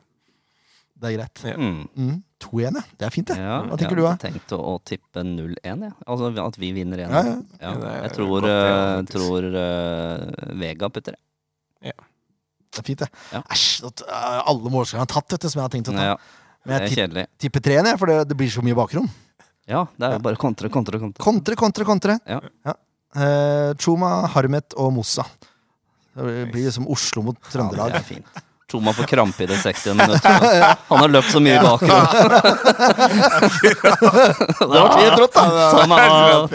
[0.98, 1.38] Det er greit.
[1.46, 1.54] Ja.
[1.62, 1.86] Mm.
[1.94, 2.24] Mm.
[2.42, 2.82] 2-1, ja.
[2.98, 3.38] Det er fint, det.
[3.38, 4.10] Ja, Hva tenker jeg du, da?
[4.16, 5.94] hadde tenkt å, å tippe 0-1, jeg.
[6.10, 7.14] Altså at vi vinner 1.
[7.14, 7.38] Ja, ja.
[7.62, 10.26] Ja, Ja, jeg tror, eh, tror uh,
[10.58, 11.94] Vega putter det.
[12.74, 13.14] Det er fint, det.
[13.46, 16.18] Æsj, uh, alle målskårerne har tatt, vet du, som jeg har tenkt å ta.
[16.68, 19.08] Ja, Men jeg tipp, tipper 3-1, jeg, for det, det blir så mye bakrom.
[19.68, 21.24] Ja, det er jo bare kontre, kontre, kontre.
[21.24, 22.18] Kontre, kontre, kontre.
[22.28, 22.42] Ja.
[23.16, 25.24] Eh, Chuma, Harmet og Mossa.
[26.18, 27.92] Det blir liksom Oslo mot Ja, Trøndelag.
[27.96, 28.44] det er fint.
[28.68, 29.94] Chuma får krampe i det 60.
[29.96, 30.26] minuttet.
[30.90, 32.08] Han har løpt så mye bakgrunnen.
[33.64, 35.44] Det var helt rått, da!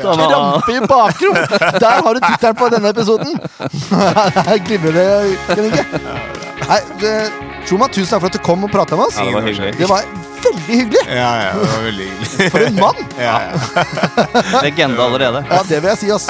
[0.05, 1.39] Krampe i bakrom!
[1.81, 3.33] Der har du tittelen på denne episoden!
[4.49, 5.33] Det Glimrende.
[6.69, 9.17] Nei, det- Chuma, tusen takk for at du kom og prata med oss.
[9.19, 9.73] Ja, det var hyggelig.
[9.79, 10.03] Det var
[10.43, 11.03] veldig hyggelig!
[11.07, 12.49] Ja, ja, det var veldig hyggelig.
[12.53, 12.99] For en mann!
[13.23, 14.61] Ja, ja.
[14.67, 15.43] Legende allerede.
[15.49, 16.27] Ja, det vil jeg si, ass.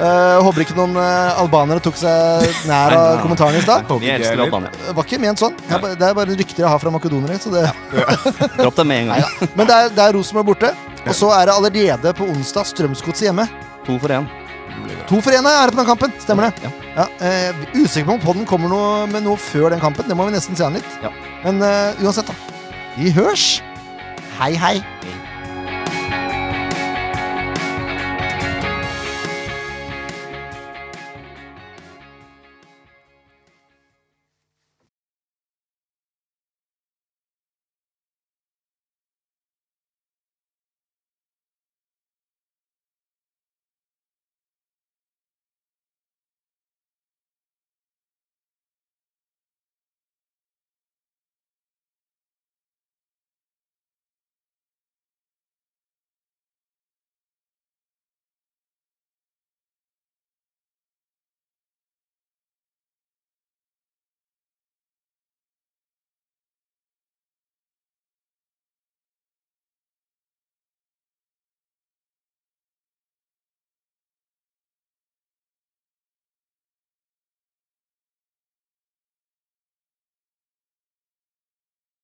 [0.00, 3.84] Uh, håper ikke noen uh, albanere tok seg nær av kommentarene i stad.
[3.84, 5.54] Det var ikke ment sånn.
[5.60, 7.36] Det er bare- Det er bare rykter jeg har fra makedonere.
[7.42, 7.66] Så det,
[8.56, 9.50] Dropp det med en gang.
[9.54, 10.72] men det er, det er Rosenborg borte.
[11.04, 13.46] Og så er det allerede på onsdag Strømsgodset hjemme.
[13.86, 14.26] To for én.
[15.12, 16.16] To for én er det på den kampen.
[16.24, 16.72] Stemmer det?
[16.96, 17.06] Ja.
[17.22, 20.08] Eh, usikker på om podden kommer noe med noe før den kampen.
[20.08, 20.96] Det må vi nesten se an litt.
[21.04, 21.12] Ja.
[21.44, 22.34] Men eh, uansett, da.
[22.96, 23.60] Vi hørs.
[24.40, 24.78] Hei, hei.